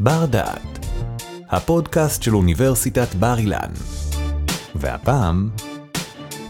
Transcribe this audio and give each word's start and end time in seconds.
בר 0.00 0.26
דעת, 0.26 0.86
הפודקאסט 1.50 2.22
של 2.22 2.36
אוניברסיטת 2.36 3.14
בר 3.14 3.38
אילן. 3.38 3.70
והפעם, 4.74 5.50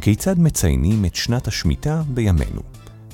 כיצד 0.01 0.39
מציינים 0.39 1.05
את 1.05 1.15
שנת 1.15 1.49
השמיטה 1.49 2.03
בימינו? 2.09 2.61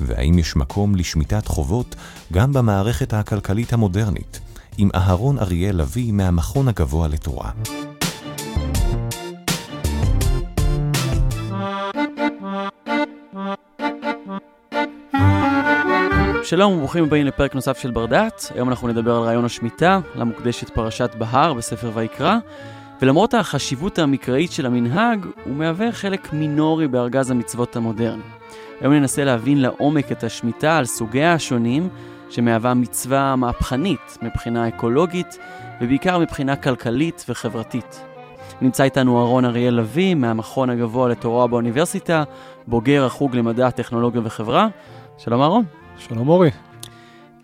והאם 0.01 0.39
יש 0.39 0.57
מקום 0.57 0.95
לשמיטת 0.95 1.47
חובות 1.47 1.97
גם 2.33 2.53
במערכת 2.53 3.13
הכלכלית 3.13 3.73
המודרנית, 3.73 4.41
עם 4.79 4.89
אהרון 4.95 5.39
אריאל 5.39 5.77
לביא 5.77 6.13
מהמכון 6.13 6.69
הגבוה 6.69 7.09
לתורה. 7.09 7.51
שלום 16.53 16.73
וברוכים 16.73 17.05
הבאים 17.05 17.27
לפרק 17.27 17.55
נוסף 17.55 17.79
של 17.79 17.91
בר 17.91 18.07
דעת. 18.07 18.53
היום 18.55 18.69
אנחנו 18.69 18.89
נדבר 18.89 19.17
על 19.17 19.23
רעיון 19.23 19.45
השמיטה, 19.45 20.01
למוקדשת 20.15 20.71
פרשת 20.71 21.15
בהר 21.19 21.55
בספר 21.55 21.91
ויקרא, 21.95 22.39
ולמרות 23.03 23.35
החשיבות 23.35 23.99
המקראית 23.99 24.53
של 24.53 24.67
המנהג, 24.67 25.27
הוא 25.45 25.55
מהווה 25.57 25.93
חלק 25.93 26.33
מינורי 26.33 26.89
בארגז 26.89 27.31
המצוות 27.31 27.77
המודרני. 27.77 28.23
היום 28.81 28.93
ננסה 28.93 29.25
להבין 29.25 29.61
לעומק 29.61 30.13
את 30.13 30.25
השמיטה 30.25 30.79
על 30.79 30.85
סוגיה 30.85 31.33
השונים, 31.33 31.89
שמהווה 32.31 32.75
מצווה 32.75 33.37
מהפכנית 33.37 34.19
מבחינה 34.23 34.69
אקולוגית, 34.69 35.39
ובעיקר 35.81 36.19
מבחינה 36.19 36.57
כלכלית 36.57 37.25
וחברתית. 37.29 38.05
נמצא 38.61 38.85
איתנו 38.85 39.19
אהרון 39.19 39.45
אריאל 39.45 39.75
לביא 39.75 40.15
מהמכון 40.15 40.71
הגבוה 40.71 41.09
לתורה 41.09 41.47
באוניברסיטה, 41.47 42.25
בוגר 42.67 43.05
החוג 43.05 43.37
למדע, 43.37 43.71
טכנולוגיה 43.71 44.21
וחברה. 44.25 44.69
שלום 45.19 45.43
אהרון. 45.43 45.82
שלום 46.09 46.29
אורי. 46.29 46.51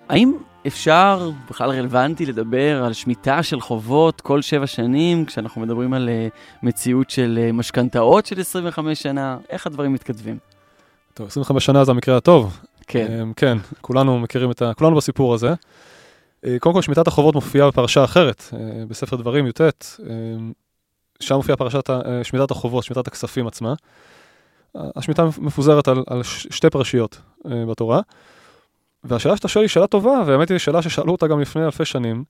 האם 0.08 0.32
אפשר, 0.66 1.30
בכלל 1.50 1.70
רלוונטי, 1.70 2.26
לדבר 2.26 2.84
על 2.84 2.92
שמיטה 2.92 3.42
של 3.42 3.60
חובות 3.60 4.20
כל 4.20 4.42
שבע 4.42 4.66
שנים, 4.66 5.24
כשאנחנו 5.24 5.60
מדברים 5.60 5.94
על 5.94 6.08
uh, 6.08 6.36
מציאות 6.62 7.10
של 7.10 7.38
uh, 7.48 7.52
משכנתאות 7.52 8.26
של 8.26 8.40
25 8.40 9.02
שנה? 9.02 9.38
איך 9.48 9.66
הדברים 9.66 9.92
מתכתבים? 9.92 10.38
טוב, 11.14 11.26
25 11.26 11.64
שנה 11.64 11.84
זה 11.84 11.90
המקרה 11.90 12.16
הטוב. 12.16 12.60
כן. 12.86 13.06
Um, 13.30 13.34
כן, 13.34 13.58
כולנו 13.80 14.18
מכירים 14.18 14.50
את 14.50 14.62
ה... 14.62 14.74
כולנו 14.74 14.96
בסיפור 14.96 15.34
הזה. 15.34 15.52
Uh, 15.52 16.48
קודם 16.60 16.74
כל, 16.74 16.82
שמיטת 16.82 17.06
החובות 17.06 17.34
מופיעה 17.34 17.68
בפרשה 17.68 18.04
אחרת, 18.04 18.42
uh, 18.50 18.54
בספר 18.88 19.16
דברים 19.16 19.46
י"ט, 19.46 19.60
uh, 19.60 20.02
שם 21.20 21.34
מופיעה 21.34 21.56
פרשת 21.56 21.90
uh, 21.90 21.92
שמיטת 22.22 22.50
החובות, 22.50 22.84
שמיטת 22.84 23.06
הכספים 23.06 23.46
עצמה. 23.46 23.74
השמיטה 24.74 25.24
מפוזרת 25.38 25.88
על, 25.88 26.04
על 26.06 26.22
שתי 26.22 26.70
פרשיות 26.70 27.20
uh, 27.44 27.48
בתורה. 27.70 28.00
והשאלה 29.08 29.36
שאתה 29.36 29.48
שואל 29.48 29.64
היא 29.64 29.68
שאלה 29.68 29.86
טובה, 29.86 30.22
והאמת 30.26 30.50
היא 30.50 30.58
שאלה 30.58 30.82
ששאלו 30.82 31.12
אותה 31.12 31.26
גם 31.26 31.40
לפני 31.40 31.64
אלפי 31.64 31.84
שנים, 31.84 32.24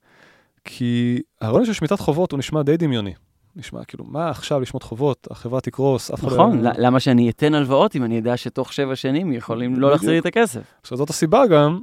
כי 0.65 1.21
הרעיון 1.41 1.65
של 1.65 1.73
שמיטת 1.73 1.99
חובות 1.99 2.31
הוא 2.31 2.37
נשמע 2.37 2.61
די 2.61 2.77
דמיוני. 2.77 3.13
נשמע 3.55 3.83
כאילו, 3.83 4.05
מה 4.07 4.29
עכשיו 4.29 4.59
לשמוט 4.59 4.83
חובות, 4.83 5.27
החברה 5.31 5.61
תקרוס, 5.61 6.11
אף 6.11 6.19
אחד 6.19 6.31
לא... 6.31 6.47
נכון, 6.47 6.61
למה 6.77 6.99
שאני 6.99 7.29
אתן 7.29 7.53
הלוואות 7.53 7.95
אם 7.95 8.03
אני 8.03 8.15
יודע 8.15 8.37
שתוך 8.37 8.73
שבע 8.73 8.95
שנים 8.95 9.33
יכולים 9.33 9.79
לא 9.79 9.91
להחזיר 9.91 10.11
לי 10.11 10.19
את 10.19 10.25
הכסף? 10.25 10.61
עכשיו 10.81 10.97
זאת 10.97 11.09
הסיבה 11.09 11.47
גם, 11.47 11.79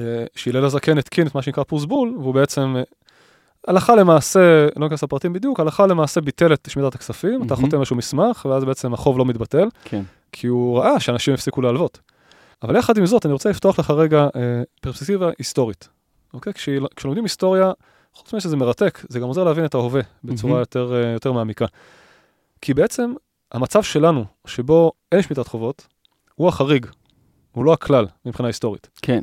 אה, 0.00 0.24
שהלל 0.36 0.64
הזקן 0.64 0.98
התקין 0.98 1.26
את 1.26 1.34
מה 1.34 1.42
שנקרא 1.42 1.64
פוסבול, 1.64 2.16
והוא 2.20 2.34
בעצם 2.34 2.74
אה, 2.76 2.82
הלכה 3.68 3.96
למעשה, 3.96 4.66
לא 4.76 4.86
ניכנס 4.86 5.02
לפרטים 5.02 5.32
בדיוק, 5.32 5.60
הלכה 5.60 5.86
למעשה 5.86 6.20
ביטל 6.20 6.52
את 6.52 6.68
שמיטת 6.70 6.94
הכספים, 6.94 7.42
אתה 7.42 7.56
חותם 7.56 7.76
איזשהו 7.76 7.96
מסמך, 7.96 8.46
ואז 8.50 8.64
בעצם 8.64 8.94
החוב 8.94 9.18
לא 9.18 9.24
מתבטל, 9.24 9.68
כן. 9.84 10.02
כי 10.32 10.46
הוא 10.46 10.78
ראה 10.78 11.00
שאנשים 11.00 11.34
הפסיקו 11.34 11.62
להלוות. 11.62 11.98
אבל 12.62 12.76
יחד 12.76 12.98
עם 12.98 13.06
זאת, 13.06 13.26
אני 13.26 13.32
רוצה 13.32 13.50
לפתוח 13.50 13.78
לך 13.78 13.90
רגע 13.90 14.28
אה, 14.36 14.62
פרספקטיבה 14.80 15.30
היסטורית. 15.38 15.88
אוקיי? 16.34 16.52
כשלומדים 16.96 17.24
היסטוריה, 17.24 17.72
חוץ 18.14 18.34
מזה 18.34 18.40
שזה 18.40 18.56
מרתק, 18.56 19.04
זה 19.08 19.20
גם 19.20 19.26
עוזר 19.26 19.44
להבין 19.44 19.64
את 19.64 19.74
ההווה 19.74 20.00
בצורה 20.24 20.56
mm-hmm. 20.56 20.60
יותר, 20.60 20.94
אה, 20.94 21.10
יותר 21.12 21.32
מעמיקה. 21.32 21.66
כי 22.60 22.74
בעצם 22.74 23.12
המצב 23.52 23.82
שלנו, 23.82 24.24
שבו 24.46 24.92
אין 25.12 25.22
שמיטת 25.22 25.46
חובות, 25.46 25.86
הוא 26.34 26.48
החריג, 26.48 26.86
הוא 27.52 27.64
לא 27.64 27.72
הכלל 27.72 28.06
מבחינה 28.24 28.48
היסטורית. 28.48 28.88
כן. 29.02 29.20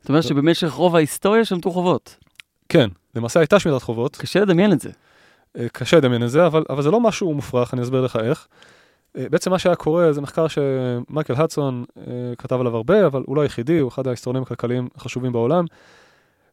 זאת 0.00 0.08
אומרת 0.08 0.22
שבמשך 0.22 0.70
רוב 0.70 0.96
ההיסטוריה 0.96 1.44
שמטו 1.44 1.70
חובות. 1.70 2.16
כן, 2.68 2.88
למעשה 3.14 3.40
הייתה 3.40 3.58
שמיטת 3.58 3.82
חובות. 3.82 4.16
קשה 4.16 4.40
לדמיין 4.40 4.72
את 4.72 4.80
זה. 4.80 4.90
אה, 5.58 5.66
קשה 5.68 5.96
לדמיין 5.96 6.22
את 6.22 6.30
זה, 6.30 6.46
אבל, 6.46 6.64
אבל 6.70 6.82
זה 6.82 6.90
לא 6.90 7.00
משהו 7.00 7.34
מופרך, 7.34 7.74
אני 7.74 7.82
אסביר 7.82 8.00
לך 8.00 8.16
איך. 8.16 8.46
אה, 9.16 9.28
בעצם 9.30 9.50
מה 9.50 9.58
שהיה 9.58 9.74
קורה 9.76 10.12
זה 10.12 10.20
מחקר 10.20 10.46
שמייקל 10.48 11.34
הדסון 11.36 11.84
אה, 11.98 12.02
כתב 12.38 12.60
עליו 12.60 12.76
הרבה, 12.76 13.06
אבל 13.06 13.22
הוא 13.26 13.36
לא 13.36 13.40
היחידי, 13.40 13.78
הוא 13.78 13.88
אחד 13.88 14.06
ההיסטורונים 14.06 14.42
הכלכליים 14.42 14.88
החשובים 14.96 15.32
בעולם, 15.32 15.64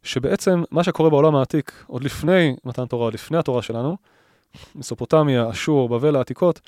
שבעצם 0.04 0.64
מה 0.72 0.84
שקורה 0.84 1.10
בעולם 1.10 1.36
העתיק, 1.36 1.84
עוד 1.88 2.04
לפני 2.04 2.56
מתן 2.66 2.86
תורה, 2.86 3.04
עוד 3.04 3.14
לפני 3.14 3.38
התורה 3.38 3.62
שלנו, 3.62 3.98
מסופוטמיה, 4.76 5.50
אשור, 5.50 5.90
בבל 5.90 6.16
העתיקות, 6.16 6.60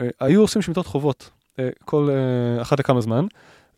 אה, 0.00 0.08
היו 0.20 0.40
עושים 0.40 0.62
שמיטות 0.62 0.86
חובות 0.86 1.30
כל 1.84 2.08
אחת 2.62 2.80
לכמה 2.80 3.00
זמן. 3.00 3.26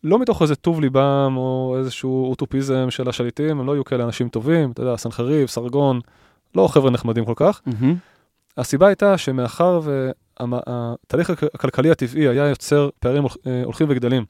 לא 0.03 0.19
מתוך 0.19 0.41
איזה 0.41 0.55
טוב 0.55 0.81
ליבם 0.81 1.33
או 1.37 1.75
איזשהו 1.79 2.29
אוטופיזם 2.29 2.91
של 2.91 3.09
השליטים, 3.09 3.59
הם 3.59 3.67
לא 3.67 3.73
היו 3.73 3.83
כאלה 3.85 4.03
אנשים 4.03 4.29
טובים, 4.29 4.71
אתה 4.71 4.81
יודע, 4.81 4.97
סנחריב, 4.97 5.47
סרגון, 5.47 5.99
לא 6.55 6.67
חבר'ה 6.67 6.91
נחמדים 6.91 7.25
כל 7.25 7.33
כך. 7.35 7.61
Mm-hmm. 7.67 8.12
הסיבה 8.57 8.87
הייתה 8.87 9.17
שמאחר 9.17 9.79
והתהליך 10.39 11.29
הכלכלי 11.29 11.91
הטבעי 11.91 12.27
היה 12.27 12.47
יוצר 12.47 12.89
פערים 12.99 13.25
אה, 13.25 13.61
הולכים 13.63 13.87
וגדלים. 13.89 14.25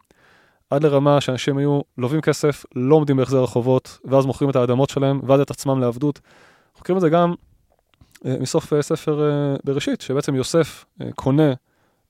עד 0.70 0.84
לרמה 0.84 1.22
שאנשים 1.22 1.58
היו 1.58 1.82
לווים 1.98 2.22
כסף, 2.22 2.66
לא 2.76 2.96
עומדים 2.96 3.18
בהחזר 3.18 3.44
החובות, 3.44 4.00
ואז 4.06 4.26
מוכרים 4.26 4.50
את 4.50 4.56
האדמות 4.56 4.90
שלהם, 4.90 5.20
ואז 5.24 5.40
את 5.40 5.52
עצמם 5.52 5.80
לעבדות. 5.80 6.20
מכירים 6.82 6.98
את 6.98 7.02
זה 7.02 7.10
גם 7.10 7.34
אה, 8.26 8.36
מסוף 8.40 8.74
אה, 8.74 8.82
ספר 8.82 9.30
בראשית, 9.64 10.02
שבעצם 10.02 10.36
יוסף 10.36 10.86
קונה 11.16 11.54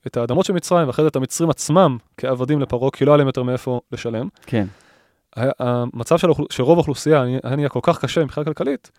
את 0.07 0.18
האדמות 0.18 0.45
של 0.45 0.53
מצרים, 0.53 0.88
ואחרי 0.88 1.03
זה 1.03 1.09
את 1.09 1.16
המצרים 1.16 1.50
עצמם 1.50 1.97
כעבדים 2.18 2.59
לפרעה, 2.59 2.91
כי 2.91 3.06
לא 3.06 3.12
היה 3.12 3.18
להם 3.18 3.28
יותר 3.28 3.44
מאיפה 3.44 3.81
לשלם. 3.91 4.28
כן. 4.45 4.68
המצב 5.35 6.18
של, 6.18 6.28
של 6.50 6.63
רוב 6.63 6.78
האוכלוסייה 6.78 7.22
היה 7.22 7.56
נהיה 7.56 7.69
כל 7.69 7.80
כך 7.84 8.00
קשה 8.00 8.24
מבחינה 8.24 8.45
כלכלית, 8.45 8.91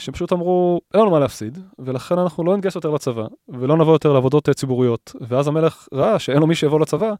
שפשוט 0.00 0.32
אמרו, 0.32 0.80
אין 0.94 1.00
לנו 1.02 1.10
מה 1.10 1.18
להפסיד, 1.18 1.58
ולכן 1.78 2.18
אנחנו 2.18 2.44
לא 2.44 2.56
נתגייס 2.56 2.74
יותר 2.74 2.90
לצבא, 2.90 3.26
ולא 3.48 3.76
נבוא 3.76 3.92
יותר 3.92 4.12
לעבודות 4.12 4.48
אה, 4.48 4.54
ציבוריות. 4.54 5.12
ואז 5.20 5.48
המלך 5.48 5.88
ראה 5.94 6.18
שאין 6.18 6.38
לו 6.38 6.46
מי 6.46 6.54
שיבוא 6.54 6.80
לצבא, 6.80 7.12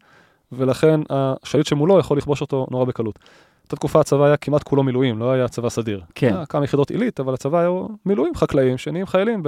ולכן 0.52 1.00
השליט 1.10 1.66
שמולו 1.66 1.98
יכול 1.98 2.18
לכבוש 2.18 2.40
אותו 2.40 2.66
נורא 2.70 2.84
בקלות. 2.84 3.18
באותה 3.70 3.76
תקופה 3.76 4.00
הצבא 4.00 4.24
היה 4.24 4.36
כמעט 4.36 4.62
כולו 4.62 4.82
מילואים, 4.82 5.18
לא 5.18 5.32
היה 5.32 5.48
צבא 5.48 5.68
סדיר. 5.68 6.00
כן. 6.14 6.34
היה 6.34 6.46
כמה 6.46 6.64
יחידות 6.64 6.90
עילית, 6.90 7.20
אבל 7.20 7.34
הצבא 7.34 7.58
היה 7.58 7.70
מילואים 8.06 8.34
חקלאים 8.34 8.78
שנהיים 8.78 9.06
חיילים 9.06 9.42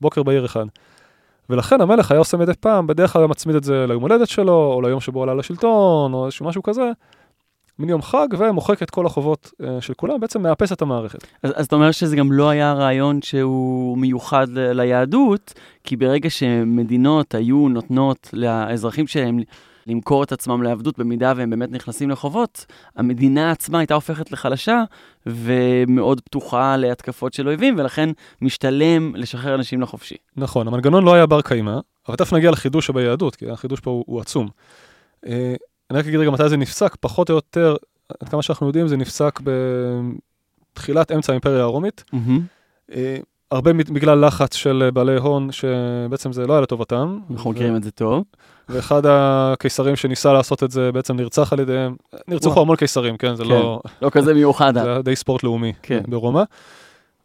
בבוקר 0.00 0.22
בעיר 0.22 0.44
אחד. 0.44 0.66
ולכן 1.50 1.80
המלך 1.80 2.10
היה 2.10 2.18
עושה 2.18 2.36
מדי 2.36 2.52
פעם, 2.60 2.86
בדרך 2.86 3.12
כלל 3.12 3.22
היה 3.22 3.26
מצמיד 3.26 3.56
את 3.56 3.64
זה 3.64 3.86
ליום 3.88 4.02
הולדת 4.02 4.28
שלו, 4.28 4.72
או 4.74 4.82
ליום 4.82 5.00
שבו 5.00 5.22
עלה 5.22 5.34
לשלטון, 5.34 6.12
או 6.12 6.24
איזשהו 6.24 6.46
משהו 6.46 6.62
כזה, 6.62 6.90
מין 7.80 7.88
יום 7.88 8.02
חג 8.02 8.26
ומוחק 8.38 8.82
את 8.82 8.90
כל 8.90 9.06
החובות 9.06 9.52
uh, 9.62 9.64
של 9.80 9.94
כולם, 9.94 10.20
בעצם 10.20 10.42
מאפס 10.42 10.72
את 10.72 10.82
המערכת. 10.82 11.18
אז, 11.42 11.52
אז 11.54 11.66
אתה 11.66 11.76
אומר 11.76 11.90
שזה 11.90 12.16
גם 12.16 12.32
לא 12.32 12.48
היה 12.48 12.72
רעיון 12.72 13.22
שהוא 13.22 13.98
מיוחד 13.98 14.46
ל- 14.48 14.72
ליהדות, 14.72 15.54
כי 15.84 15.96
ברגע 15.96 16.30
שמדינות 16.30 17.34
היו 17.34 17.68
נותנות 17.68 18.30
לאזרחים 18.32 19.06
שלהם 19.06 19.40
למכור 19.86 20.22
את 20.22 20.32
עצמם 20.32 20.62
לעבדות 20.62 20.98
במידה 20.98 21.32
והם 21.36 21.50
באמת 21.50 21.70
נכנסים 21.70 22.10
לחובות, 22.10 22.66
המדינה 22.96 23.50
עצמה 23.50 23.78
הייתה 23.78 23.94
הופכת 23.94 24.32
לחלשה 24.32 24.82
ומאוד 25.26 26.20
פתוחה 26.20 26.76
להתקפות 26.76 27.32
של 27.34 27.48
אויבים, 27.48 27.74
ולכן 27.78 28.10
משתלם 28.42 29.16
לשחרר 29.16 29.54
אנשים 29.54 29.80
לחופשי. 29.80 30.16
נכון, 30.36 30.68
המנגנון 30.68 31.04
לא 31.04 31.14
היה 31.14 31.26
בר 31.26 31.40
קיימא, 31.40 31.78
אבל 32.08 32.16
תכף 32.16 32.32
נגיע 32.32 32.50
לחידוש 32.50 32.86
שביהדות, 32.86 33.36
כי 33.36 33.50
החידוש 33.50 33.80
פה 33.80 33.90
הוא, 33.90 34.04
הוא 34.06 34.20
עצום. 34.20 34.48
אני 35.90 35.98
רק 35.98 36.06
אגיד 36.06 36.20
רגע 36.20 36.30
מתי 36.30 36.48
זה 36.48 36.56
נפסק, 36.56 36.96
פחות 37.00 37.30
או 37.30 37.34
יותר, 37.34 37.76
עד 38.20 38.28
כמה 38.28 38.42
שאנחנו 38.42 38.66
יודעים, 38.66 38.88
זה 38.88 38.96
נפסק 38.96 39.40
בתחילת 40.72 41.12
אמצע 41.12 41.32
האימפריה 41.32 41.62
הרומית. 41.62 42.04
Mm-hmm. 42.14 42.94
הרבה 43.50 43.72
בגלל 43.72 44.26
לחץ 44.26 44.54
של 44.54 44.90
בעלי 44.94 45.16
הון, 45.16 45.52
שבעצם 45.52 46.32
זה 46.32 46.46
לא 46.46 46.52
היה 46.52 46.62
לטובתם. 46.62 47.18
אנחנו 47.30 47.50
מכירים 47.50 47.76
את 47.76 47.82
זה 47.82 47.90
טוב. 47.90 48.24
ואחד 48.68 49.02
הקיסרים 49.06 49.96
שניסה 49.96 50.32
לעשות 50.32 50.62
את 50.62 50.70
זה 50.70 50.92
בעצם 50.92 51.16
נרצח 51.16 51.52
על 51.52 51.60
ידיהם. 51.60 51.96
נרצחו 52.28 52.60
המון 52.60 52.76
קיסרים, 52.76 53.16
כן? 53.16 53.34
זה 53.34 53.44
כן. 53.44 53.50
לא... 53.50 53.80
לא 54.02 54.10
כזה 54.10 54.34
מיוחד. 54.34 54.74
זה 54.74 54.82
היה 54.92 55.02
די 55.02 55.16
ספורט 55.16 55.42
לאומי 55.42 55.72
כן. 55.82 56.02
ברומא. 56.08 56.42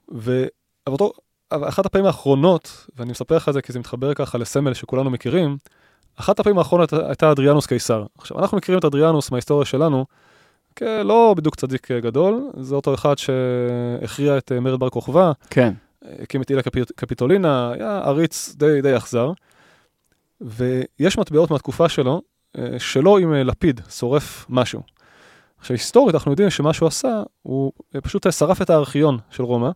ואחת 0.09 1.85
הפעמים 1.85 2.05
האחרונות, 2.05 2.87
ואני 2.95 3.11
מספר 3.11 3.35
לך 3.35 3.49
את 3.49 3.53
זה 3.53 3.61
כי 3.61 3.73
זה 3.73 3.79
מתחבר 3.79 4.13
ככה 4.13 4.37
לסמל 4.37 4.73
שכולנו 4.73 5.09
מכירים, 5.09 5.57
אחת 6.15 6.39
הפעמים 6.39 6.57
האחרונות 6.57 6.93
הייתה 6.93 7.31
אדריאנוס 7.31 7.65
קיסר. 7.65 8.05
עכשיו, 8.17 8.39
אנחנו 8.39 8.57
מכירים 8.57 8.79
את 8.79 8.85
אדריאנוס 8.85 9.31
מההיסטוריה 9.31 9.65
שלנו, 9.65 10.05
כלא 10.77 11.33
בדיוק 11.37 11.55
צדיק 11.55 11.91
גדול, 11.91 12.49
זה 12.59 12.75
אותו 12.75 12.93
אחד 12.93 13.17
שהכריע 13.17 14.37
את 14.37 14.51
אה, 14.51 14.59
מרד 14.59 14.79
בר 14.79 14.89
כוכבא. 14.89 15.31
כן. 15.49 15.73
הקים 16.21 16.41
את 16.41 16.49
אילה 16.49 16.61
קפיט, 16.61 16.91
קפיטולינה, 16.95 17.71
היה 17.71 17.97
עריץ 17.97 18.55
די, 18.55 18.81
די 18.81 18.97
אכזר. 18.97 19.31
ויש 20.41 21.17
מטבעות 21.17 21.51
מהתקופה 21.51 21.89
שלו, 21.89 22.21
אה, 22.57 22.79
שלו 22.79 23.17
עם 23.17 23.33
אה, 23.33 23.43
לפיד 23.43 23.81
שורף 23.89 24.45
משהו. 24.49 24.81
עכשיו, 25.59 25.73
היסטורית 25.73 26.15
אנחנו 26.15 26.31
יודעים 26.31 26.49
שמה 26.49 26.73
שהוא 26.73 26.87
עשה, 26.87 27.23
הוא 27.41 27.71
פשוט 28.03 28.31
שרף 28.31 28.61
את 28.61 28.69
הארכיון 28.69 29.17
של 29.29 29.43
רומא, 29.43 29.69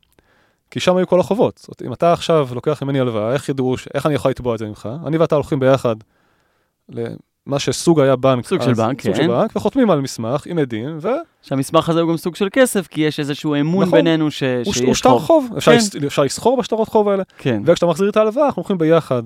כי 0.71 0.79
שם 0.79 0.95
היו 0.95 1.07
כל 1.07 1.19
החובות. 1.19 1.57
זאת 1.57 1.67
אומרת, 1.67 1.81
אם 1.81 1.93
אתה 1.93 2.13
עכשיו 2.13 2.49
לוקח 2.51 2.83
ממני 2.83 2.99
הלוואה, 2.99 3.33
איך 3.33 3.49
ידעו, 3.49 3.75
איך 3.93 4.05
אני 4.05 4.13
יכול 4.13 4.31
לתבוע 4.31 4.53
את 4.53 4.59
זה 4.59 4.65
ממך? 4.65 4.89
אני 5.05 5.17
ואתה 5.17 5.35
הולכים 5.35 5.59
ביחד 5.59 5.95
למה 6.89 7.59
שסוג 7.59 7.99
היה 7.99 8.15
בנק. 8.15 8.47
סוג 8.47 8.61
של 8.61 8.73
בנק, 8.73 9.01
סוג 9.01 9.13
כן. 9.13 9.21
של 9.21 9.27
בנק, 9.27 9.55
וחותמים 9.55 9.91
על 9.91 10.01
מסמך 10.01 10.45
עם 10.45 10.59
עדים, 10.59 10.97
ו... 11.01 11.07
שהמסמך 11.41 11.89
הזה 11.89 12.01
הוא 12.01 12.09
גם 12.09 12.17
סוג 12.17 12.35
של 12.35 12.47
כסף, 12.51 12.87
כי 12.87 13.01
יש 13.01 13.19
איזשהו 13.19 13.55
אמון 13.55 13.85
נכון. 13.85 13.99
בינינו 13.99 14.31
ש... 14.31 14.43
הוא 14.43 14.73
שיש 14.73 14.83
הוא 14.83 14.93
שטר 14.93 15.19
חוב, 15.19 15.49
אפשר 15.57 15.71
כן. 15.71 16.05
אפשר 16.05 16.23
לסחור 16.23 16.57
בשטרות 16.57 16.87
חוב 16.87 17.09
האלה, 17.09 17.23
כן, 17.37 17.61
וכשאתה 17.65 17.85
מחזיר 17.85 18.09
את 18.09 18.17
ההלוואה, 18.17 18.45
אנחנו 18.45 18.59
הולכים 18.59 18.77
ביחד. 18.77 19.23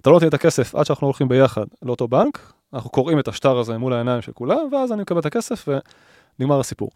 אתה 0.00 0.10
לא 0.10 0.14
נותן 0.16 0.28
את 0.28 0.34
הכסף 0.34 0.74
עד 0.74 0.86
שאנחנו 0.86 1.06
הולכים 1.06 1.28
ביחד 1.28 1.64
לאותו 1.82 2.08
בנק, 2.08 2.52
אנחנו 2.74 2.90
קוראים 2.90 3.18
את 3.18 3.28
השטר 3.28 3.58
הזה 3.58 3.78
מול 3.78 3.92
העיניים 3.92 4.22
של 4.22 4.32
כולם, 4.32 4.68
ואז 4.72 4.92
אני 4.92 5.02
מקבל 5.02 5.20
את 5.20 5.26
הכסף 5.26 5.68
ונגמר 6.38 6.60
הסיפור. 6.60 6.90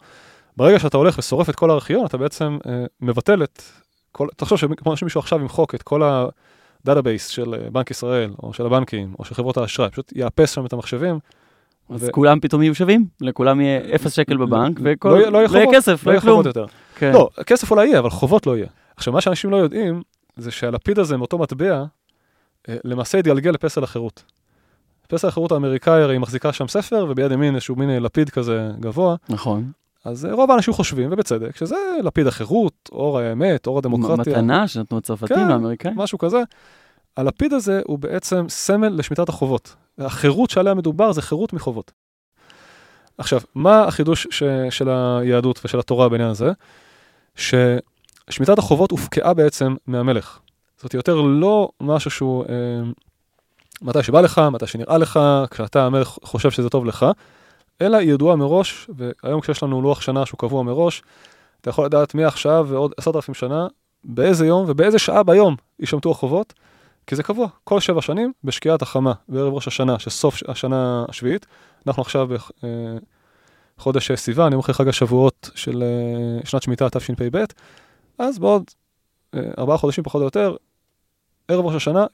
ברגע 0.56 0.78
שאתה 0.78 0.96
הולך 0.96 1.18
ושורף 1.18 1.50
את 1.50 1.54
כל 1.54 1.70
הארכיון, 1.70 2.06
אתה 2.06 2.18
בעצם 2.18 2.58
אה, 2.66 2.84
מבטל 3.00 3.42
את 3.42 3.62
כל, 4.12 4.28
תחשוב 4.36 4.58
שכמו 4.58 4.96
שמישהו 4.96 5.18
עכשיו 5.18 5.40
ימחוק 5.40 5.74
את 5.74 5.82
כל 5.82 6.02
ה 6.88 6.93
database 6.93 7.28
של 7.28 7.54
אה, 7.54 7.70
בנק 7.70 7.90
ישראל, 7.90 8.30
או 8.42 8.52
של 8.52 8.66
הבנקים, 8.66 9.14
או 9.18 9.24
של 9.24 9.34
חברות 9.34 9.56
האשראי, 9.56 9.90
פשוט 9.90 10.12
יאפס 10.16 10.50
שם 10.50 10.66
את 10.66 10.72
המחשבים. 10.72 11.18
אז 11.90 12.04
ו- 12.04 12.12
כולם 12.12 12.40
פתאום 12.40 12.62
יהיו 12.62 12.74
שווים, 12.74 13.06
לכולם 13.20 13.60
יהיה 13.60 13.94
אפס 13.94 14.12
שקל 14.12 14.36
בבנק, 14.36 14.78
וכל... 14.82 15.08
לא 15.08 15.14
יהיה- 15.16 15.30
לא 15.30 15.38
יהיה 15.38 15.48
לא 15.48 15.58
יהיה 15.58 15.64
חובות, 15.66 15.74
כסף, 15.74 16.06
לא 16.06 16.12
לא 16.12 16.16
יהיה 16.16 16.20
כלום. 16.20 16.34
חובות 16.36 16.46
יותר. 16.46 16.66
כן. 16.96 17.12
לא, 17.12 17.28
כסף 17.46 17.70
אולי 17.70 17.86
יהיה, 17.86 17.98
אבל 17.98 18.10
חובות 18.10 18.46
לא 18.46 18.56
יהיה. 18.56 18.66
עכשיו, 18.96 19.12
מה 19.12 19.20
שאנשים 19.20 19.50
לא 19.50 19.56
יודעים, 19.56 20.02
זה 20.36 20.50
שהלפיד 20.50 20.98
הזה 20.98 21.16
מאותו 21.16 21.38
מטבע, 21.38 21.84
אה, 22.68 22.76
למעשה 22.84 23.18
התגלגל 23.18 23.50
לפסל 23.50 23.84
החירות. 23.84 24.24
פסל 25.08 25.28
החירות 25.28 25.52
האמריקאי 25.52 26.02
הרי 26.02 26.18
מחזיקה 26.18 26.52
שם 26.52 26.68
ספר, 26.68 27.06
וביד 27.08 27.32
ימין 27.32 27.54
איזשהו 27.54 27.76
מין 27.76 27.90
אה, 27.90 27.98
לפיד 27.98 28.30
כזה 28.30 28.70
גבוה, 28.80 29.16
נכון. 29.28 29.70
אז 30.06 30.26
אה, 30.26 30.32
רוב 30.32 30.50
האנשים 30.50 30.74
חושבים, 30.74 31.08
ובצדק, 31.12 31.56
שזה 31.56 31.76
לפיד 32.02 32.26
החירות, 32.26 32.88
אור 32.92 33.18
האמת, 33.18 33.66
אור 33.66 33.78
הדמוקרטיה, 33.78 34.32
מתנה 34.32 34.68
שנתנו 34.68 34.98
הצרפתים 34.98 35.36
כן. 35.36 35.48
לאמריקאים. 35.48 35.96
משהו 35.96 36.18
כזה. 36.18 36.42
הלפיד 37.16 37.52
הזה 37.52 37.80
הוא 37.86 37.98
בעצם 37.98 38.48
סמל 38.48 38.88
לשמיטת 38.88 39.28
החובות. 39.28 39.74
החירות 39.98 40.50
שעליה 40.50 40.74
מדובר 40.74 41.12
זה 41.12 41.22
חירות 41.22 41.52
מחובות. 41.52 41.92
עכשיו, 43.18 43.40
מה 43.54 43.84
החידוש 43.84 44.26
ש, 44.30 44.42
של 44.70 44.88
היהדות 44.88 45.60
ושל 45.64 45.78
התורה 45.78 46.08
בעניין 46.08 46.30
הזה? 46.30 46.52
ששמיטת 47.36 48.58
החובות 48.58 48.90
הופקעה 48.90 49.34
בעצם 49.34 49.74
מהמלך. 49.86 50.38
זאת 50.82 50.94
יותר 50.94 51.20
לא 51.20 51.68
משהו 51.80 52.10
שהוא 52.10 52.44
אה, 52.48 52.90
מתי 53.82 54.02
שבא 54.02 54.20
לך, 54.20 54.38
מתי 54.38 54.66
שנראה 54.66 54.98
לך, 54.98 55.20
כשאתה 55.50 55.86
המלך 55.86 56.08
חושב 56.08 56.50
שזה 56.50 56.68
טוב 56.68 56.84
לך, 56.84 57.06
אלא 57.82 57.96
היא 57.96 58.12
ידועה 58.12 58.36
מראש, 58.36 58.90
והיום 58.96 59.40
כשיש 59.40 59.62
לנו 59.62 59.82
לוח 59.82 60.00
שנה 60.00 60.26
שהוא 60.26 60.38
קבוע 60.38 60.62
מראש, 60.62 61.02
אתה 61.60 61.70
יכול 61.70 61.84
לדעת 61.84 62.14
מעכשיו 62.14 62.66
ועוד 62.68 62.92
עשרת 62.96 63.16
אלפים 63.16 63.34
שנה, 63.34 63.66
באיזה 64.04 64.46
יום 64.46 64.64
ובאיזה 64.68 64.98
שעה 64.98 65.22
ביום 65.22 65.56
יישמטו 65.80 66.10
החובות, 66.10 66.54
כי 67.06 67.16
זה 67.16 67.22
קבוע. 67.22 67.46
כל 67.64 67.80
שבע 67.80 68.02
שנים, 68.02 68.32
בשקיעת 68.44 68.82
החמה, 68.82 69.12
בערב 69.28 69.54
ראש 69.54 69.68
השנה, 69.68 69.98
שסוף 69.98 70.42
השנה 70.48 71.04
השביעית, 71.08 71.46
אנחנו 71.86 72.02
עכשיו 72.02 72.28
בחודש 73.78 74.12
סיוון, 74.12 74.52
יום 74.52 74.60
אחרי 74.60 74.74
חג 74.74 74.88
השבועות 74.88 75.50
של 75.54 75.82
אה, 75.82 76.46
שנת 76.46 76.62
שמיטה 76.62 76.90
תשפ"ב, 76.90 77.44
אז 78.18 78.38
בעוד 78.38 78.64
אה, 79.34 79.40
ארבעה 79.58 79.78
חודשים 79.78 80.04
פחות 80.04 80.20
או 80.20 80.24
יותר, 80.24 80.56
ערב 81.48 81.64
ראש 81.66 81.74
השנה, 81.74 82.00
אה, 82.00 82.06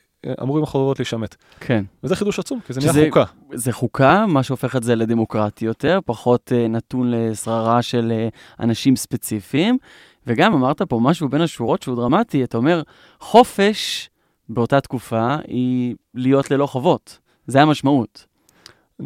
אמורים 0.43 0.65
החובות 0.65 0.99
להישמט. 0.99 1.37
כן. 1.61 1.85
וזה 2.05 2.17
חידוש 2.17 2.39
עצום, 2.39 2.61
כי 2.67 2.73
זה 2.73 2.81
נהיה 2.93 3.11
חוקה. 3.11 3.25
זה 3.53 3.73
חוקה, 3.73 4.27
מה 4.27 4.43
שהופך 4.43 4.77
את 4.77 4.83
זה 4.83 4.95
לדמוקרטי 4.95 5.65
יותר, 5.65 5.99
פחות 6.07 6.53
אה, 6.55 6.69
נתון 6.69 7.11
לשררה 7.11 7.83
של 7.83 8.13
אה, 8.13 8.29
אנשים 8.61 8.97
ספציפיים. 8.97 9.79
וגם 10.27 10.55
אמרת 10.55 10.83
פה 10.83 11.01
משהו 11.03 11.29
בין 11.29 11.41
השורות 11.41 11.83
שהוא 11.83 11.97
דרמטי, 11.97 12.45
אתה 12.45 12.57
אומר, 12.57 12.83
חופש 13.21 14.11
באותה 14.49 14.81
תקופה 14.81 15.37
היא 15.47 15.95
להיות 16.15 16.51
ללא 16.51 16.67
חובות. 16.67 17.19
זה 17.47 17.63
המשמעות. 17.63 18.27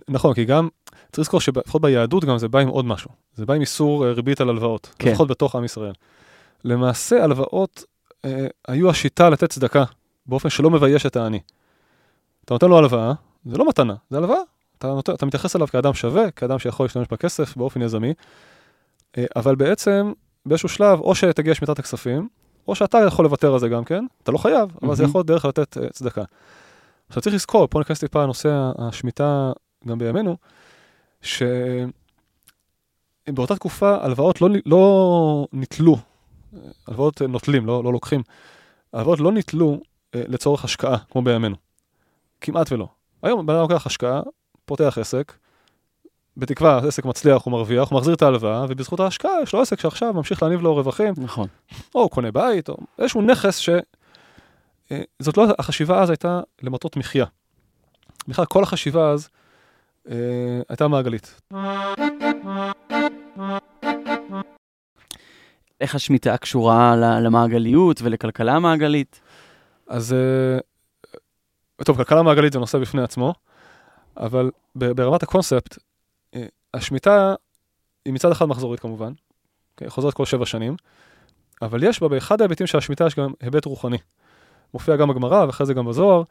נכון, 0.08 0.34
כי 0.34 0.44
גם, 0.44 0.68
צריך 1.12 1.18
לזכור 1.18 1.40
שלפחות 1.40 1.82
ביהדות 1.82 2.24
גם 2.24 2.38
זה 2.38 2.48
בא 2.48 2.58
עם 2.58 2.68
עוד 2.68 2.84
משהו. 2.84 3.10
זה 3.34 3.46
בא 3.46 3.54
עם 3.54 3.60
איסור 3.60 4.06
אה, 4.06 4.12
ריבית 4.12 4.40
על 4.40 4.48
הלוואות, 4.48 4.94
כן. 4.98 5.10
לפחות 5.10 5.28
בתוך 5.28 5.56
עם 5.56 5.64
ישראל. 5.64 5.92
למעשה, 6.64 7.24
הלוואות 7.24 7.84
אה, 8.24 8.46
היו 8.68 8.90
השיטה 8.90 9.30
לתת 9.30 9.50
צדקה 9.50 9.84
באופן 10.28 10.48
שלא 10.48 10.70
מבייש 10.70 11.06
את 11.06 11.16
העני. 11.16 11.40
אתה 12.44 12.54
נותן 12.54 12.68
לו 12.68 12.78
הלוואה, 12.78 13.12
זה 13.44 13.58
לא 13.58 13.68
מתנה, 13.68 13.94
זה 14.10 14.16
הלוואה. 14.16 14.40
אתה, 14.78 14.86
נותן, 14.86 15.14
אתה 15.14 15.26
מתייחס 15.26 15.56
אליו 15.56 15.66
כאדם 15.66 15.94
שווה, 15.94 16.30
כאדם 16.30 16.58
שיכול 16.58 16.84
להשתמש 16.84 17.06
בכסף 17.10 17.56
באופן 17.56 17.82
יזמי, 17.82 18.14
אה, 19.18 19.24
אבל 19.36 19.54
בעצם 19.54 20.12
באיזשהו 20.46 20.68
שלב, 20.68 21.00
או 21.00 21.14
שתגיע 21.14 21.54
שמיטת 21.54 21.78
הכספים, 21.78 22.28
או 22.68 22.74
שאתה 22.74 22.98
יכול 23.06 23.24
לוותר 23.24 23.52
על 23.52 23.58
זה 23.58 23.68
גם 23.68 23.84
כן, 23.84 24.04
אתה 24.22 24.32
לא 24.32 24.38
חייב, 24.38 24.70
אבל 24.82 24.94
זה 24.94 25.02
מהמם. 25.02 25.10
יכול 25.10 25.22
דרך 25.22 25.44
לתת 25.44 25.78
אה, 25.78 25.88
צדקה. 25.88 26.22
עכשיו 27.08 27.22
צריך 27.22 27.34
לזכור, 27.34 27.66
פה 27.66 27.78
ניכנס 27.78 28.00
טיפה 28.00 28.22
לנושא 28.22 28.70
השמיטה 28.78 29.52
גם 29.86 29.98
בימינו, 29.98 30.36
שבאותה 31.22 31.86
תקופה 33.54 33.96
הלוואות 34.04 34.40
לא, 34.40 34.48
לא 34.66 35.46
ניטלו, 35.52 35.96
הלוואות 36.86 37.22
נוטלים, 37.22 37.66
לא, 37.66 37.84
לא 37.84 37.92
לוקחים, 37.92 38.22
הלוואות 38.92 39.20
לא 39.20 39.30
אה, 39.30 39.78
לצורך 40.28 40.64
השקעה, 40.64 40.96
כמו 41.10 41.22
בימינו. 41.22 41.56
כמעט 42.40 42.72
ולא. 42.72 42.88
היום 43.22 43.46
בן 43.46 43.54
אדם 43.54 43.62
לוקח 43.62 43.86
השקעה, 43.86 44.20
פותח 44.64 44.98
עסק, 45.00 45.32
בתקווה 46.36 46.78
העסק 46.78 47.04
מצליח, 47.04 47.42
הוא 47.44 47.52
מרוויח, 47.52 47.90
הוא 47.90 47.98
מחזיר 47.98 48.14
את 48.14 48.22
ההלוואה, 48.22 48.64
ובזכות 48.68 49.00
ההשקעה 49.00 49.32
יש 49.42 49.52
לו 49.52 49.60
עסק 49.60 49.80
שעכשיו 49.80 50.12
ממשיך 50.12 50.42
להניב 50.42 50.60
לו 50.60 50.74
רווחים, 50.74 51.14
נכון. 51.16 51.48
או 51.94 52.00
הוא 52.00 52.10
קונה 52.10 52.32
בית, 52.32 52.68
או 52.68 52.76
איזשהו 52.98 53.22
נכס 53.22 53.58
ש... 53.58 53.68
אה, 54.92 55.00
זאת 55.18 55.36
לא, 55.36 55.46
החשיבה 55.58 56.02
אז 56.02 56.10
הייתה 56.10 56.40
למטרות 56.62 56.96
מחיה. 56.96 57.26
בכלל, 58.28 58.44
כל 58.44 58.62
החשיבה 58.62 59.10
אז 59.10 59.28
אה, 60.10 60.16
הייתה 60.68 60.88
מעגלית. 60.88 61.40
איך 65.80 65.94
השמיטה 65.94 66.36
קשורה 66.36 66.96
למעגליות 66.96 68.02
ולכלכלה 68.02 68.58
מעגלית? 68.58 69.20
אז 69.88 70.12
אה, 70.12 70.58
טוב, 71.84 71.96
כלכלה 71.96 72.22
מעגלית 72.22 72.52
זה 72.52 72.58
נושא 72.58 72.78
בפני 72.78 73.02
עצמו, 73.02 73.34
אבל 74.16 74.50
ברמת 74.76 75.22
הקונספט, 75.22 75.78
אה, 76.34 76.46
השמיטה 76.74 77.34
היא 78.04 78.12
מצד 78.12 78.30
אחד 78.30 78.44
מחזורית 78.44 78.80
כמובן, 78.80 79.12
כן, 79.76 79.88
חוזרת 79.88 80.14
כל 80.14 80.24
שבע 80.24 80.46
שנים, 80.46 80.76
אבל 81.62 81.82
יש 81.82 82.00
בה, 82.00 82.08
באחד 82.08 82.40
ההיבטים 82.40 82.66
של 82.66 82.78
השמיטה 82.78 83.06
יש 83.06 83.14
גם 83.14 83.32
היבט 83.40 83.64
רוחני. 83.64 83.98
מופיע 84.74 84.96
גם 84.96 85.08
בגמרא 85.08 85.44
ואחרי 85.44 85.66
זה 85.66 85.74
גם 85.74 85.86
בזוהר, 85.86 86.22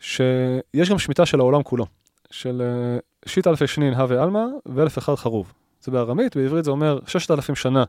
שיש 0.00 0.90
גם 0.90 0.98
שמיטה 0.98 1.26
של 1.26 1.40
העולם 1.40 1.62
כולו, 1.62 1.86
של 2.30 2.62
אה, 2.62 2.98
שיט 3.26 3.46
אלפי 3.46 3.66
שנין 3.66 3.94
הווה 3.94 4.22
עלמא 4.22 4.44
ואלף 4.66 4.98
אחד 4.98 5.14
חרוב. 5.14 5.52
זה 5.80 5.90
בארמית, 5.90 6.36
בעברית 6.36 6.64
זה 6.64 6.70
אומר 6.70 6.98
ששת 7.06 7.30
אלפים 7.30 7.54
שנה 7.54 7.84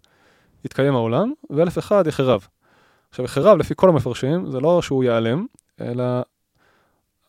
יתקיים 0.66 0.96
העולם, 0.96 1.34
ואלף 1.50 1.78
אחד 1.78 2.08
יחרב. 2.08 2.48
עכשיו, 3.14 3.26
יחרב, 3.26 3.58
לפי 3.58 3.74
כל 3.78 3.90
המפרשים, 3.90 4.52
זה 4.52 4.60
לא 4.60 4.82
שהוא 4.82 5.04
ייעלם, 5.04 5.46
אלא 5.82 6.04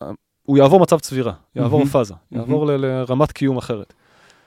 אה, 0.03 0.11
הוא 0.43 0.59
יעבור 0.59 0.81
מצב 0.81 0.99
צבירה, 0.99 1.33
יעבור 1.55 1.79
מהמם. 1.79 1.91
פאזה, 1.91 2.15
יעבור 2.33 2.67
ל- 2.67 2.77
לרמת 2.77 3.33
קיום 3.33 3.57
אחרת. 3.57 3.95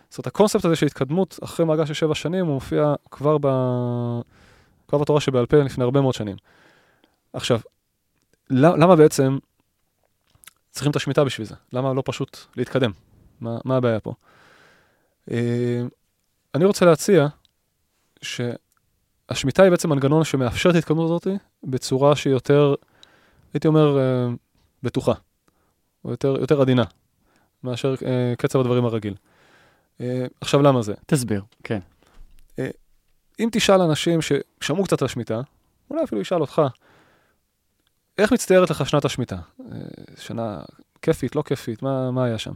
זאת 0.09 0.17
אומרת, 0.17 0.27
הקונספט 0.27 0.65
הזה 0.65 0.75
של 0.75 0.85
התקדמות 0.85 1.39
אחרי 1.43 1.65
מעגל 1.65 1.85
של 1.85 1.93
שבע 1.93 2.15
שנים, 2.15 2.45
הוא 2.45 2.53
מופיע 2.53 2.93
כבר, 3.11 3.37
ב... 3.41 3.47
כבר 4.87 4.97
בתורה 4.97 5.21
שבעל 5.21 5.45
פה 5.45 5.57
לפני 5.57 5.83
הרבה 5.83 6.01
מאוד 6.01 6.13
שנים. 6.13 6.35
עכשיו, 7.33 7.59
למה 8.49 8.95
בעצם 8.95 9.37
צריכים 10.71 10.91
את 10.91 10.95
השמיטה 10.95 11.23
בשביל 11.23 11.47
זה? 11.47 11.55
למה 11.73 11.93
לא 11.93 12.03
פשוט 12.05 12.37
להתקדם? 12.55 12.91
מה, 13.41 13.57
מה 13.65 13.77
הבעיה 13.77 13.99
פה? 13.99 14.13
אה, 15.31 15.81
אני 16.55 16.65
רוצה 16.65 16.85
להציע 16.85 17.27
שהשמיטה 19.29 19.63
היא 19.63 19.71
בעצם 19.71 19.89
מנגנון 19.89 20.23
שמאפשר 20.23 20.69
את 20.69 20.75
ההתקדמות 20.75 21.05
הזאת 21.05 21.27
בצורה 21.63 22.15
שהיא 22.15 22.33
יותר, 22.33 22.75
הייתי 23.53 23.67
אומר, 23.67 23.97
אה, 23.99 24.27
בטוחה, 24.83 25.13
או 26.05 26.11
יותר, 26.11 26.37
יותר 26.39 26.61
עדינה, 26.61 26.83
מאשר 27.63 27.95
אה, 28.05 28.33
קצב 28.37 28.59
הדברים 28.59 28.85
הרגיל. 28.85 29.15
אה, 30.01 30.25
עכשיו, 30.41 30.61
למה 30.61 30.81
זה? 30.81 30.93
תסביר, 31.05 31.41
כן. 31.63 31.79
אם 33.39 33.49
תשאל 33.51 33.81
אנשים 33.81 34.19
ששמעו 34.21 34.83
קצת 34.83 35.01
על 35.01 35.05
השמיטה, 35.05 35.41
אולי 35.89 36.03
אפילו 36.03 36.21
ישאל 36.21 36.41
אותך, 36.41 36.61
איך 38.17 38.31
מצטיירת 38.33 38.69
לך 38.69 38.89
שנת 38.89 39.05
השמיטה? 39.05 39.35
אה, 39.35 39.77
שנה 40.17 40.59
כיפית, 41.01 41.35
לא 41.35 41.41
כיפית, 41.41 41.81
מה, 41.81 42.11
מה 42.11 42.25
היה 42.25 42.37
שם? 42.37 42.51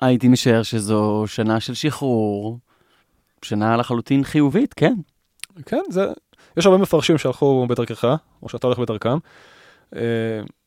הייתי 0.00 0.28
משער 0.28 0.62
שזו 0.62 1.24
שנה 1.26 1.60
של 1.60 1.74
שחרור, 1.74 2.58
שנה 3.42 3.76
לחלוטין 3.76 4.24
חיובית, 4.24 4.74
כן. 4.74 4.94
כן, 5.66 5.82
זה, 5.90 6.06
יש 6.56 6.66
הרבה 6.66 6.78
מפרשים 6.78 7.18
שהלכו 7.18 7.66
בדרכך, 7.68 8.16
או 8.42 8.48
שאתה 8.48 8.66
הולך 8.66 8.78
בדרכם. 8.78 9.18
אה, 9.96 10.00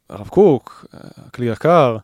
הרב 0.10 0.28
קוק, 0.28 0.86
הכלי 1.28 1.46
יקר, 1.46 1.98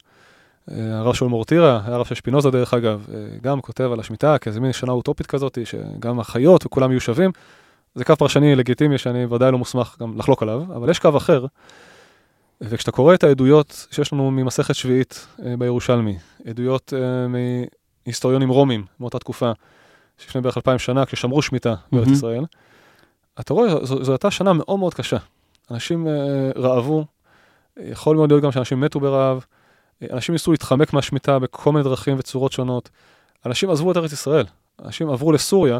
אה, 0.72 0.98
הרב 0.98 1.14
שאול 1.14 1.30
מורטירה, 1.30 1.82
הרב 1.86 2.06
של 2.06 2.16
שפינוזה 2.16 2.52
דרך 2.52 2.74
אגב, 2.74 3.06
אה, 3.14 3.38
גם 3.42 3.62
כותב 3.62 3.90
על 3.94 4.00
השמיטה 4.00 4.38
כאיזה 4.38 4.60
מין 4.60 4.74
שנה 4.74 4.92
אוטופית 4.92 5.28
כזאת, 5.28 5.58
שגם 5.66 6.20
החיות 6.20 6.66
וכולם 6.66 6.92
יהיו 6.92 7.02
שווים. 7.02 7.32
זה 7.96 8.06
קו 8.06 8.16
פרשני 8.16 8.56
לגיטימי 8.56 8.98
שאני 8.98 9.26
ודאי 9.26 9.52
לא 9.52 9.58
מוסמך 9.58 9.96
גם 10.00 10.18
לחלוק 10.18 10.44
עליו, 10.44 10.64
אבל 10.76 10.90
יש 10.90 11.00
קו 11.00 11.18
אחר. 11.18 11.46
וכשאתה 12.62 12.92
קורא 12.92 13.14
את 13.14 13.24
העדויות 13.24 13.88
שיש 13.92 14.14
לנו 14.14 14.32
ממסכת 14.32 14.76
שביעית 14.76 15.28
בירושלמי, 15.58 16.18
עדויות 16.46 16.94
מהיסטוריונים 18.06 18.50
רומים 18.50 18.86
מאותה 19.00 19.20
תקופה, 19.20 19.52
שלפני 20.18 20.42
בערך 20.42 20.58
אלפיים 20.58 20.80
שנה, 20.80 21.06
כששמרו 21.06 21.42
שמיטה 21.42 21.76
בארץ 21.92 22.08
ישראל, 22.08 22.46
אתה 23.40 23.54
רואה, 23.54 23.86
זו, 23.86 24.04
זו 24.04 24.12
הייתה 24.12 24.32
שנה 24.32 24.54
מאוד 24.54 24.80
מאוד 24.80 24.94
קשה. 24.94 25.18
אנשים 25.72 26.08
רעבו, 26.58 27.06
יכול 27.78 28.16
מאוד 28.16 28.32
להיות 28.32 28.44
גם 28.44 28.52
שאנשים 28.52 28.80
מתו 28.80 29.00
ברעב, 29.00 29.46
אנשים 30.12 30.34
ניסו 30.34 30.52
להתחמק 30.52 30.94
מהשמיטה 30.94 31.40
בכל 31.40 31.72
מיני 31.72 31.84
דרכים 31.84 32.16
וצורות 32.20 32.52
שונות. 32.52 32.90
אנשים 33.46 33.70
עזבו 33.70 33.92
את 33.92 33.98
ארץ 33.98 34.12
ישראל, 34.12 34.46
אנשים 34.84 35.10
עברו 35.10 35.32
לסוריה, 35.32 35.80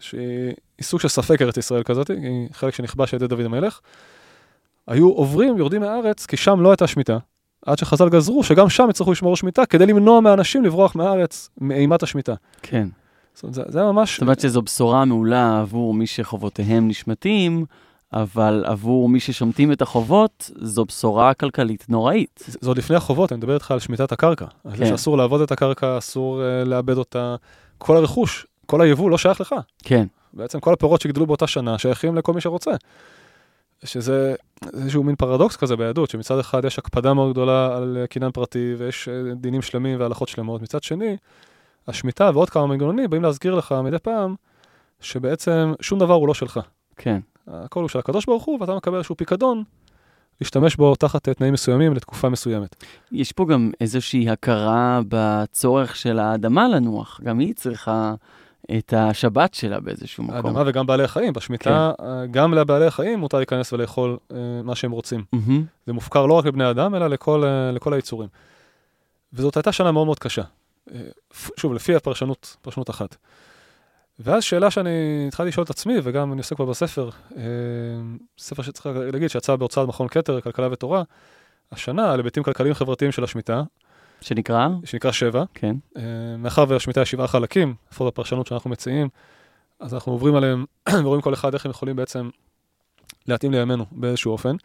שהיא 0.00 0.54
סוג 0.82 1.00
של 1.00 1.08
ספק 1.08 1.42
ארץ 1.42 1.56
ישראל 1.56 1.82
כזאת, 1.82 2.10
היא 2.10 2.48
חלק 2.52 2.74
שנכבש 2.74 3.14
על 3.14 3.16
ידי 3.16 3.26
דוד 3.26 3.44
המלך. 3.44 3.80
היו 4.86 5.08
עוברים, 5.08 5.58
יורדים 5.58 5.80
מהארץ, 5.80 6.26
כי 6.26 6.36
שם 6.36 6.60
לא 6.60 6.70
הייתה 6.70 6.86
שמיטה, 6.86 7.18
עד 7.66 7.78
שחז"ל 7.78 8.08
גזרו 8.08 8.44
שגם 8.44 8.68
שם 8.68 8.86
יצטרכו 8.90 9.12
לשמור 9.12 9.36
שמיטה, 9.36 9.66
כדי 9.66 9.86
למנוע 9.86 10.20
מאנשים 10.20 10.64
לברוח 10.64 10.96
מהארץ 10.96 11.50
מאימת 11.60 12.02
השמיטה. 12.02 12.34
כן. 12.62 12.88
זאת 13.36 13.42
אומרת, 13.42 13.54
זה, 13.54 13.62
זה 13.68 13.82
ממש... 13.82 14.12
זאת 14.12 14.22
אומרת 14.22 14.40
שזו 14.40 14.62
בשורה 14.62 15.04
מעולה 15.04 15.60
עבור 15.60 15.94
מי 15.94 16.06
שחובותיהם 16.06 16.88
נשמטים, 16.88 17.64
אבל 18.12 18.64
עבור 18.66 19.08
מי 19.08 19.20
ששומטים 19.20 19.72
את 19.72 19.82
החובות, 19.82 20.50
זו 20.56 20.84
בשורה 20.84 21.34
כלכלית 21.34 21.86
נוראית. 21.88 22.44
זה 22.46 22.70
עוד 22.70 22.78
לפני 22.78 22.96
החובות, 22.96 23.32
אני 23.32 23.38
מדבר 23.38 23.54
איתך 23.54 23.70
על 23.70 23.78
שמיטת 23.78 24.12
הקרקע. 24.12 24.46
כן. 24.46 24.76
זה 24.76 24.86
שאסור 24.86 25.18
לעבוד 25.18 25.40
את 25.40 25.52
הקרקע, 25.52 25.98
אסור 25.98 26.40
uh, 26.40 26.68
לאבד 26.68 26.96
אותה. 26.96 27.36
כל 27.78 27.96
הרכוש, 27.96 28.46
כל 28.66 28.80
היבוא 28.80 29.10
לא 29.10 29.18
שייך 29.18 29.40
לך. 29.40 29.54
כן. 29.82 30.06
בעצם 30.34 30.60
כל 30.60 30.72
הפירות 30.72 31.00
שגדלו 31.00 31.26
באותה 31.26 31.46
שנה 31.46 31.78
שייכים 31.78 32.16
לכל 32.16 32.32
מי 32.32 32.40
שרוצה. 32.40 32.70
שזה 33.84 34.34
איזשהו 34.74 35.02
מין 35.02 35.16
פרדוקס 35.16 35.56
כזה 35.56 35.76
ביהדות, 35.76 36.10
שמצד 36.10 36.38
אחד 36.38 36.64
יש 36.64 36.78
הקפדה 36.78 37.14
מאוד 37.14 37.32
גדולה 37.32 37.76
על 37.76 37.98
קניין 38.10 38.32
פרטי 38.32 38.74
ויש 38.78 39.08
אה, 39.08 39.34
דינים 39.34 39.62
שלמים 39.62 40.00
והלכות 40.00 40.28
שלמות, 40.28 40.62
מצד 40.62 40.82
שני, 40.82 41.16
השמיטה 41.88 42.30
ועוד 42.34 42.50
כמה 42.50 42.66
מנגנונים 42.66 43.10
באים 43.10 43.22
להזכיר 43.22 43.54
לך 43.54 43.74
מדי 43.84 43.98
פעם 43.98 44.34
שבעצם 45.00 45.72
שום 45.80 45.98
דבר 45.98 46.14
הוא 46.14 46.28
לא 46.28 46.34
שלך. 46.34 46.60
כן. 46.96 47.20
הכל 47.46 47.80
הוא 47.80 47.88
של 47.88 47.98
הקדוש 47.98 48.26
ברוך 48.26 48.44
הוא, 48.44 48.60
ואתה 48.60 48.74
מקבל 48.74 48.96
איזשהו 48.96 49.16
פיקדון 49.16 49.62
להשתמש 50.40 50.76
בו 50.76 50.94
תחת 50.94 51.28
תנאים 51.28 51.52
מסוימים 51.52 51.94
לתקופה 51.94 52.28
מסוימת. 52.28 52.84
יש 53.12 53.32
פה 53.32 53.46
גם 53.46 53.70
איזושהי 53.80 54.30
הכרה 54.30 55.00
בצורך 55.08 55.96
של 55.96 56.18
האדמה 56.18 56.68
לנוח, 56.68 57.20
גם 57.24 57.38
היא 57.38 57.54
צריכה 57.54 58.14
את 58.78 58.92
השבת 58.96 59.54
שלה 59.54 59.80
באיזשהו 59.80 60.24
מקום. 60.24 60.36
האדמה 60.36 60.62
וגם 60.66 60.86
בעלי 60.86 61.04
החיים, 61.04 61.32
בשמיטה, 61.32 61.92
כן. 61.98 62.04
גם 62.30 62.54
לבעלי 62.54 62.86
החיים 62.86 63.18
מותר 63.18 63.36
להיכנס 63.36 63.72
ולאכול 63.72 64.16
uh, 64.28 64.34
מה 64.64 64.74
שהם 64.74 64.90
רוצים. 64.90 65.24
Mm-hmm. 65.34 65.50
זה 65.86 65.92
מופקר 65.92 66.26
לא 66.26 66.34
רק 66.34 66.46
לבני 66.46 66.70
אדם, 66.70 66.94
אלא 66.94 67.06
לכל, 67.06 67.42
uh, 67.42 67.74
לכל 67.74 67.92
היצורים. 67.92 68.28
וזאת 69.32 69.56
הייתה 69.56 69.72
שנה 69.72 69.92
מאוד 69.92 70.04
מאוד 70.04 70.18
קשה. 70.18 70.42
Uh, 70.88 70.92
שוב, 71.56 71.74
לפי 71.74 71.94
הפרשנות, 71.94 72.56
פרשנות 72.62 72.90
אחת. 72.90 73.16
ואז 74.18 74.42
שאלה 74.42 74.70
שאני 74.70 75.24
התחלתי 75.28 75.48
לשאול 75.48 75.64
את 75.64 75.70
עצמי, 75.70 75.94
וגם 76.02 76.32
אני 76.32 76.40
עוסק 76.40 76.58
בה 76.58 76.64
בספר, 76.64 77.10
אה, 77.36 77.42
ספר 78.38 78.62
שצריך 78.62 78.86
להגיד 79.12 79.30
שיצא 79.30 79.56
בהוצאת 79.56 79.88
מכון 79.88 80.08
כתר, 80.08 80.40
כלכלה 80.40 80.68
ותורה, 80.72 81.02
השנה 81.72 82.12
על 82.12 82.20
היבטים 82.20 82.42
כלכליים 82.42 82.74
חברתיים 82.74 83.12
של 83.12 83.24
השמיטה. 83.24 83.62
שנקרא? 84.20 84.68
שנקרא 84.84 85.12
שבע. 85.12 85.44
כן. 85.54 85.76
אה, 85.96 86.02
מאחר 86.38 86.64
והשמיטה 86.68 87.00
יש 87.00 87.10
שבעה 87.10 87.26
חלקים, 87.26 87.74
לפחות 87.90 88.12
הפרשנות 88.12 88.46
שאנחנו 88.46 88.70
מציעים, 88.70 89.08
אז 89.80 89.94
אנחנו 89.94 90.12
עוברים 90.12 90.34
עליהם 90.36 90.64
ורואים 91.04 91.22
כל 91.22 91.34
אחד 91.34 91.54
איך 91.54 91.66
הם 91.66 91.70
יכולים 91.70 91.96
בעצם 91.96 92.30
להתאים 93.28 93.52
לימינו 93.52 93.86
באיזשהו 93.92 94.32
אופן. 94.32 94.56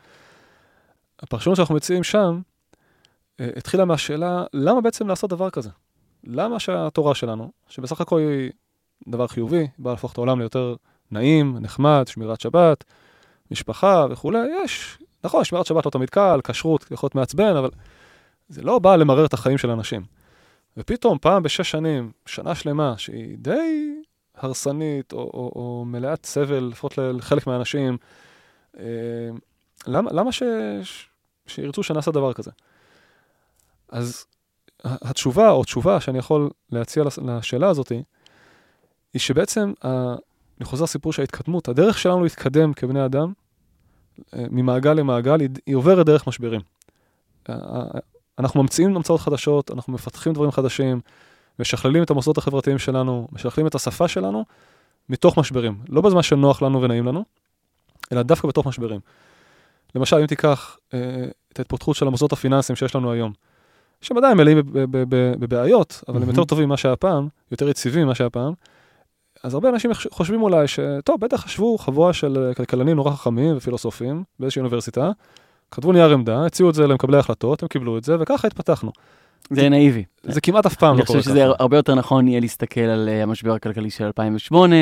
הפרשנות 1.19 1.55
שאנחנו 1.57 1.75
מציעים 1.75 2.03
שם 2.03 2.41
אה, 3.39 3.49
התחילה 3.55 3.85
מהשאלה, 3.85 4.43
למה 4.53 4.81
בעצם 4.81 5.07
לעשות 5.07 5.29
דבר 5.29 5.49
כזה? 5.49 5.69
למה 6.23 6.59
שהתורה 6.59 7.15
שלנו, 7.15 7.51
שבסך 7.69 8.01
הכל 8.01 8.19
היא 8.19 8.51
דבר 9.07 9.27
חיובי, 9.27 9.67
בא 9.79 9.91
להפוך 9.91 10.11
את 10.11 10.17
העולם 10.17 10.39
ליותר 10.39 10.75
נעים, 11.11 11.57
נחמד, 11.59 12.03
שמירת 12.07 12.41
שבת, 12.41 12.83
משפחה 13.51 14.05
וכולי, 14.09 14.39
יש. 14.63 14.97
נכון, 15.23 15.43
שמירת 15.43 15.65
שבת 15.65 15.85
לא 15.85 15.91
תמיד 15.91 16.09
קל, 16.09 16.39
כשרות 16.43 16.85
יכול 16.91 17.07
להיות 17.07 17.15
מעצבן, 17.15 17.55
אבל 17.55 17.69
זה 18.49 18.61
לא 18.61 18.79
בא 18.79 18.95
למרר 18.95 19.25
את 19.25 19.33
החיים 19.33 19.57
של 19.57 19.69
אנשים. 19.69 20.01
ופתאום, 20.77 21.17
פעם 21.21 21.43
בשש 21.43 21.71
שנים, 21.71 22.11
שנה 22.25 22.55
שלמה, 22.55 22.93
שהיא 22.97 23.37
די 23.37 23.93
הרסנית, 24.35 25.13
או, 25.13 25.19
או, 25.19 25.51
או 25.55 25.85
מלאת 25.85 26.25
סבל, 26.25 26.63
לפחות 26.63 26.97
לחלק 26.97 27.47
מהאנשים, 27.47 27.97
אה, 28.79 28.83
למה, 29.87 30.11
למה 30.13 30.31
ש, 30.31 30.43
שירצו 31.47 31.83
שנעשה 31.83 32.11
דבר 32.11 32.33
כזה? 32.33 32.51
אז 33.89 34.25
התשובה, 34.83 35.49
או 35.49 35.63
תשובה 35.63 35.99
שאני 35.99 36.17
יכול 36.17 36.49
להציע 36.71 37.03
לשאלה 37.21 37.69
הזאת, 37.69 37.91
היא 39.13 39.19
שבעצם, 39.19 39.73
אני 40.61 40.65
חוזר 40.65 40.83
לסיפור 40.83 41.13
של 41.13 41.21
ההתקדמות, 41.21 41.67
הדרך 41.67 41.97
שלנו 41.97 42.23
להתקדם 42.23 42.73
כבני 42.73 43.05
אדם, 43.05 43.33
אה, 44.33 44.43
ממעגל 44.51 44.93
למעגל, 44.93 45.39
היא, 45.65 45.75
עוברת 45.75 46.05
דרך 46.05 46.27
משברים. 46.27 46.61
אנחנו 48.39 48.61
ממציאים 48.61 48.95
המצאות 48.95 49.19
חדשות, 49.19 49.71
אנחנו 49.71 49.93
מפתחים 49.93 50.33
דברים 50.33 50.51
חדשים, 50.51 51.01
משכללים 51.59 52.03
את 52.03 52.09
המוסדות 52.09 52.37
החברתיים 52.37 52.79
שלנו, 52.79 53.27
משכללים 53.31 53.67
את 53.67 53.75
השפה 53.75 54.07
שלנו, 54.07 54.45
מתוך 55.09 55.37
משברים. 55.37 55.79
לא 55.89 56.01
בזמן 56.01 56.21
שנוח 56.21 56.61
לנו 56.61 56.81
ונעים 56.81 57.05
לנו, 57.05 57.23
אלא 58.11 58.21
דווקא 58.21 58.47
בתוך 58.47 58.67
משברים. 58.67 58.99
למשל, 59.95 60.15
אם 60.15 60.25
תיקח 60.25 60.77
אה, 60.93 60.99
את 61.53 61.59
ההתפתחות 61.59 61.95
של 61.95 62.07
המוסדות 62.07 62.33
הפיננסיים 62.33 62.75
שיש 62.75 62.95
לנו 62.95 63.11
היום, 63.11 63.33
שהם 64.01 64.17
עדיין 64.17 64.37
מלאים 64.37 64.57
בבעיות, 65.39 66.03
אבל. 66.07 66.21
הם 66.23 66.29
יותר 66.29 66.43
טובים 66.43 66.65
ממה 66.65 66.77
שהיה 66.77 66.95
פעם, 66.95 67.27
יותר 67.51 67.69
יציבים 67.69 68.03
ממה 68.03 68.15
שהיה 68.15 68.29
פעם, 68.29 68.53
אז 69.43 69.53
הרבה 69.53 69.69
אנשים 69.69 69.91
חושבים 70.11 70.41
אולי 70.41 70.67
שטוב, 70.67 71.19
בטח 71.19 71.41
חשבו 71.41 71.77
חבורה 71.77 72.13
של 72.13 72.37
אה, 72.37 72.53
כלכלנים 72.53 72.95
נורא 72.95 73.11
חכמים 73.11 73.57
ופילוסופים 73.57 74.23
באיזושהי 74.39 74.59
אוניברסיטה, 74.59 75.11
כתבו 75.71 75.91
נייר 75.91 76.13
עמדה, 76.13 76.45
הציעו 76.45 76.69
את 76.69 76.75
זה 76.75 76.87
למקבלי 76.87 77.17
ההחלטות, 77.17 77.61
הם 77.61 77.67
קיבלו 77.67 77.97
את 77.97 78.03
זה, 78.03 78.15
וככה 78.19 78.47
התפתחנו. 78.47 78.91
זה 79.49 79.69
נאיבי. 79.69 80.03
זה 80.23 80.41
כמעט 80.41 80.65
אף 80.65 80.75
פעם 80.75 80.97
לא 80.97 81.03
קורה 81.03 81.05
ככה. 81.05 81.13
אני 81.13 81.21
חושב 81.21 81.31
שזה 81.31 81.45
הרבה 81.59 81.77
יותר 81.77 81.95
נכון 81.95 82.27
יהיה 82.27 82.39
להסתכל 82.39 82.81
על 82.81 83.09
אה, 83.09 83.23
המשבר 83.23 83.53
הכלכלי 83.53 83.89
של 83.89 84.05
2008, 84.05 84.75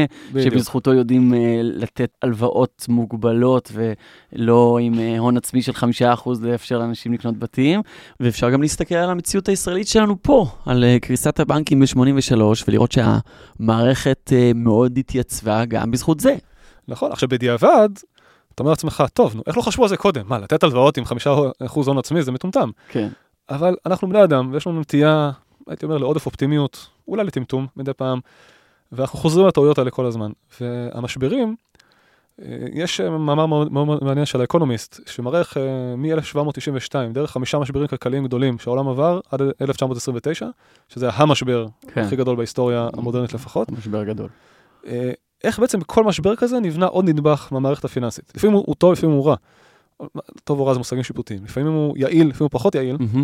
שבזכותו 0.43 0.93
יודעים 0.93 1.33
אה, 1.33 1.59
לתת 1.63 2.09
הלוואות 2.21 2.85
מוגבלות 2.89 3.71
ולא 3.73 4.77
עם 4.81 4.99
אה, 4.99 5.19
הון 5.19 5.37
עצמי 5.37 5.61
של 5.61 5.71
5% 5.71 6.29
לאפשר 6.41 6.79
לאנשים 6.79 7.13
לקנות 7.13 7.37
בתים, 7.37 7.81
ואפשר 8.19 8.49
גם 8.49 8.61
להסתכל 8.61 8.95
על 8.95 9.09
המציאות 9.09 9.49
הישראלית 9.49 9.87
שלנו 9.87 10.15
פה, 10.21 10.45
על 10.65 10.83
קריסת 11.01 11.39
הבנקים 11.39 11.79
ב-83, 11.79 12.41
ולראות 12.67 12.91
שהמערכת 12.91 14.31
מאוד 14.55 14.97
התייצבה 14.97 15.65
גם 15.65 15.91
בזכות 15.91 16.19
זה. 16.19 16.35
נכון, 16.87 17.11
עכשיו 17.11 17.29
בדיעבד, 17.29 17.89
אתה 18.55 18.63
אומר 18.63 18.71
לעצמך, 18.71 19.03
טוב, 19.13 19.35
נו, 19.35 19.43
איך 19.47 19.57
לא 19.57 19.61
חשבו 19.61 19.83
על 19.83 19.89
זה 19.89 19.97
קודם? 19.97 20.21
מה, 20.27 20.37
לתת 20.37 20.63
הלוואות 20.63 20.97
עם 20.97 21.03
5% 21.03 21.07
הון 21.85 21.97
עצמי 21.97 22.21
זה 22.21 22.31
מטומטם. 22.31 22.69
כן. 22.89 23.07
אבל 23.49 23.75
אנחנו 23.85 24.09
בני 24.09 24.23
אדם, 24.23 24.49
ויש 24.53 24.67
לנו 24.67 24.79
נטייה, 24.79 25.31
הייתי 25.67 25.85
אומר, 25.85 25.97
לעודף 25.97 26.25
אופטימיות, 26.25 26.87
אולי 27.07 27.23
לטמטום 27.23 27.67
מדי 27.75 27.93
פעם, 27.93 28.19
ואנחנו 28.91 29.19
חוזרים 29.19 29.47
לטעויות 29.47 29.77
האלה 29.77 29.91
כל 29.91 30.05
הזמן. 30.05 30.31
והמשברים, 30.61 31.55
אה, 32.41 32.57
יש 32.73 33.01
מאמר 33.01 33.45
מאוד, 33.45 33.71
מאוד 33.71 34.03
מעניין 34.03 34.25
של 34.25 34.41
האקונומיסט, 34.41 34.99
שמראה 35.07 35.39
איך 35.39 35.57
אה, 35.57 35.95
מ-1792, 35.95 36.93
דרך 37.13 37.31
חמישה 37.31 37.59
משברים 37.59 37.87
כלכליים 37.87 38.25
גדולים 38.25 38.59
שהעולם 38.59 38.87
עבר 38.87 39.19
עד 39.31 39.41
1929, 39.61 40.47
שזה 40.89 41.09
המשבר 41.13 41.67
כן. 41.87 42.01
הכי 42.01 42.15
גדול 42.15 42.35
בהיסטוריה 42.35 42.89
המודרנית 42.93 43.33
לפחות. 43.33 43.71
משבר 43.71 44.03
גדול. 44.03 44.29
אה, 44.87 45.11
איך 45.43 45.59
בעצם 45.59 45.79
בכל 45.79 46.03
משבר 46.03 46.35
כזה 46.35 46.59
נבנה 46.59 46.85
עוד 46.85 47.09
נדבך 47.09 47.47
מהמערכת 47.51 47.85
הפיננסית. 47.85 48.31
לפעמים 48.35 48.55
הוא 48.55 48.75
טוב, 48.75 48.91
לפעמים 48.91 49.15
הוא 49.15 49.27
רע. 49.27 49.35
טוב 50.43 50.59
או 50.59 50.65
רע 50.65 50.73
זה 50.73 50.79
מושגים 50.79 51.03
שיפוטיים. 51.03 51.43
לפעמים 51.43 51.73
הוא 51.73 51.97
יעיל, 51.97 52.27
לפעמים 52.27 52.49
הוא 52.51 52.59
פחות 52.59 52.75
יעיל, 52.75 52.95
mm-hmm. 52.95 53.19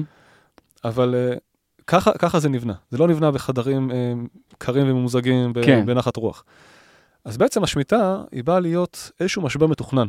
אבל 0.85 1.15
uh, 1.15 1.39
ככה, 1.87 2.11
ככה 2.17 2.39
זה 2.39 2.49
נבנה. 2.49 2.73
זה 2.89 2.97
לא 2.97 3.07
נבנה 3.07 3.31
בחדרים 3.31 3.91
uh, 3.91 3.93
קרים 4.57 4.89
וממוזגים 4.89 5.53
כן. 5.53 5.85
בנחת 5.85 6.17
רוח. 6.17 6.43
אז 7.25 7.37
בעצם 7.37 7.63
השמיטה 7.63 8.21
היא 8.31 8.43
באה 8.43 8.59
להיות 8.59 9.11
איזשהו 9.19 9.41
משבר 9.41 9.67
מתוכנן. 9.67 10.07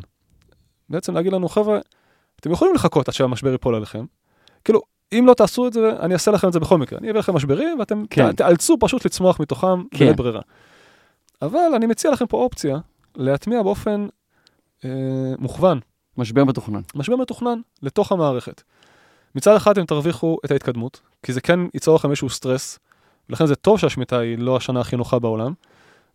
בעצם 0.88 1.14
להגיד 1.14 1.32
לנו, 1.32 1.48
חבר'ה, 1.48 1.78
אתם 2.40 2.50
יכולים 2.50 2.74
לחכות 2.74 3.08
עד 3.08 3.14
שהמשבר 3.14 3.52
ייפול 3.52 3.74
עליכם. 3.74 4.04
כאילו, 4.64 4.80
אם 5.12 5.24
לא 5.26 5.34
תעשו 5.34 5.66
את 5.66 5.72
זה, 5.72 5.92
אני 6.00 6.14
אעשה 6.14 6.30
לכם 6.30 6.48
את 6.48 6.52
זה 6.52 6.60
בכל 6.60 6.78
מקרה. 6.78 6.98
אני 6.98 7.10
אביא 7.10 7.20
לכם 7.20 7.34
משברים, 7.34 7.78
ואתם 7.78 8.06
כן. 8.10 8.32
תאלצו 8.32 8.76
פשוט 8.80 9.04
לצמוח 9.04 9.40
מתוכם 9.40 9.82
כן. 9.90 10.04
בלית 10.04 10.16
ברירה. 10.16 10.40
אבל 11.42 11.70
אני 11.76 11.86
מציע 11.86 12.10
לכם 12.10 12.26
פה 12.26 12.36
אופציה 12.36 12.78
להטמיע 13.16 13.62
באופן 13.62 14.06
אה, 14.84 14.90
מוכוון 15.38 15.80
משבר 16.18 16.44
מתוכנן. 16.44 16.80
משבר 16.94 17.16
מתוכנן, 17.16 17.60
לתוך 17.82 18.12
המערכת. 18.12 18.62
מצד 19.34 19.56
אחד 19.56 19.70
אתם 19.70 19.86
תרוויחו 19.86 20.38
את 20.44 20.50
ההתקדמות, 20.50 21.00
כי 21.22 21.32
זה 21.32 21.40
כן 21.40 21.60
ייצור 21.74 21.96
לכם 21.96 22.10
איזשהו 22.10 22.30
סטרס, 22.30 22.78
ולכן 23.28 23.46
זה 23.46 23.54
טוב 23.54 23.78
שהשמיטה 23.78 24.18
היא 24.18 24.38
לא 24.38 24.56
השנה 24.56 24.80
הכי 24.80 24.96
נוחה 24.96 25.18
בעולם, 25.18 25.52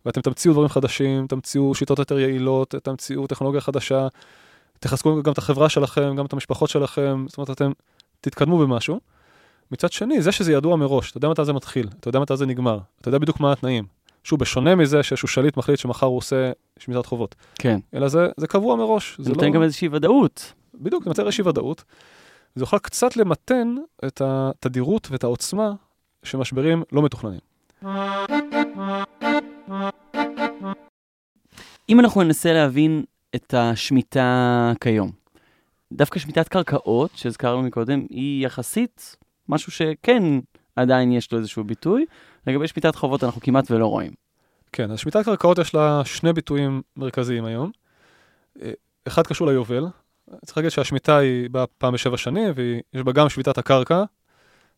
ואתם 0.06 0.20
תמציאו 0.20 0.52
דברים 0.52 0.68
חדשים, 0.68 1.26
תמציאו 1.26 1.74
שיטות 1.74 1.98
יותר 1.98 2.18
יעילות, 2.18 2.74
תמציאו 2.82 3.26
טכנולוגיה 3.26 3.60
חדשה, 3.60 4.08
תחזקו 4.80 5.22
גם 5.22 5.32
את 5.32 5.38
החברה 5.38 5.68
שלכם, 5.68 6.16
גם 6.16 6.26
את 6.26 6.32
המשפחות 6.32 6.70
שלכם, 6.70 7.24
זאת 7.28 7.38
אומרת, 7.38 7.50
אתם 7.50 7.72
תתקדמו 8.20 8.58
במשהו. 8.58 9.00
מצד 9.70 9.92
שני, 9.92 10.22
זה 10.22 10.32
שזה 10.32 10.52
ידוע 10.52 10.76
מראש, 10.76 11.10
אתה 11.10 11.18
יודע 11.18 11.28
מתי 11.28 11.44
זה 11.44 11.52
מתחיל, 11.52 11.88
אתה 12.00 12.08
יודע 12.08 12.20
מתי 12.20 12.36
זה 12.36 12.46
נגמר, 12.46 12.78
אתה 13.00 13.08
יודע 13.08 13.18
בדיוק 13.18 13.40
מה 13.40 13.52
התנאים. 13.52 13.84
שוב, 14.24 14.40
בשונה 14.40 14.74
מזה 14.74 15.02
שאיזשהו 15.02 15.28
שליט 15.28 15.56
מחליט 15.56 15.78
שמחר 15.78 16.06
הוא 16.06 16.16
עושה 16.16 16.52
שמיטת 16.78 17.06
חובות. 17.06 17.34
כן. 17.54 17.78
אלא 17.94 18.08
זה, 18.08 18.28
זה 18.36 18.46
קבוע 18.46 18.76
מראש. 18.76 19.16
זה 19.18 19.30
נותן 19.30 19.46
לא... 19.46 19.52
גם 19.52 19.62
איזושהי 19.62 19.88
ודאות. 19.92 20.52
בדיוק, 20.74 21.04
זה 21.04 21.10
נותן 21.10 21.22
איזושהי 21.22 21.48
ודאות. 21.48 21.84
זה 22.54 22.62
יכול 22.62 22.78
קצת 22.78 23.16
למתן 23.16 23.74
את 24.06 24.22
התדירות 24.24 25.08
ואת 25.10 25.24
העוצמה 25.24 25.72
שמשברים 26.22 26.82
לא 26.92 27.02
מתוכננים. 27.02 27.40
אם 31.88 32.00
אנחנו 32.00 32.22
ננסה 32.22 32.52
להבין 32.52 33.04
את 33.34 33.54
השמיטה 33.54 34.72
כיום, 34.80 35.10
דווקא 35.92 36.18
שמיטת 36.18 36.48
קרקעות, 36.48 37.10
שהזכרנו 37.14 37.62
מקודם, 37.62 38.06
היא 38.10 38.46
יחסית 38.46 39.16
משהו 39.48 39.72
שכן 39.72 40.22
עדיין 40.76 41.12
יש 41.12 41.32
לו 41.32 41.38
איזשהו 41.38 41.64
ביטוי. 41.64 42.06
לגבי 42.46 42.68
שמיטת 42.68 42.96
חובות 42.96 43.24
אנחנו 43.24 43.40
כמעט 43.40 43.70
ולא 43.70 43.86
רואים. 43.86 44.12
כן, 44.72 44.90
אז 44.90 44.98
שמיטת 44.98 45.24
קרקעות 45.24 45.58
יש 45.58 45.74
לה 45.74 46.02
שני 46.04 46.32
ביטויים 46.32 46.82
מרכזיים 46.96 47.44
היום. 47.44 47.70
אה, 48.62 48.72
אחד 49.06 49.26
קשור 49.26 49.46
ליובל, 49.46 49.86
צריך 50.44 50.58
להגיד 50.58 50.70
שהשמיטה 50.70 51.16
היא 51.16 51.50
באה 51.50 51.66
פעם 51.66 51.94
בשבע 51.94 52.16
שנים, 52.16 52.52
ויש 52.54 53.02
בה 53.02 53.12
גם 53.12 53.28
שמיטת 53.28 53.58
הקרקע, 53.58 54.04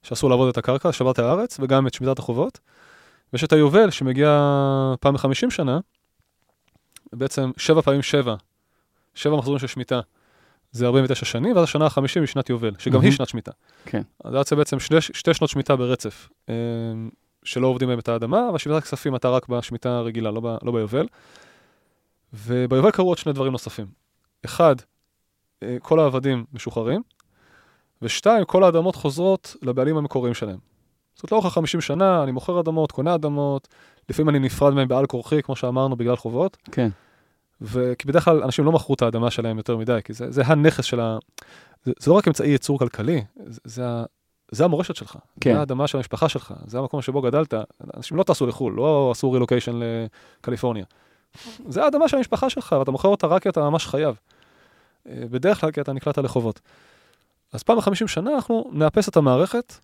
שאסור 0.03 0.31
לעבוד 0.31 0.49
את 0.49 0.59
הקרקע, 0.59 0.93
שבת 0.93 1.19
הארץ, 1.19 1.57
וגם 1.61 1.87
את 1.87 1.95
שמיטת 1.95 2.19
החובות. 2.19 2.61
ויש 3.33 3.45
את 3.45 3.53
היובל 3.53 3.91
שמגיע 3.91 4.41
פעם 5.01 5.15
בחמישים 5.15 5.51
שנה, 5.51 5.81
בעצם 7.13 7.51
שבע 7.57 7.81
פעמים 7.81 8.03
שבע, 8.03 8.35
שבע 9.15 9.37
מחזורים 9.37 9.59
של 9.59 9.67
שמיטה. 9.67 10.01
זה 10.75 10.87
49 10.87 11.25
שנים, 11.27 11.57
ואז 11.57 11.65
השנה 11.65 11.85
ה-50 11.85 12.21
היא 12.21 12.27
שנת 12.27 12.51
יובל, 12.51 12.75
שגם 12.79 13.01
mm-hmm. 13.01 13.05
היא 13.05 13.13
שנת 13.13 13.29
שמיטה. 13.29 13.51
כן. 13.85 14.03
אז 14.25 14.49
זה 14.49 14.57
בעצם 14.57 14.81
שני, 14.81 15.01
שתי 15.01 15.35
שנות 15.35 15.51
שמיטה 15.51 15.77
ברצף, 15.77 16.29
אה, 16.49 16.55
שלא 17.45 17.67
עובדים 17.67 17.89
בהם 17.89 17.99
את 17.99 18.09
האדמה, 18.09 18.49
אבל 18.49 18.59
שמיטת 18.59 18.79
הכספים 18.79 19.17
אתה 19.17 19.29
רק 19.29 19.49
בשמיטה 19.49 19.97
הרגילה, 19.97 20.31
לא, 20.31 20.41
ב, 20.41 20.57
לא 20.63 20.73
ביובל. 20.73 21.07
וביובל 22.33 22.91
קרו 22.91 23.09
עוד 23.09 23.19
שני 23.19 23.33
דברים 23.33 23.53
נוספים. 23.53 23.87
אחד, 24.45 24.77
אה, 25.63 25.77
כל 25.83 26.01
העבדים 26.01 26.45
משוחררים, 26.53 27.03
ושתיים, 28.03 28.45
כל 28.45 28.65
האדמות 28.65 28.97
חוזרות 28.97 29.57
לבעלים 29.63 29.97
המקוריים 29.97 30.35
שלהם. 30.35 30.59
זאת 31.15 31.33
לאורך 31.33 31.57
ה-50 31.57 31.81
שנה, 31.81 32.23
אני 32.23 32.33
מוכר 32.33 32.61
אדמות, 32.61 32.93
קונה 32.93 33.15
אדמות, 33.15 33.69
לפעמים 34.09 34.29
אני 34.29 34.39
נפרד 34.39 34.75
מהם 34.75 34.89
בעל 34.89 35.07
כורחי, 35.07 35.43
כמו 35.43 35.57
שאמרנו, 35.57 35.97
בגלל 35.97 36.17
חובות. 36.17 36.57
כן. 36.73 36.89
וכי 37.61 38.09
בדרך 38.09 38.25
כלל 38.25 38.43
אנשים 38.43 38.65
לא 38.65 38.73
מכרו 38.73 38.95
את 38.95 39.03
האדמה 39.03 39.31
שלהם 39.31 39.57
יותר 39.57 39.77
מדי, 39.77 39.99
כי 40.05 40.13
זה, 40.13 40.31
זה 40.31 40.43
הנכס 40.47 40.85
של 40.85 41.01
ה... 41.01 41.19
זה, 41.85 41.93
זה 41.99 42.11
לא 42.11 42.17
רק 42.17 42.29
אמצעי 42.29 42.51
ייצור 42.51 42.79
כלכלי, 42.79 43.25
זה, 43.47 43.61
זה, 43.65 43.85
זה 44.51 44.65
המורשת 44.65 44.97
שלך. 44.97 45.17
כן. 45.41 45.53
זה 45.53 45.61
האדמה 45.61 45.87
של 45.87 45.99
המשפחה 45.99 46.29
שלך, 46.29 46.55
זה 46.67 46.79
המקום 46.79 47.03
שבו 47.03 47.23
גדלת. 47.23 47.55
אנשים 47.97 48.17
לא 48.17 48.23
טסו 48.23 48.47
לחו"ל, 48.47 48.73
לא 48.77 49.11
עשו 49.11 49.33
רילוקיישן 49.33 49.81
לקליפורניה. 50.41 50.85
זה 51.69 51.85
האדמה 51.85 52.09
של 52.09 52.17
המשפחה 52.17 52.51
שלך, 52.51 52.75
ואתה 52.79 52.91
מוכר 52.91 53.09
אותה 53.09 53.27
רק 53.27 53.43
כי 53.43 53.49
אתה 53.49 53.61
ממש 53.61 53.87
חייב. 53.87 54.17
אה, 55.09 55.23
בדרך 55.31 55.61
כלל 55.61 55.71
כי 55.71 55.81
אתה 55.81 55.93
נקלעת 55.93 56.19
לחובות. 56.19 56.61
אז 57.53 57.63
פעם 57.63 57.77
ב-50 57.77 58.07
שנה 58.07 58.35
אנחנו 58.35 58.71
נאפס 58.73 59.09
את 59.09 59.17
המערכת, 59.17 59.75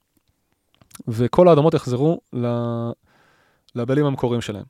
וכל 1.09 1.49
האדמות 1.49 1.75
יחזרו 1.75 2.21
לבעלים 3.75 4.07
המקוריים 4.07 4.41
שלהם. 4.41 4.65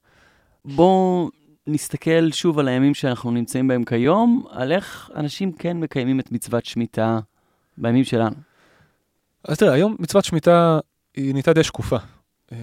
בואו 0.64 1.30
נסתכל 1.72 2.30
שוב 2.30 2.58
על 2.58 2.68
הימים 2.68 2.94
שאנחנו 2.94 3.30
נמצאים 3.30 3.68
בהם 3.68 3.84
כיום, 3.84 4.44
על 4.50 4.72
איך 4.72 5.10
אנשים 5.16 5.52
כן 5.52 5.76
מקיימים 5.76 6.20
את 6.20 6.32
מצוות 6.32 6.64
שמיטה 6.64 7.18
בימים 7.78 8.04
שלנו. 8.04 8.36
אז 9.44 9.58
תראה, 9.58 9.72
היום 9.72 9.96
מצוות 9.98 10.24
שמיטה 10.24 10.78
היא 11.16 11.32
נהייתה 11.32 11.52
די 11.52 11.64
שקופה. 11.64 11.96
אמ, 12.52 12.56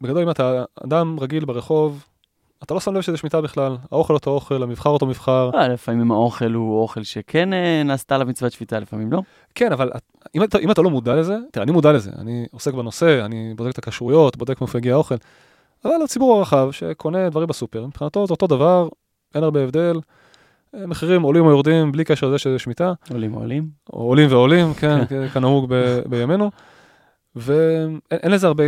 בגדול, 0.00 0.22
אם 0.22 0.30
אתה 0.30 0.64
אדם 0.84 1.16
רגיל 1.20 1.44
ברחוב, 1.44 2.04
אתה 2.62 2.74
לא 2.74 2.80
שם 2.80 2.94
לב 2.94 3.00
שזה 3.00 3.16
שמיטה 3.16 3.40
בכלל. 3.40 3.76
האוכל 3.92 4.14
אותו 4.14 4.30
אוכל, 4.30 4.62
המבחר 4.62 4.90
אותו 4.90 5.06
מבחר. 5.06 5.50
אה, 5.54 5.68
לפעמים 5.68 6.12
האוכל 6.12 6.52
הוא 6.52 6.82
אוכל 6.82 7.02
שכן 7.02 7.52
אה, 7.52 7.82
נעשתה 7.84 8.14
עליו 8.14 8.26
מצוות 8.26 8.52
שמיטה, 8.52 8.78
לפעמים 8.78 9.12
לא. 9.12 9.22
כן, 9.54 9.72
אבל 9.72 9.90
אם 10.34 10.44
אתה, 10.44 10.58
אם 10.58 10.70
אתה 10.70 10.82
לא 10.82 10.90
מודע 10.90 11.14
לזה, 11.14 11.36
תראה, 11.52 11.64
אני 11.64 11.72
מודע 11.72 11.92
לזה, 11.92 12.10
אני 12.18 12.46
עוסק 12.50 12.74
בנושא, 12.74 13.24
אני 13.24 13.54
בודק 13.56 13.72
את 13.72 13.78
הכשרויות, 13.78 14.36
בודק 14.36 14.60
מאיפה 14.60 14.78
הגיע 14.78 14.94
האוכל. 14.94 15.14
אבל 15.84 16.02
הציבור 16.04 16.38
הרחב 16.38 16.68
שקונה 16.70 17.30
דברים 17.30 17.48
בסופר, 17.48 17.86
מבחינתו 17.86 18.26
זה 18.26 18.32
אותו 18.32 18.46
דבר, 18.46 18.88
אין 19.34 19.44
הרבה 19.44 19.62
הבדל. 19.62 20.00
מחירים 20.74 21.22
עולים 21.22 21.44
או 21.44 21.50
יורדים 21.50 21.92
בלי 21.92 22.04
קשר 22.04 22.28
לזה 22.28 22.38
שזה 22.38 22.58
שמיטה. 22.58 22.92
עולים 23.10 23.34
או 23.34 23.40
עולים. 23.40 23.68
או 23.92 23.98
עולים 23.98 24.30
ועולים, 24.30 24.74
כן, 24.74 24.98
כנהוג 25.34 25.72
בימינו. 26.06 26.50
ואין 27.36 28.30
לזה 28.30 28.46
הרבה, 28.46 28.64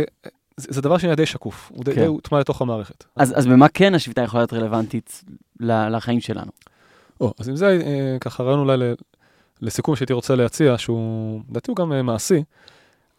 זה, 0.57 0.67
זה 0.69 0.81
דבר 0.81 0.97
שנהיה 0.97 1.15
די 1.15 1.25
שקוף, 1.25 1.71
הוא 1.75 1.85
כן. 1.85 1.91
די 1.91 2.05
הוטמע 2.05 2.39
לתוך 2.39 2.61
המערכת. 2.61 3.03
אז, 3.15 3.33
אז 3.37 3.47
במה 3.47 3.67
כן 3.67 3.95
השביתה 3.95 4.21
יכולה 4.21 4.41
להיות 4.41 4.53
רלוונטית 4.53 5.23
לחיים 5.59 6.21
שלנו? 6.21 6.51
או, 7.21 7.33
אז 7.39 7.49
עם 7.49 7.55
זה 7.55 7.79
אה, 7.85 8.17
ככה 8.19 8.43
רעיון 8.43 8.59
אולי 8.59 8.77
לסיכום 9.61 9.95
שהייתי 9.95 10.13
רוצה 10.13 10.35
להציע, 10.35 10.77
שהוא 10.77 11.41
לדעתי 11.49 11.71
הוא 11.71 11.75
גם 11.75 11.93
אה, 11.93 12.01
מעשי. 12.01 12.43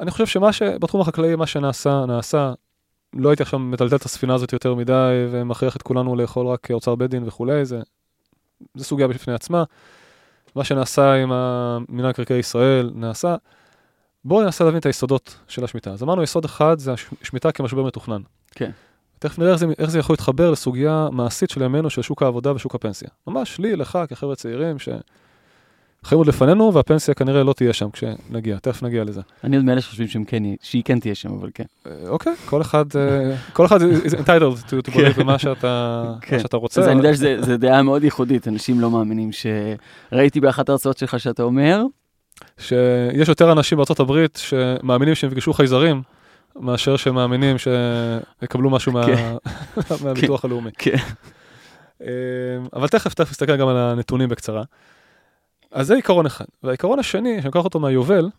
אני 0.00 0.10
חושב 0.10 0.26
שמה 0.26 0.52
שבתחום 0.52 1.00
החקלאי, 1.00 1.36
מה 1.36 1.46
שנעשה, 1.46 2.04
נעשה, 2.06 2.52
לא 3.14 3.28
הייתי 3.28 3.42
עכשיו 3.42 3.58
מטלטל 3.58 3.96
את 3.96 4.04
הספינה 4.04 4.34
הזאת 4.34 4.52
יותר 4.52 4.74
מדי 4.74 5.26
ומכריח 5.30 5.76
את 5.76 5.82
כולנו 5.82 6.16
לאכול 6.16 6.46
רק 6.46 6.70
אוצר 6.70 6.94
בית 6.94 7.10
דין 7.10 7.22
וכולי, 7.26 7.64
זה, 7.64 7.80
זה 8.74 8.84
סוגיה 8.84 9.08
בפני 9.08 9.34
עצמה. 9.34 9.64
מה 10.56 10.64
שנעשה 10.64 11.14
עם 11.14 11.32
מינהל 11.88 12.10
מקרקעי 12.10 12.38
ישראל 12.38 12.90
נעשה. 12.94 13.36
בואו 14.24 14.42
ננסה 14.42 14.64
להבין 14.64 14.80
את 14.80 14.86
היסודות 14.86 15.36
של 15.48 15.64
השמיטה. 15.64 15.90
אז 15.90 16.02
אמרנו, 16.02 16.22
יסוד 16.22 16.44
אחד 16.44 16.78
זה 16.78 16.92
השמיטה 17.22 17.52
כמשבר 17.52 17.82
מתוכנן. 17.82 18.22
כן. 18.50 18.70
תכף 19.18 19.38
נראה 19.38 19.50
איך 19.50 19.58
זה, 19.58 19.66
איך 19.78 19.90
זה 19.90 19.98
יכול 19.98 20.12
להתחבר 20.12 20.50
לסוגיה 20.50 21.08
מעשית 21.12 21.50
של 21.50 21.62
ימינו 21.62 21.90
של 21.90 22.02
שוק 22.02 22.22
העבודה 22.22 22.54
ושוק 22.54 22.74
הפנסיה. 22.74 23.08
ממש 23.26 23.58
לי, 23.58 23.76
לך, 23.76 23.98
כחבר'ה 24.08 24.36
צעירים, 24.36 24.78
ש... 24.78 24.88
חיים 26.04 26.18
עוד 26.18 26.26
לפנינו, 26.26 26.74
והפנסיה 26.74 27.14
כנראה 27.14 27.44
לא 27.44 27.52
תהיה 27.52 27.72
שם 27.72 27.88
כשנגיע, 27.90 28.58
תכף 28.62 28.82
נגיע 28.82 29.04
לזה. 29.04 29.20
אני 29.44 29.56
עוד 29.56 29.64
מאלה 29.64 29.80
שחושבים 29.80 30.24
כן, 30.24 30.42
שהיא 30.62 30.82
כן 30.84 31.00
תהיה 31.00 31.14
שם, 31.14 31.32
אבל 31.32 31.50
כן. 31.54 31.64
אה, 31.86 31.92
אוקיי, 32.08 32.32
כל 32.44 32.60
אחד, 32.60 32.84
אה, 32.96 33.36
כל 33.52 33.66
אחד 33.66 33.80
is 33.82 34.14
entitled 34.14 34.68
to 34.68 34.90
believe 34.90 34.92
כן. 34.92 35.12
במה 35.22 35.38
שאתה, 35.38 36.04
כן. 36.20 36.38
שאתה 36.38 36.56
רוצה. 36.56 36.80
אז 36.80 36.88
אני 36.88 36.96
יודע 36.96 37.14
שזו 37.14 37.56
דעה 37.56 37.82
מאוד 37.82 38.04
ייחודית, 38.04 38.48
אנשים 38.48 38.80
לא 38.80 38.90
מאמינים 38.90 39.30
שראיתי 39.32 40.40
באחת 40.40 40.68
ההרצאות 40.68 40.98
שלך 40.98 41.20
שאתה 41.20 41.42
אומר. 41.42 41.82
שיש 42.58 43.28
יותר 43.28 43.52
אנשים 43.52 43.76
בארצות 43.76 44.00
הברית 44.00 44.42
שמאמינים 44.42 45.14
שהם 45.14 45.30
יפגשו 45.30 45.52
חייזרים, 45.52 46.02
מאשר 46.56 46.96
שמאמינים 46.96 47.56
שיקבלו 47.58 48.70
משהו 48.70 48.92
כן. 48.92 49.34
מהביטוח 50.04 50.44
הלאומי. 50.44 50.70
כן. 50.78 50.96
אה, 52.02 52.08
אבל 52.72 52.88
תכף, 52.88 53.14
תכף 53.14 53.30
נסתכל 53.30 53.56
גם 53.56 53.68
על 53.68 53.76
הנתונים 53.76 54.28
בקצרה. 54.28 54.62
אז 55.72 55.86
זה 55.86 55.94
עיקרון 55.94 56.26
אחד. 56.26 56.44
והעיקרון 56.62 56.98
השני, 56.98 57.36
שאני 57.36 57.46
לוקח 57.46 57.64
אותו 57.64 57.80
מהיובל, 57.80 58.30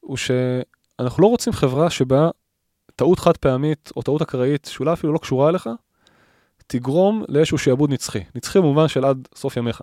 הוא 0.00 0.16
שאנחנו 0.16 1.22
לא 1.22 1.26
רוצים 1.26 1.52
חברה 1.52 1.90
שבה 1.90 2.30
טעות 2.96 3.18
חד 3.18 3.36
פעמית 3.36 3.92
או 3.96 4.02
טעות 4.02 4.22
אקראית, 4.22 4.68
שאולי 4.70 4.92
אפילו 4.92 5.12
לא 5.12 5.18
קשורה 5.18 5.48
אליך, 5.48 5.68
תגרום 6.66 7.24
לאיזשהו 7.28 7.58
שעבוד 7.58 7.90
נצחי. 7.90 8.20
נצחי 8.34 8.58
במובן 8.58 8.88
של 8.88 9.04
עד 9.04 9.28
סוף 9.34 9.56
ימיך. 9.56 9.80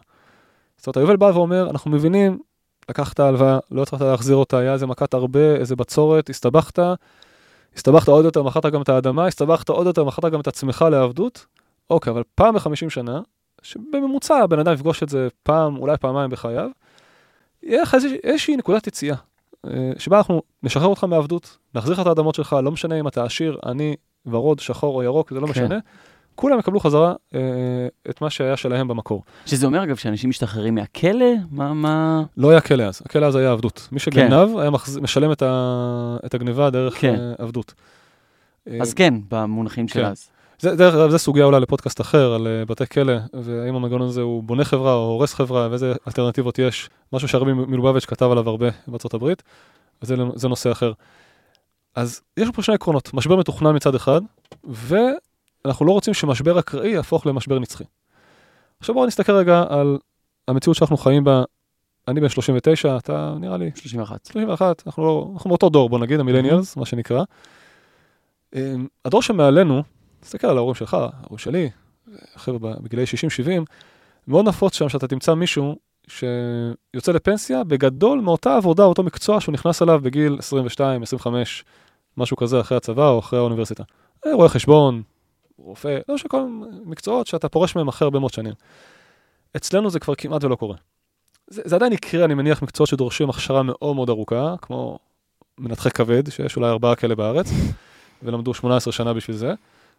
זאת 0.77 0.87
אומרת, 0.87 0.97
היובל 0.97 1.15
בא 1.15 1.25
ואומר, 1.25 1.69
אנחנו 1.69 1.91
מבינים, 1.91 2.39
לקחת 2.89 3.19
הלוואה, 3.19 3.59
לא 3.71 3.81
הצלחת 3.81 4.01
להחזיר 4.01 4.35
אותה, 4.35 4.57
היה 4.57 4.73
איזה 4.73 4.87
מכת 4.87 5.13
הרבה, 5.13 5.55
איזה 5.55 5.75
בצורת, 5.75 6.29
הסתבכת, 6.29 6.79
הסתבכת 7.75 8.07
עוד 8.07 8.25
יותר, 8.25 8.43
מכרת 8.43 8.65
גם 8.65 8.81
את 8.81 8.89
האדמה, 8.89 9.27
הסתבכת 9.27 9.69
עוד 9.69 9.87
יותר, 9.87 10.03
מכרת 10.03 10.25
גם 10.25 10.39
את 10.39 10.47
עצמך 10.47 10.85
לעבדות. 10.91 11.45
אוקיי, 11.89 12.11
אבל 12.11 12.23
פעם 12.35 12.55
בחמישים 12.55 12.89
שנה, 12.89 13.21
שבממוצע 13.65 14.35
הבן 14.35 14.59
אדם 14.59 14.73
יפגוש 14.73 15.03
את 15.03 15.09
זה 15.09 15.27
פעם, 15.43 15.77
אולי 15.77 15.97
פעמיים 15.97 16.29
בחייו, 16.29 16.69
יהיה 17.63 17.81
לך 17.81 17.97
איזושהי 18.23 18.55
נקודת 18.57 18.87
יציאה, 18.87 19.15
אה, 19.67 19.91
שבה 19.97 20.17
אנחנו 20.17 20.41
נשחרר 20.63 20.85
אותך 20.85 21.03
מעבדות, 21.03 21.57
נחזיר 21.75 21.93
לך 21.93 21.99
את 21.99 22.07
האדמות 22.07 22.35
שלך, 22.35 22.55
לא 22.63 22.71
משנה 22.71 22.99
אם 22.99 23.07
אתה 23.07 23.23
עשיר, 23.23 23.57
עני, 23.65 23.95
ורוד, 24.25 24.59
שחור 24.59 24.95
או 24.95 25.03
ירוק, 25.03 25.33
זה 25.33 25.39
לא 25.39 25.45
כן. 25.45 25.51
משנה. 25.51 25.79
כולם 26.35 26.59
יקבלו 26.59 26.79
חזרה 26.79 27.13
אה, 27.35 27.39
את 28.09 28.21
מה 28.21 28.29
שהיה 28.29 28.57
שלהם 28.57 28.87
במקור. 28.87 29.23
שזה 29.45 29.65
אומר 29.65 29.83
אגב 29.83 29.95
שאנשים 29.95 30.29
משתחררים 30.29 30.75
מהכלא? 30.75 31.25
מה, 31.51 31.73
מה... 31.73 32.23
לא 32.37 32.49
היה 32.49 32.61
כלא 32.61 32.83
אז, 32.83 33.01
הכלא 33.05 33.25
אז 33.25 33.35
היה 33.35 33.51
עבדות. 33.51 33.87
מי 33.91 33.99
שגנב 33.99 34.49
כן. 34.53 34.59
היה 34.59 34.69
מחז... 34.69 34.97
משלם 34.97 35.31
את, 35.31 35.41
ה... 35.41 36.17
את 36.25 36.33
הגניבה 36.33 36.69
דרך 36.69 37.01
כן. 37.01 37.15
אה, 37.19 37.33
עבדות. 37.37 37.73
אז 38.81 38.93
כן, 38.93 39.13
במונחים 39.29 39.87
של 39.87 39.99
כן. 39.99 40.05
אז. 40.05 40.29
זה, 40.59 40.75
דרך 40.75 40.95
אגב, 40.95 41.09
זה 41.09 41.17
סוגיה 41.17 41.45
אולי 41.45 41.59
לפודקאסט 41.59 42.01
אחר, 42.01 42.33
על 42.33 42.47
אה, 42.47 42.65
בתי 42.65 42.87
כלא, 42.87 43.13
והאם 43.33 43.75
המנגנון 43.75 44.01
הזה 44.01 44.21
הוא 44.21 44.43
בונה 44.43 44.65
חברה 44.65 44.93
או 44.93 44.99
הורס 44.99 45.33
חברה, 45.33 45.67
ואיזה 45.69 45.93
אלטרנטיבות 46.07 46.59
יש. 46.59 46.89
משהו 47.13 47.27
שהרבי 47.27 47.53
מלובביץ' 47.53 48.05
כתב 48.05 48.31
עליו 48.31 48.49
הרבה 48.49 48.67
בארצות 48.87 49.13
הברית, 49.13 49.43
וזה 50.01 50.15
זה 50.35 50.47
נושא 50.47 50.71
אחר. 50.71 50.91
אז 51.95 52.21
יש 52.37 52.49
פה 52.53 52.61
שני 52.61 52.75
עקרונות, 52.75 53.13
משבר 53.13 53.35
מתוכנן 53.35 53.75
מצד 53.75 53.95
אחד, 53.95 54.21
ואנחנו 54.63 55.85
לא 55.85 55.91
רוצים 55.91 56.13
שמשבר 56.13 56.59
אקראי 56.59 56.89
יהפוך 56.89 57.25
למשבר 57.25 57.59
נצחי. 57.59 57.83
עכשיו 58.79 58.95
בואו 58.95 59.05
נסתכל 59.05 59.31
רגע 59.31 59.63
על 59.69 59.97
המציאות 60.47 60.77
שאנחנו 60.77 60.97
חיים 60.97 61.23
בה. 61.23 61.43
אני 62.07 62.21
בן 62.21 62.29
39, 62.29 62.97
אתה 62.97 63.33
נראה 63.39 63.57
לי... 63.57 63.71
31. 63.75 64.25
31, 64.25 64.83
אנחנו, 64.85 65.05
לא, 65.05 65.29
אנחנו 65.33 65.49
באותו 65.49 65.69
דור, 65.69 65.89
בוא 65.89 65.99
נגיד, 65.99 66.19
המילניאלס, 66.19 66.77
מה 66.77 66.85
שנקרא. 66.85 67.23
אמ, 68.55 68.87
הדור 69.05 69.21
שמעלינו, 69.21 69.83
תסתכל 70.25 70.47
על 70.47 70.57
ההורים 70.57 70.75
שלך, 70.75 70.93
ההורים 70.93 71.37
שלי, 71.37 71.69
חבר'ה 72.35 72.73
בגילאי 72.79 73.05
60-70, 73.45 73.47
מאוד 74.27 74.47
נפוץ 74.47 74.73
שם 74.73 74.89
שאתה 74.89 75.07
תמצא 75.07 75.33
מישהו 75.33 75.75
שיוצא 76.07 77.11
לפנסיה 77.11 77.63
בגדול 77.63 78.19
מאותה 78.19 78.55
עבודה, 78.55 78.83
אותו 78.83 79.03
מקצוע 79.03 79.41
שהוא 79.41 79.53
נכנס 79.53 79.81
אליו 79.81 79.99
בגיל 80.03 80.35
22, 80.39 81.03
25, 81.03 81.65
משהו 82.17 82.37
כזה 82.37 82.61
אחרי 82.61 82.77
הצבא 82.77 83.09
או 83.09 83.19
אחרי 83.19 83.39
האוניברסיטה. 83.39 83.83
אה, 84.25 84.33
רואה 84.33 84.49
חשבון, 84.49 85.01
רופא, 85.57 85.97
לא 86.09 86.17
שכל 86.17 86.41
מקצועות 86.85 87.27
שאתה 87.27 87.49
פורש 87.49 87.75
מהם 87.75 87.87
אחרי 87.87 88.05
הרבה 88.05 88.19
מאוד 88.19 88.33
שנים. 88.33 88.53
אצלנו 89.55 89.89
זה 89.89 89.99
כבר 89.99 90.15
כמעט 90.15 90.43
ולא 90.43 90.55
קורה. 90.55 90.75
זה, 91.47 91.61
זה 91.65 91.75
עדיין 91.75 91.93
יקרה, 91.93 92.25
אני 92.25 92.33
מניח, 92.33 92.61
מקצועות 92.61 92.89
שדורשים 92.89 93.29
הכשרה 93.29 93.63
מאוד 93.63 93.95
מאוד 93.95 94.09
ארוכה, 94.09 94.55
כמו 94.61 94.99
מנתחי 95.57 95.89
כבד, 95.89 96.29
שיש 96.29 96.55
אולי 96.55 96.69
ארבעה 96.69 96.95
כאלה 96.95 97.15
בארץ, 97.15 97.47
ולמדו 98.23 98.53
18 98.53 98.93
שנה 98.93 99.13
בשביל 99.13 99.37
זה. 99.37 99.53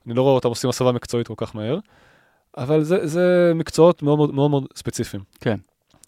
אני 0.06 0.14
לא 0.14 0.22
רואה 0.22 0.34
אותם 0.34 0.48
עושים 0.48 0.70
הסבה 0.70 0.92
מקצועית 0.92 1.26
כל 1.26 1.34
כך 1.36 1.56
מהר, 1.56 1.78
אבל 2.56 2.82
זה, 2.82 3.06
זה 3.06 3.52
מקצועות 3.54 4.02
מאוד 4.02 4.18
מאוד, 4.18 4.34
מאוד 4.34 4.50
מאוד 4.50 4.66
ספציפיים. 4.76 5.22
כן. 5.40 5.56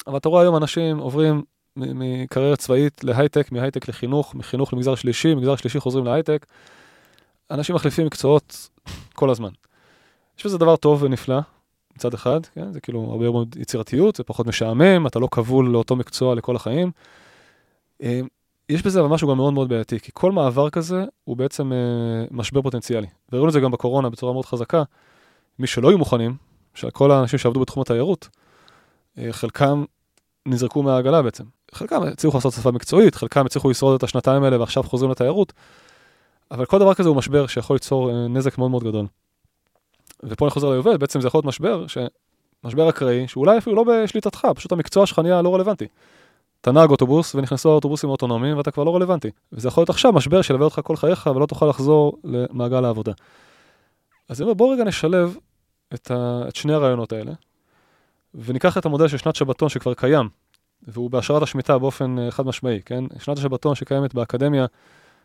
אבל 0.06 0.16
אתה 0.16 0.28
רואה 0.28 0.42
היום 0.42 0.56
אנשים 0.56 0.98
עוברים 0.98 1.42
מקריירה 1.76 2.56
צבאית 2.56 3.04
להייטק, 3.04 3.52
מהייטק 3.52 3.88
לחינוך, 3.88 4.34
מחינוך 4.34 4.72
למגזר 4.72 4.94
שלישי, 4.94 5.34
מגזר 5.34 5.56
שלישי 5.56 5.80
חוזרים 5.80 6.04
להייטק. 6.04 6.46
אנשים 7.50 7.74
מחליפים 7.74 8.06
מקצועות 8.06 8.68
כל 9.14 9.30
הזמן. 9.30 9.50
יש 10.38 10.46
בזה 10.46 10.58
דבר 10.58 10.76
טוב 10.76 11.02
ונפלא, 11.02 11.38
מצד 11.96 12.14
אחד, 12.14 12.46
כן? 12.46 12.72
זה 12.72 12.80
כאילו 12.80 13.08
הרבה 13.10 13.30
מאוד 13.30 13.56
יצירתיות, 13.58 14.16
זה 14.16 14.24
פחות 14.24 14.46
משעמם, 14.46 15.06
אתה 15.06 15.18
לא 15.18 15.28
כבול 15.30 15.68
לאותו 15.68 15.96
מקצוע 15.96 16.34
לכל 16.34 16.56
החיים. 16.56 16.90
יש 18.68 18.82
בזה 18.82 19.00
אבל 19.00 19.08
משהו 19.08 19.28
גם 19.28 19.36
מאוד 19.36 19.54
מאוד 19.54 19.68
בעייתי, 19.68 20.00
כי 20.00 20.10
כל 20.14 20.32
מעבר 20.32 20.70
כזה 20.70 21.04
הוא 21.24 21.36
בעצם 21.36 21.72
אה, 21.72 21.78
משבר 22.30 22.62
פוטנציאלי. 22.62 23.06
וראינו 23.32 23.48
את 23.48 23.52
זה 23.52 23.60
גם 23.60 23.70
בקורונה 23.70 24.10
בצורה 24.10 24.32
מאוד 24.32 24.46
חזקה. 24.46 24.82
מי 25.58 25.66
שלא 25.66 25.88
היו 25.88 25.98
מוכנים, 25.98 26.36
כל 26.92 27.10
האנשים 27.10 27.38
שעבדו 27.38 27.60
בתחום 27.60 27.80
התיירות, 27.80 28.28
אה, 29.18 29.28
חלקם 29.32 29.84
נזרקו 30.46 30.82
מהעגלה 30.82 31.22
בעצם. 31.22 31.44
חלקם 31.72 32.02
הצליחו 32.02 32.36
לעשות 32.36 32.52
שפה 32.52 32.70
מקצועית, 32.70 33.14
חלקם 33.14 33.46
הצליחו 33.46 33.70
לשרוד 33.70 33.94
את 33.94 34.02
השנתיים 34.02 34.42
האלה 34.42 34.60
ועכשיו 34.60 34.82
חוזרים 34.82 35.10
לתיירות. 35.10 35.52
אבל 36.50 36.64
כל 36.64 36.78
דבר 36.78 36.94
כזה 36.94 37.08
הוא 37.08 37.16
משבר 37.16 37.46
שיכול 37.46 37.74
ליצור 37.74 38.10
אה, 38.10 38.28
נזק 38.28 38.58
מאוד 38.58 38.70
מאוד 38.70 38.84
גדול. 38.84 39.06
ופה 40.22 40.44
אני 40.44 40.50
חוזר 40.50 40.70
ליובל, 40.70 40.96
בעצם 40.96 41.20
זה 41.20 41.28
יכול 41.28 41.38
להיות 41.38 41.44
משבר, 41.46 41.86
ש... 41.86 41.98
משבר 42.64 42.88
אקראי, 42.88 43.28
שאולי 43.28 43.58
אפילו 43.58 43.76
לא 43.76 43.84
בשליטתך, 43.84 44.48
פשוט 44.56 44.72
המקצוע 44.72 45.06
שלך 45.06 45.18
נהיה 45.18 45.42
לא 45.42 45.54
רלוונטי. 45.54 45.86
אתה 46.60 46.72
נהג 46.72 46.90
אוטובוס 46.90 47.34
ונכנסו 47.34 47.70
האוטובוסים 47.70 48.08
האוטונומיים 48.08 48.56
ואתה 48.56 48.70
כבר 48.70 48.84
לא 48.84 48.96
רלוונטי. 48.96 49.30
וזה 49.52 49.68
יכול 49.68 49.80
להיות 49.80 49.90
עכשיו 49.90 50.12
משבר 50.12 50.42
שילווה 50.42 50.64
אותך 50.64 50.80
כל 50.84 50.96
חייך 50.96 51.30
ולא 51.34 51.46
תוכל 51.46 51.66
לחזור 51.66 52.18
למעגל 52.24 52.84
העבודה. 52.84 53.12
אז 54.28 54.40
אני 54.40 54.44
אומר, 54.44 54.54
בוא 54.54 54.74
רגע 54.74 54.84
נשלב 54.84 55.36
את, 55.94 56.10
ה... 56.10 56.42
את 56.48 56.56
שני 56.56 56.72
הרעיונות 56.72 57.12
האלה, 57.12 57.32
וניקח 58.34 58.78
את 58.78 58.86
המודל 58.86 59.08
של 59.08 59.16
שנת 59.16 59.36
שבתון 59.36 59.68
שכבר 59.68 59.94
קיים, 59.94 60.28
והוא 60.82 61.10
בהשראת 61.10 61.42
השמיטה 61.42 61.78
באופן 61.78 62.18
אה, 62.18 62.30
חד 62.30 62.46
משמעי, 62.46 62.80
כן? 62.84 63.04
שנת 63.18 63.38
השבתון 63.38 63.74
שקיימת 63.74 64.14
באקדמיה, 64.14 64.66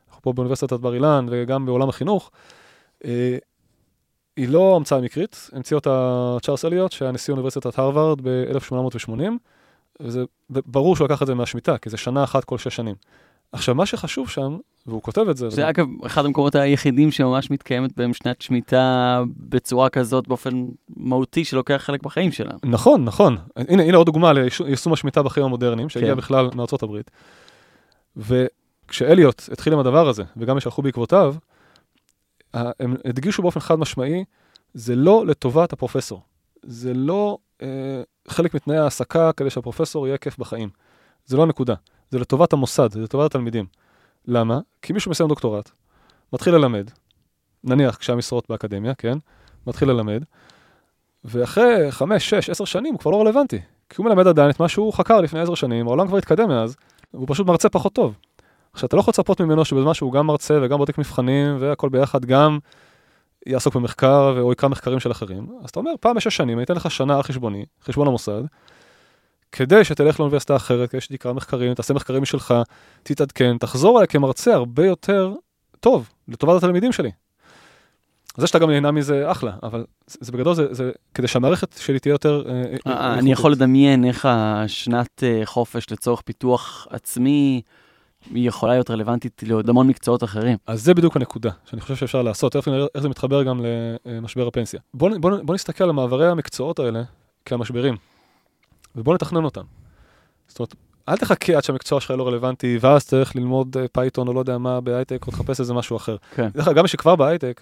אנחנו 0.08 0.22
פה 0.22 0.34
באוניברסיטת 0.34 0.74
בר 0.80 0.94
אילן 0.94 1.26
וגם 1.30 1.66
בעולם 1.66 1.90
החינוך, 1.90 2.32
אה, 3.06 3.38
היא 4.38 4.50
לא 4.50 4.76
המצאה 4.76 5.02
מקרית, 5.02 5.50
המציא 5.54 5.76
אותה 5.76 6.38
צ'ארלס 6.42 6.66
אליוט, 6.66 6.92
שהיה 6.92 7.12
נשיא 7.12 7.32
אוניברסיטת 7.32 7.80
הרווארד 7.80 8.22
ב-1880, 8.22 9.22
וזה 10.00 10.24
ברור 10.50 10.96
שהוא 10.96 11.06
לקח 11.06 11.22
את 11.22 11.28
זה 11.28 11.34
מהשמיטה, 11.34 11.78
כי 11.78 11.90
זה 11.90 11.98
שנה 11.98 12.24
אחת 12.24 12.44
כל 12.44 12.58
שש 12.58 12.76
שנים. 12.76 12.96
עכשיו, 13.52 13.76
מה 13.76 13.86
שחשוב 13.86 14.30
שם, 14.30 14.58
והוא 14.88 15.02
כותב 15.02 15.30
את 15.30 15.38
זה... 15.38 15.50
זה 15.50 15.70
אגב 15.70 15.88
אחד 16.06 16.26
המקומות 16.26 16.56
היחידים 16.56 17.12
שממש 17.12 17.52
מתקיימת 17.52 17.98
בהם 17.98 18.14
שנת 18.14 18.42
שמיטה 18.42 19.22
בצורה 19.38 19.90
כזאת, 19.90 20.28
באופן 20.28 20.66
מהותי, 20.98 21.46
שלוקח 21.46 21.82
חלק 21.86 22.04
בחיים 22.04 22.32
שלה. 22.32 22.54
נכון, 22.66 23.06
נכון. 23.06 23.38
הנה, 23.56 23.84
הנה 23.84 23.98
עוד 23.98 24.06
דוגמה 24.06 24.34
ליישום 24.34 24.94
השמיטה 24.94 25.24
בחיים 25.24 25.46
המודרניים, 25.46 25.90
שהגיע 25.90 26.12
כן. 26.12 26.18
בכלל 26.18 26.50
מארצות 26.56 26.84
הברית. 26.84 27.12
וכשאליוט 28.18 29.50
התחיל 29.52 29.74
עם 29.74 29.80
הדבר 29.80 30.08
הזה, 30.08 30.24
וגם 30.38 30.58
יש 30.58 30.68
בעקבותיו, 30.78 31.36
הם 32.54 32.96
הדגישו 33.06 33.42
באופן 33.42 33.60
חד 33.60 33.80
משמעי, 33.80 34.24
זה 34.74 34.96
לא 34.96 35.26
לטובת 35.26 35.74
הפרופסור. 35.74 36.22
זה 36.64 36.94
לא 36.94 37.38
אה, 37.62 38.02
חלק 38.28 38.54
מתנאי 38.54 38.78
העסקה 38.78 39.32
כדי 39.32 39.50
שהפרופסור 39.50 40.08
יהיה 40.08 40.18
כיף 40.18 40.38
בחיים. 40.38 40.70
זה 41.26 41.38
לא 41.38 41.44
הנקודה. 41.44 41.76
זה 42.10 42.20
לטובת 42.20 42.54
המוסד, 42.54 42.92
זה 42.92 43.00
לטובת 43.00 43.26
התלמידים. 43.26 43.66
למה? 44.28 44.60
כי 44.82 44.94
מישהו 44.94 45.12
מסיים 45.12 45.30
דוקטורט, 45.30 45.72
מתחיל 46.34 46.56
ללמד, 46.56 46.90
נניח 47.64 47.96
כשהמשרות 47.96 48.50
באקדמיה, 48.50 48.96
כן? 48.96 49.18
מתחיל 49.68 49.90
ללמד, 49.90 50.24
ואחרי 51.26 51.92
חמש, 51.92 52.30
שש, 52.30 52.50
עשר 52.50 52.66
שנים 52.66 52.94
הוא 52.94 53.00
כבר 53.00 53.12
לא 53.12 53.22
רלוונטי. 53.22 53.60
כי 53.90 53.96
הוא 53.98 54.06
מלמד 54.06 54.28
עדיין 54.28 54.50
את 54.50 54.60
מה 54.60 54.70
שהוא 54.70 54.94
חקר 54.94 55.22
לפני 55.22 55.40
עשר 55.40 55.56
שנים, 55.56 55.88
העולם 55.88 56.08
כבר 56.08 56.18
התקדם 56.18 56.50
מאז, 56.50 56.76
והוא 57.14 57.28
פשוט 57.30 57.48
מרצה 57.48 57.70
פחות 57.70 57.94
טוב. 57.94 58.16
עכשיו, 58.74 58.88
אתה 58.88 58.96
לא 58.96 59.02
יכול 59.02 59.12
לצפות 59.12 59.42
ממנו 59.42 59.66
שבזמן 59.66 59.94
שהוא 59.94 60.14
גם 60.14 60.28
מרצה 60.28 60.60
וגם 60.62 60.78
בודק 60.78 60.98
מבחנים 60.98 61.58
והכל 61.60 61.90
ביחד, 61.90 62.26
גם 62.26 62.60
יעסוק 63.46 63.76
במחקר 63.76 64.36
או 64.40 64.52
יקרא 64.52 64.70
מחקרים 64.70 65.00
של 65.00 65.12
אחרים. 65.12 65.48
אז 65.64 65.70
אתה 65.70 65.80
אומר, 65.80 65.92
פעם 66.00 66.16
בשש 66.16 66.36
שנים 66.36 66.58
אני 66.58 66.64
אתן 66.64 66.76
לך 66.76 66.92
שנה 66.92 67.16
על 67.16 67.24
חשבוני, 67.24 67.66
חשבון 67.84 68.08
המוסד, 68.08 68.42
כדי 69.52 69.84
שתלך 69.84 70.20
לאוניברסיטה 70.20 70.56
אחרת, 70.56 70.90
כדי 70.90 71.02
שתקרא 71.02 71.34
מחקרים, 71.34 71.74
תעשה 71.74 71.94
מחקרים 71.94 72.22
משלך, 72.22 72.54
תתעדכן, 73.04 73.58
תחזור 73.58 73.98
אליי 73.98 74.08
כמרצה 74.08 74.54
הרבה 74.54 74.86
יותר 74.86 75.34
טוב, 75.80 76.10
לטובת 76.28 76.64
התלמידים 76.64 76.92
שלי. 76.92 77.12
זה 78.38 78.48
שאתה 78.48 78.60
גם 78.60 78.70
נהנה 78.70 78.92
מזה, 78.92 79.32
אחלה, 79.32 79.52
אבל 79.64 79.86
זה, 80.08 80.18
זה 80.22 80.32
בגדול, 80.32 80.56
זה, 80.56 80.74
זה 80.74 80.92
כדי 81.14 81.28
שהמערכת 81.28 81.76
שלי 81.80 82.00
תהיה 82.00 82.12
יותר... 82.12 82.44
אה, 82.48 82.64
אה, 82.88 82.94
אה, 82.94 83.14
אני 83.14 83.32
יכול 83.32 83.52
לדמיין 83.52 84.06
איך 84.06 84.26
השנת 84.30 85.24
חופש 85.46 85.92
לצורך 85.92 86.22
פיתוח 86.22 86.88
עצמי, 86.90 87.62
היא 88.34 88.48
יכולה 88.48 88.74
להיות 88.74 88.90
רלוונטית 88.90 89.44
לעוד 89.48 89.70
המון 89.70 89.88
מקצועות 89.88 90.24
אחרים. 90.24 90.58
אז 90.68 90.84
זה 90.84 90.94
בדיוק 90.94 91.16
הנקודה, 91.16 91.52
שאני 91.66 91.82
חושב 91.82 91.96
שאפשר 91.96 92.22
לעשות, 92.22 92.56
איך, 92.56 92.68
איך 92.96 93.04
זה 93.04 93.10
מתחבר 93.10 93.44
גם 93.44 93.62
למשבר 94.06 94.48
הפנסיה. 94.48 94.80
בואו 94.94 95.22
בוא, 95.22 95.32
בוא 95.44 95.56
נסתכל 95.56 95.84
על 95.84 95.92
מעברי 95.92 96.30
המקצועות 96.30 96.80
האלה 96.80 97.04
כמשברים. 97.46 97.96
ובוא 98.96 99.14
נתכנן 99.14 99.44
אותם. 99.44 99.64
זאת 100.48 100.60
אומרת, 100.60 100.76
אל 101.10 101.18
תחכה 101.18 101.58
עד 101.58 101.64
שהמקצוע 101.64 102.02
שלך 102.02 102.12
לא 102.12 102.28
רלוונטי, 102.28 102.78
ואז 102.82 103.08
צריך 103.08 103.36
ללמוד 103.36 103.78
פייתון 103.92 104.28
או 104.28 104.34
לא 104.34 104.40
יודע 104.40 104.58
מה 104.58 104.82
בהייטק, 104.82 105.28
או 105.28 105.32
תחפש 105.32 105.60
איזה 105.60 105.74
משהו 105.74 105.98
אחר. 105.98 106.16
כן. 106.36 106.48
דרך 106.54 106.68
אגב, 106.68 106.78
גם 106.78 106.88
שכבר 106.88 107.16
בהייטק, 107.16 107.62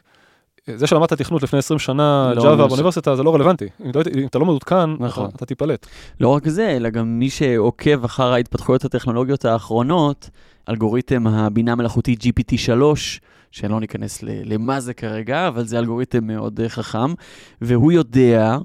זה 0.68 0.88
שלמדת 0.88 1.14
תכנות 1.14 1.44
לפני 1.44 1.60
20 1.60 1.80
שנה, 1.80 2.34
לא 2.36 2.44
ג'אווה 2.44 2.68
באוניברסיטה, 2.68 3.16
זה 3.16 3.24
לא 3.24 3.36
רלוונטי. 3.36 3.66
אם, 3.86 3.92
לא, 3.96 4.02
אם 4.20 4.28
אתה 4.28 4.40
לא 4.40 4.46
מעודכן, 4.46 4.90
נכון. 5.00 5.26
אתה, 5.26 5.36
אתה 5.36 5.46
תיפלט. 5.46 5.88
לא 6.20 6.28
רק 6.28 6.48
זה, 6.48 6.70
אלא 6.70 6.90
גם 6.90 7.20
מי 7.20 7.30
שעוקב 7.30 8.06
אחר 8.06 8.34
ההתפתחויות 8.34 8.86
הטכנולוגיות 8.86 9.46
האחרונות, 9.46 10.30
אלגוריתם 10.72 11.28
הבינה 11.28 11.76
מלאכותית 11.76 12.20
GPT-3, 12.20 12.82
שלא 13.52 13.80
ניכנס 13.80 14.24
למה 14.24 14.80
זה 14.80 14.94
כרגע, 14.94 15.48
אבל 15.48 15.64
זה 15.64 15.80
אלגוריתם 15.80 16.28
מאוד 16.28 16.60
חכם, 16.68 17.14
והוא 17.62 17.92
יודע 17.92 18.58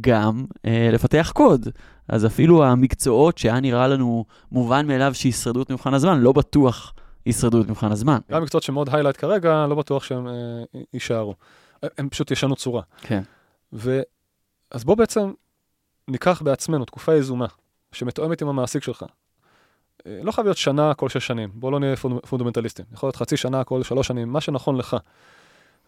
גם 0.00 0.44
אה, 0.66 0.90
לפתח 0.92 1.32
קוד. 1.34 1.68
אז 2.08 2.26
אפילו 2.26 2.64
המקצועות 2.64 3.38
שהיה 3.38 3.60
נראה 3.60 3.88
לנו 3.88 4.24
מובן 4.52 4.86
מאליו 4.86 5.14
שישרדו 5.14 5.62
את 5.62 5.70
מבחן 5.70 5.94
הזמן, 5.94 6.20
לא 6.20 6.32
בטוח 6.32 6.94
ישרדו 7.26 7.60
את 7.60 7.68
מבחן 7.68 7.92
הזמן. 7.92 8.18
גם 8.30 8.42
מקצועות 8.42 8.64
שמאוד 8.64 8.88
היילייט 8.92 9.16
כרגע, 9.16 9.66
לא 9.66 9.74
בטוח 9.74 10.04
שהם 10.04 10.28
אה, 10.28 10.32
יישארו. 10.94 11.34
הם 11.98 12.08
פשוט 12.08 12.30
ישנו 12.30 12.56
צורה. 12.56 12.82
כן. 13.00 13.22
ו... 13.72 14.00
אז 14.70 14.84
בוא 14.84 14.94
בעצם 14.94 15.32
ניקח 16.08 16.42
בעצמנו 16.42 16.84
תקופה 16.84 17.14
יזומה, 17.14 17.46
שמתואמת 17.92 18.42
עם 18.42 18.48
המעסיק 18.48 18.82
שלך. 18.82 19.04
לא 20.06 20.32
חייב 20.32 20.46
להיות 20.46 20.56
שנה 20.56 20.94
כל 20.94 21.08
שש 21.08 21.26
שנים, 21.26 21.50
בוא 21.54 21.72
לא 21.72 21.80
נהיה 21.80 21.96
פונדמנטליסטים. 22.28 22.84
יכול 22.92 23.06
להיות 23.06 23.16
חצי 23.16 23.36
שנה 23.36 23.64
כל 23.64 23.82
שלוש 23.82 24.06
שנים, 24.06 24.32
מה 24.32 24.40
שנכון 24.40 24.76
לך. 24.76 24.96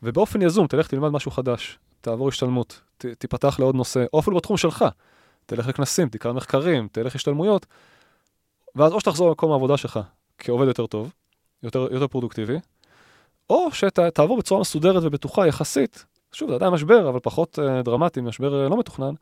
ובאופן 0.03 0.42
יזום, 0.42 0.66
תלך 0.66 0.88
תלמד 0.88 1.09
משהו 1.09 1.31
חדש, 1.31 1.79
תעבור 2.00 2.29
השתלמות, 2.29 2.81
ת, 2.98 3.07
תיפתח 3.07 3.57
לעוד 3.59 3.74
נושא, 3.74 4.05
או 4.12 4.20
אפילו 4.20 4.37
בתחום 4.37 4.57
שלך. 4.57 4.85
תלך 5.46 5.68
לכנסים, 5.68 6.09
תקרא 6.09 6.33
מחקרים, 6.33 6.88
תלך 6.92 7.14
השתלמויות, 7.14 7.66
ואז 8.74 8.92
או 8.92 9.00
שתחזור 9.00 9.29
למקום 9.29 9.53
העבודה 9.53 9.77
שלך 9.77 10.00
כעובד 10.38 10.66
יותר 10.66 10.87
טוב, 10.87 11.12
יותר, 11.62 11.88
יותר 11.90 12.07
פרודוקטיבי, 12.07 12.57
או 13.50 13.72
שתעבור 13.72 14.38
בצורה 14.38 14.61
מסודרת 14.61 15.03
ובטוחה 15.03 15.46
יחסית 15.46 16.05
שוב, 16.35 16.48
זה 16.48 16.55
עדיין 16.55 16.72
משבר, 16.72 17.09
אבל 17.09 17.20
פחות 17.22 17.59
uh, 17.59 17.83
דרמטי, 17.83 18.20
משבר 18.20 18.66
uh, 18.66 18.70
לא 18.70 18.79
מתוכנן, 18.79 19.14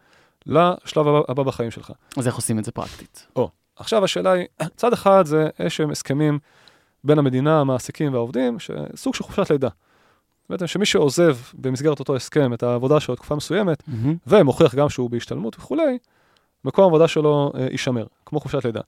לשלב 0.47 1.09
הבא, 1.09 1.21
הבא 1.29 1.43
בחיים 1.43 1.71
שלך. 1.71 1.93
אז 2.17 2.27
איך 2.27 2.37
עושים 2.37 2.59
את 2.59 2.65
זה 2.65 2.73
פרקטית? 2.73 3.27
או, 3.37 3.51
עכשיו 3.83 4.05
השאלה 4.05 4.33
היא, 4.33 4.47
צד 4.77 4.93
אחד 4.93 5.27
זה 5.27 5.49
איזשהם 5.59 5.91
הסכמים 5.91 6.39
בין 7.05 7.19
המדינה, 7.19 7.61
המעסיקים 7.61 8.13
והעובדים, 8.13 8.59
שסוג 8.59 9.15
של 9.15 9.25
חופשת 9.25 9.51
לידה. 9.51 9.69
בעצם 10.51 10.67
שמי 10.67 10.87
שעוזב 10.87 11.37
במסגרת 11.55 12.01
אותו 12.01 12.17
הסכם 12.17 12.55
את 12.55 12.63
העבודה 12.63 13.01
שלו 13.01 13.17
תקופה 13.17 13.35
מסוימת, 13.35 13.83
Mm-hmm. 13.83 14.09
ומוכיח 14.27 14.75
גם 14.75 14.89
שהוא 14.89 15.11
בהשתלמות 15.11 15.57
וכולי, 15.59 15.99
מקום 16.65 16.85
העבודה 16.85 17.09
שלו 17.09 17.53
אה, 17.55 17.67
יישמר, 17.71 18.07
כמו 18.27 18.41
חופשת 18.41 18.65
לידה. 18.65 18.81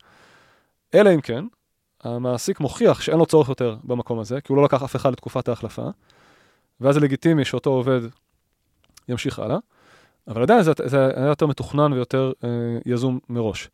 אלא 0.94 1.14
אם 1.14 1.20
כן, 1.20 1.44
המעסיק 2.02 2.60
מוכיח 2.60 3.00
שאין 3.00 3.18
לו 3.18 3.26
צורך 3.26 3.48
יותר 3.48 3.76
במקום 3.84 4.18
הזה, 4.18 4.40
כי 4.40 4.52
הוא 4.52 4.56
לא 4.56 4.64
לקח 4.64 4.82
אף 4.82 4.96
אחד 4.96 5.12
לתקופת 5.12 5.48
ההחלפה, 5.48 5.88
ואז 6.80 6.94
זה 6.94 7.00
לגיטימי 7.00 7.44
שאותו 7.44 7.70
עובד 7.70 8.00
ימשיך 9.08 9.38
הלאה, 9.38 9.58
אבל 10.28 10.42
עדיין 10.42 10.62
זה, 10.62 10.72
זה 10.84 11.10
היה 11.16 11.26
יותר 11.26 11.46
מתוכנן 11.46 11.92
ויותר 11.92 12.32
אה, 12.44 12.48
יזום 12.86 13.18
מראש. 13.28 13.68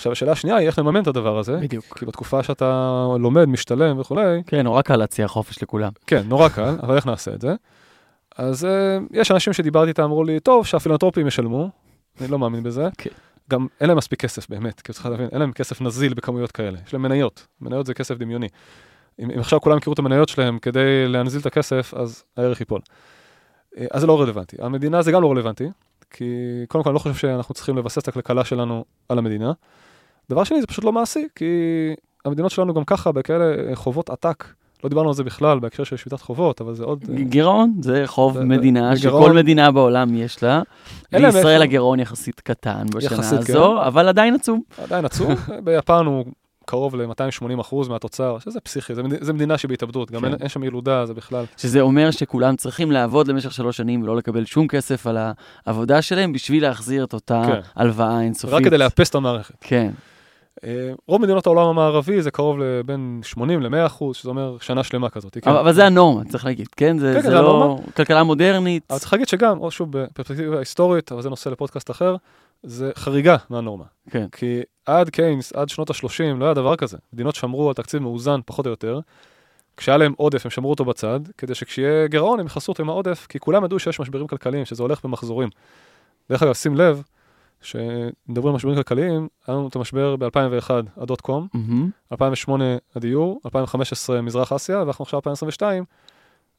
עכשיו, 0.00 0.12
השאלה 0.12 0.32
השנייה 0.32 0.56
היא 0.56 0.66
איך 0.66 0.78
לממן 0.78 1.02
את 1.02 1.06
הדבר 1.06 1.38
הזה, 1.38 1.56
בדיוק. 1.56 1.84
כי 1.98 2.06
בתקופה 2.06 2.42
שאתה 2.42 3.06
לומד, 3.18 3.44
משתלם 3.44 3.98
וכולי, 3.98 4.42
כן, 4.46 4.60
נורא 4.62 4.82
קל 4.82 4.96
להציע 4.96 5.28
חופש 5.28 5.62
לכולם. 5.62 5.92
כן, 6.06 6.22
נורא 6.26 6.48
קל, 6.48 6.76
אבל 6.82 6.96
איך 6.96 7.06
נעשה 7.06 7.34
את 7.34 7.40
זה? 7.40 7.54
אז 8.36 8.64
uh, 8.64 8.68
יש 9.10 9.30
אנשים 9.30 9.52
שדיברתי 9.52 9.88
איתם, 9.88 10.02
אמרו 10.02 10.24
לי, 10.24 10.40
טוב, 10.40 10.66
שהפילנטרופים 10.66 11.26
ישלמו, 11.26 11.68
אני 12.20 12.28
לא 12.28 12.38
מאמין 12.38 12.62
בזה. 12.62 12.88
כן. 12.98 13.10
גם 13.50 13.66
אין 13.80 13.88
להם 13.88 13.98
מספיק 13.98 14.20
כסף, 14.20 14.50
באמת, 14.50 14.80
כי 14.80 14.92
צריך 14.92 15.06
להבין, 15.06 15.28
אין 15.32 15.40
להם 15.40 15.52
כסף 15.52 15.80
נזיל 15.80 16.14
בכמויות 16.14 16.52
כאלה, 16.52 16.78
יש 16.86 16.92
להם 16.92 17.02
מניות, 17.02 17.46
מניות 17.60 17.86
זה 17.86 17.94
כסף 17.94 18.18
דמיוני. 18.18 18.48
אם, 19.18 19.30
אם 19.30 19.38
עכשיו 19.38 19.60
כולם 19.60 19.78
יכירו 19.78 19.94
את 19.94 19.98
המניות 19.98 20.28
שלהם 20.28 20.58
כדי 20.58 21.08
להנזיל 21.08 21.40
את 21.40 21.46
הכסף, 21.46 21.94
אז 21.94 22.24
הערך 22.36 22.60
ייפול. 22.60 22.80
אה, 23.78 23.86
אז 23.90 24.00
זה 24.00 24.06
לא 24.06 24.20
רלוונטי. 24.20 24.56
המדינה 24.60 25.02
זה 25.02 25.12
גם 25.12 25.22
לא 25.22 25.30
רלוונטי, 25.30 25.68
כי 26.10 26.24
קודם 26.68 26.84
כל 26.84 26.90
אני 26.90 26.94
לא 26.94 26.98
חושב 26.98 27.14
שאנחנו 27.14 27.54
צריכים 27.54 27.76
לבסס 27.76 27.98
את 27.98 28.08
הכלכלה 28.08 28.44
שלנו 28.44 28.84
על 29.08 29.18
המדינה. 29.18 29.52
דבר 30.30 30.44
שני, 30.44 30.60
זה 30.60 30.66
פשוט 30.66 30.84
לא 30.84 30.92
מעשי, 30.92 31.26
כי 31.36 31.44
המדינות 32.24 32.50
שלנו 32.50 32.74
גם 32.74 32.84
ככה, 32.84 33.12
בכאלה 33.12 33.44
חובות 33.76 34.10
עתק. 34.10 34.44
לא 34.84 34.88
דיברנו 34.90 35.08
על 35.08 35.14
זה 35.14 35.24
בכלל 35.24 35.58
בהקשר 35.58 35.84
של 35.84 35.96
שביתת 35.96 36.20
חובות, 36.20 36.60
אבל 36.60 36.74
זה 36.74 36.84
עוד... 36.84 37.04
אה, 37.10 37.22
גירעון 37.22 37.72
זה 37.82 38.02
חוב 38.06 38.34
זה- 38.38 38.44
מדינה 38.44 38.94
זה 38.94 39.02
שכל. 39.02 39.32
מדינה 39.32 39.70
בעולם 39.70 40.14
יש 40.14 40.42
לה. 40.42 40.62
בישראל. 41.12 41.62
הגירעון 41.62 42.00
יחסית 42.00 42.40
קטן 42.40 42.86
בשנה 42.94 43.16
יחסית, 43.16 43.44
כן. 43.44 43.52
הזו, 43.52 43.82
אבל 43.82 44.08
עדיין 44.08 44.34
עצום. 44.34 44.60
עדיין 44.84 45.04
עצום, 45.04 45.34
ביפן 45.64 46.06
הוא 46.06 46.24
קרוב 46.66 46.96
ל-280 46.96 47.60
אחוז 47.60 47.88
מהתוצר, 47.88 48.38
שזה 48.38 48.60
פסיכי, 48.60 48.94
זה, 48.94 49.02
מד... 49.02 49.24
זה 49.24 49.32
מדינה 49.32 49.58
שבהתאבדות, 49.58 50.10
גם 50.10 50.20
כן. 50.20 50.26
אין, 50.26 50.34
אין 50.40 50.48
שם 50.48 50.64
ילודה, 50.64 51.06
זה 51.06 51.14
בכלל. 51.14 51.44
שזה 51.56 51.80
אומר 51.80 52.10
שכולם 52.10 52.56
צריכים 52.56 52.92
לעבוד 52.92 53.28
למשך 53.28 53.52
שלוש 53.52 53.76
שנים 53.76 54.02
ולא 54.02 54.16
לקבל 54.16 54.44
שום 54.44 54.68
כסף 54.68 55.06
על 55.06 55.18
העבודה 55.66 56.02
שלהם 56.02 56.32
בשביל 56.32 56.62
להחזיר 56.62 57.04
את 57.04 57.12
אותה 57.12 57.42
כן. 57.46 57.60
הלוואה 57.76 58.20
אינסופית. 58.20 58.54
רק 58.54 58.64
כדי 58.64 58.78
לאפס 58.78 59.10
את 59.10 59.14
המערכת. 59.14 59.54
כן, 59.60 59.90
רוב 61.08 61.22
מדינות 61.22 61.46
העולם 61.46 61.66
המערבי 61.66 62.22
זה 62.22 62.30
קרוב 62.30 62.58
לבין 62.58 63.20
80 63.22 63.62
ל-100 63.62 63.86
אחוז, 63.86 64.16
שזה 64.16 64.28
אומר 64.28 64.56
שנה 64.60 64.84
שלמה 64.84 65.10
כזאת. 65.10 65.38
כן. 65.42 65.50
אבל 65.50 65.72
זה 65.72 65.86
הנורמה, 65.86 66.24
צריך 66.24 66.44
להגיד, 66.44 66.68
כן? 66.76 66.98
זה 66.98 67.12
כן, 67.14 67.22
זה 67.22 67.30
זה 67.30 67.34
לא 67.34 67.62
הנורמה. 67.62 67.82
כלכלה 67.96 68.22
מודרנית. 68.22 68.82
אבל 68.90 68.98
צריך 68.98 69.12
להגיד 69.12 69.28
שגם, 69.28 69.58
או 69.60 69.70
שוב 69.70 69.92
בפרספקטיבה 69.92 70.58
היסטורית, 70.58 71.12
אבל 71.12 71.22
זה 71.22 71.30
נושא 71.30 71.48
לפודקאסט 71.48 71.90
אחר, 71.90 72.16
זה 72.62 72.90
חריגה 72.94 73.36
מהנורמה. 73.50 73.84
כן. 74.10 74.26
כי 74.32 74.60
עד 74.86 75.10
קיינס, 75.10 75.52
עד 75.52 75.68
שנות 75.68 75.90
ה-30, 75.90 76.38
לא 76.38 76.44
היה 76.44 76.54
דבר 76.54 76.76
כזה. 76.76 76.96
מדינות 77.12 77.34
שמרו 77.34 77.68
על 77.68 77.74
תקציב 77.74 78.02
מאוזן 78.02 78.40
פחות 78.46 78.66
או 78.66 78.70
יותר. 78.70 79.00
כשהיה 79.76 79.96
להם 79.96 80.12
עודף, 80.16 80.44
הם 80.44 80.50
שמרו 80.50 80.70
אותו 80.70 80.84
בצד, 80.84 81.20
כדי 81.38 81.54
שכשיהיה 81.54 82.06
גירעון, 82.06 82.40
הם 82.40 82.46
יכסו 82.46 82.72
אותו 82.72 82.82
עם 82.82 82.88
העודף, 82.88 83.26
כי 83.28 83.38
כולם 83.38 83.64
ידעו 83.64 83.78
שיש 83.78 84.00
משברים 84.00 84.26
כלכליים, 84.26 84.64
שזה 84.64 84.82
הולך 84.82 85.04
במחזורים. 85.04 85.48
דרך 86.30 86.42
אגב, 86.42 86.52
שים 86.52 86.76
לב, 86.76 87.02
כשמדברים 87.60 88.48
על 88.48 88.54
משברים 88.54 88.76
כלכליים, 88.76 89.28
היה 89.46 89.56
לנו 89.56 89.68
את 89.68 89.76
המשבר 89.76 90.16
ב-2001, 90.16 90.70
הדוט 90.96 91.20
קום, 91.20 91.48
מהמם. 91.54 91.90
2008 92.12 92.64
הדיור, 92.96 93.40
2015 93.44 94.22
מזרח 94.22 94.52
אסיה, 94.52 94.78
ואנחנו 94.78 95.02
עכשיו 95.02 95.18
2022. 95.18 95.84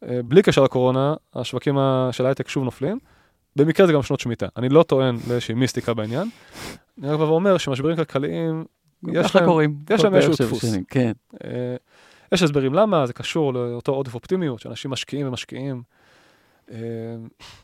אה, 0.03 0.19
בלי 0.25 0.41
קשר 0.41 0.63
לקורונה, 0.63 1.13
השווקים 1.35 1.77
של 2.11 2.25
ההייטק 2.25 2.47
שוב 2.47 2.63
נופלים. 2.63 2.99
במקרה 3.55 3.87
זה 3.87 3.93
גם 3.93 4.01
שנות 4.03 4.19
שמיטה. 4.19 4.47
אני 4.57 4.69
לא 4.69 4.83
טוען 4.83 5.15
לאיזושהי 5.29 5.55
מיסטיקה 5.55 5.93
בעניין. 5.93 6.29
אני 7.01 7.09
רק 7.09 7.19
בא 7.19 7.23
ואומר 7.23 7.57
שמשברים 7.57 7.95
כלכליים, 7.95 8.65
יש 9.13 9.35
להם- 9.35 9.45
קוראים. 9.45 9.75
יש 9.89 10.03
להם 10.03 10.15
איזשהו 10.15 10.45
דפוס. 10.47 10.61
שנים, 10.61 10.83
כן. 10.83 11.11
אה, 11.43 11.75
יש 12.31 12.43
הסברים 12.43 12.73
למה, 12.73 13.05
זה 13.05 13.13
קשור 13.13 13.53
לאותו 13.53 13.91
עודף 13.91 14.15
אופטימיות, 14.15 14.59
שאנשים 14.59 14.91
משקיעים 14.91 15.27
ומשקיעים, 15.27 15.81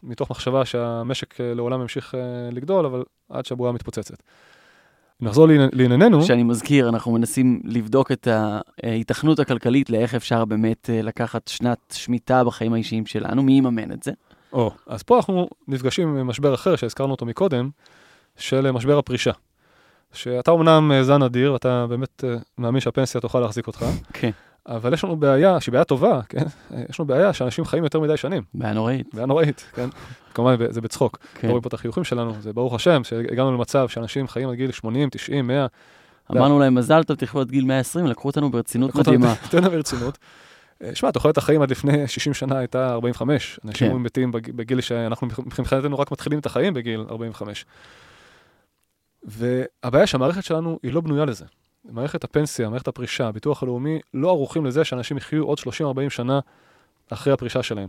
מתוך 0.03 0.31
מחשבה 0.31 0.65
שהמשק 0.65 1.41
אה, 1.41 1.53
לעולם 1.53 1.81
ימשיך 1.81 2.15
אה, 2.15 2.19
לגדול, 2.51 2.85
אבל 2.85 3.03
עד 3.29 3.45
שהבועה 3.45 3.71
מתפוצצת. 3.71 4.15
נחזור 5.21 5.47
לעני- 5.47 5.67
לענייננו, 5.73 6.23
שאני 6.23 6.43
מזכיר, 6.43 6.89
אנחנו 6.89 7.11
מנסים 7.11 7.61
לבדוק 7.63 8.11
את 8.11 8.27
ההיתכנות 8.83 9.39
הכלכלית 9.39 9.89
לאיך 9.89 10.15
אפשר 10.15 10.45
באמת 10.45 10.89
אה, 10.89 11.01
לקחת 11.01 11.47
שנת 11.47 11.77
שמיטה 11.93 12.43
בחיים 12.43 12.73
האישיים 12.73 13.05
שלנו, 13.05 13.43
מי 13.43 13.53
יממן 13.53 13.91
את 13.91 14.03
זה? 14.03 14.11
או, 14.53 14.71
אז 14.87 15.03
פה 15.03 15.15
אנחנו 15.17 15.47
נפגשים 15.67 16.17
עם 16.17 16.27
משבר 16.27 16.53
אחר 16.53 16.75
שהזכרנו 16.75 17.11
אותו 17.11 17.25
מקודם, 17.25 17.69
של 18.37 18.65
אה, 18.65 18.71
משבר 18.71 18.97
הפרישה. 18.97 19.31
שאתה 20.13 20.51
אומנם 20.51 20.91
אה, 20.91 21.03
זן 21.03 21.21
אדיר, 21.23 21.53
ואתה 21.53 21.85
באמת 21.89 22.23
אה, 22.23 22.35
מאמין 22.57 22.79
שהפנסיה 22.81 23.21
תוכל 23.21 23.39
להחזיק 23.39 23.67
אותך, 23.67 23.85
כן. 24.13 24.29
אבל 24.67 24.93
יש 24.93 25.03
לנו 25.03 25.15
בעיה, 25.15 25.59
שהיא 25.61 25.71
בעיה 25.73 25.83
טובה, 25.83 26.21
כן? 26.29 26.43
יש 26.89 26.99
לנו 26.99 27.07
בעיה 27.07 27.33
שאנשים 27.33 27.65
חיים 27.65 27.83
יותר 27.83 27.99
מדי 27.99 28.17
שנים, 28.17 28.43
בעיה 28.53 28.73
נוראית. 28.73 29.13
בעיה 29.13 29.25
נוראית, 29.25 29.65
כן? 29.75 29.89
כמובן 30.33 30.55
זה 30.69 30.81
בצחוק, 30.81 31.17
כן. 31.35 31.47
לא 31.47 31.51
רואים 31.51 31.61
פה 31.61 31.67
את 31.67 31.73
החיוכים 31.73 32.03
שלנו, 32.03 32.33
זה 32.39 32.53
ברוך 32.53 32.73
השם 32.73 33.03
שהגענו 33.03 33.51
למצב 33.51 33.89
שאנשים 33.89 34.27
חיים 34.27 34.49
עד 34.49 34.55
גיל 34.55 34.71
80, 34.71 35.09
90, 35.09 35.47
100, 35.47 35.65
אמרנו 36.31 36.59
להם, 36.59 36.75
מזל 36.75 37.03
טוב, 37.03 37.17
תחכו 37.17 37.39
עד 37.41 37.51
גיל 37.51 37.65
120, 37.65 38.05
לקחו 38.07 38.27
אותנו 38.27 38.49
ברצינות 38.51 38.89
לקחו 38.89 38.99
אותנו- 38.99 39.13
מדהימה. 39.13 39.35
תן 39.51 39.61
להם 39.63 39.71
ברצינות. 39.71 40.17
אה, 40.83 40.95
שמע, 40.95 41.11
תוחלת 41.11 41.37
החיים 41.37 41.61
עד 41.61 41.71
לפני 41.71 42.07
60 42.07 42.33
שנה 42.33 42.57
הייתה 42.57 42.89
45. 42.93 43.59
אנשים 43.65 43.91
כן. 43.91 43.97
מתים 43.97 44.31
בג- 44.31 44.51
בגיל 44.51 44.81
שאנחנו 44.81 45.27
מבחינתנו 45.27 45.99
רק 45.99 46.11
מתחילים 46.11 46.39
את 46.39 46.45
החיים 46.45 46.73
בגיל 46.73 47.05
45. 47.09 47.65
והבעיה 49.23 50.07
שהמערכת 50.07 50.43
שלנו 50.43 50.79
היא 50.83 50.93
לא 50.93 51.01
בנויה 51.01 51.25
לזה. 51.25 51.45
מערכת 51.85 52.23
הפנסיה, 52.23 52.69
מערכת 52.69 52.87
הפרישה, 52.87 53.27
הביטוח 53.27 53.63
הלאומי, 53.63 53.99
לא 54.13 54.29
ערוכים 54.29 54.65
לזה 54.65 54.83
שאנשים 54.83 55.17
יחיו 55.17 55.43
עוד 55.43 55.59
30-40 55.59 56.09
שנה 56.09 56.39
אחרי 57.09 57.33
הפרישה 57.33 57.63
שלהם. 57.63 57.87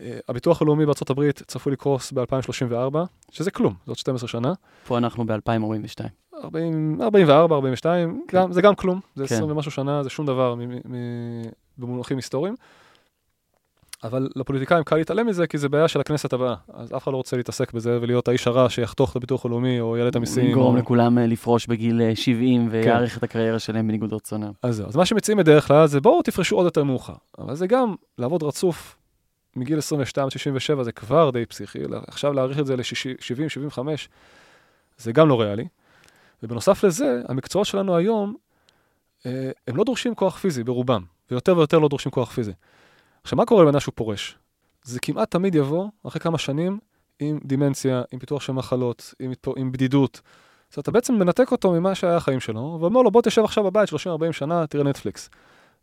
אה, 0.00 0.18
הביטוח 0.28 0.62
הלאומי 0.62 0.84
הברית 1.10 1.42
צפוי 1.46 1.72
לקרוס 1.72 2.12
ב-2034, 2.12 2.96
שזה 3.30 3.50
כלום, 3.50 3.74
זאת 3.86 3.98
12 3.98 4.28
שנה. 4.28 4.52
פה 4.86 4.98
אנחנו 4.98 5.26
ב-2042. 5.26 6.04
40, 6.44 6.98
44, 7.02 7.54
42, 7.56 8.22
כן. 8.28 8.38
גם, 8.38 8.52
זה 8.52 8.62
גם 8.62 8.74
כלום, 8.74 9.00
זה 9.16 9.26
כן. 9.26 9.34
20 9.34 9.50
ומשהו 9.50 9.70
שנה, 9.70 10.02
זה 10.02 10.10
שום 10.10 10.26
דבר 10.26 10.54
במונחים 11.78 12.16
היסטוריים. 12.16 12.54
אבל 14.04 14.28
לפוליטיקאים 14.36 14.84
קל 14.84 14.96
להתעלם 14.96 15.26
מזה, 15.26 15.46
כי 15.46 15.58
זה 15.58 15.68
בעיה 15.68 15.88
של 15.88 16.00
הכנסת 16.00 16.32
הבאה. 16.32 16.54
אז 16.72 16.92
אף 16.96 17.02
אחד 17.02 17.12
לא 17.12 17.16
רוצה 17.16 17.36
להתעסק 17.36 17.72
בזה 17.72 17.98
ולהיות 18.02 18.28
האיש 18.28 18.46
הרע 18.46 18.70
שיחתוך 18.70 19.10
את 19.10 19.16
הביטוח 19.16 19.46
הלאומי 19.46 19.80
או 19.80 19.96
יעלה 19.96 20.08
את 20.08 20.16
המיסים. 20.16 20.46
יגרום 20.46 20.74
או... 20.74 20.80
לכולם 20.80 21.18
אה, 21.18 21.26
לפרוש 21.26 21.66
בגיל 21.66 22.02
אה, 22.02 22.16
70 22.16 22.68
ויאריך 22.70 23.18
את 23.18 23.22
הקריירה 23.22 23.58
שלהם 23.58 23.88
בניגוד 23.88 24.12
רצונם. 24.12 24.52
אז 24.62 24.76
זהו, 24.76 24.88
אז 24.88 24.96
מה 24.96 25.06
שמציעים 25.06 25.38
בדרך 25.38 25.66
כלל 25.66 25.86
זה 25.86 26.00
בואו 26.00 26.22
תפרשו 26.22 26.56
עוד 26.56 26.64
יותר 26.64 26.84
מאוחר. 26.84 27.14
אבל 27.38 27.54
זה 27.54 27.66
גם 27.66 27.94
לעבוד 28.18 28.42
רצוף 28.42 28.96
מגיל 29.56 29.78
22 29.78 30.24
עד 30.24 30.30
67 30.30 30.82
זה 30.82 30.92
כבר 30.92 31.30
די 31.30 31.46
פסיכי, 31.46 31.78
עכשיו 32.06 32.32
להאריך 32.32 32.58
את 32.58 32.66
זה 32.66 32.76
ל-70, 32.76 33.48
75, 33.48 34.08
זה 34.98 35.12
גם 35.12 35.28
לא 35.28 35.40
ריאלי. 35.40 35.66
ובנוסף 36.42 36.84
לזה, 36.84 37.22
המקצועות 37.28 37.66
שלנו 37.66 37.96
היום, 37.96 38.34
אה, 39.26 39.50
הם 39.68 39.76
לא 39.76 39.84
דורשים 39.84 40.14
כוח 40.14 40.38
פיזי 40.38 40.64
ברובם, 40.64 41.02
ויותר 41.30 41.56
ויותר 41.56 41.78
לא 41.78 41.88
דורשים 41.88 42.12
כוח 42.12 42.30
פיזי. 42.30 42.52
עכשיו, 43.22 43.36
מה 43.36 43.46
קורה 43.46 43.64
לבן 43.64 43.80
שהוא 43.80 43.92
פורש? 43.96 44.38
זה 44.84 45.00
כמעט 45.00 45.30
תמיד 45.30 45.54
יבוא, 45.54 45.88
אחרי 46.06 46.20
כמה 46.20 46.38
שנים, 46.38 46.78
עם 47.18 47.38
דימנציה, 47.44 48.02
עם 48.12 48.18
פיתוח 48.18 48.42
של 48.42 48.52
מחלות, 48.52 49.14
עם, 49.18 49.32
עם 49.56 49.72
בדידות. 49.72 50.20
אז 50.72 50.78
אתה 50.78 50.90
בעצם 50.90 51.14
מנתק 51.14 51.52
אותו 51.52 51.72
ממה 51.72 51.94
שהיה 51.94 52.16
החיים 52.16 52.40
שלו, 52.40 52.78
ואומר 52.80 53.02
לו, 53.02 53.10
בוא 53.10 53.22
תשב 53.22 53.44
עכשיו 53.44 53.64
בבית 53.64 53.88
30-40 53.88 53.92
שנה, 54.32 54.66
תראה 54.66 54.84
נטפליקס. 54.84 55.30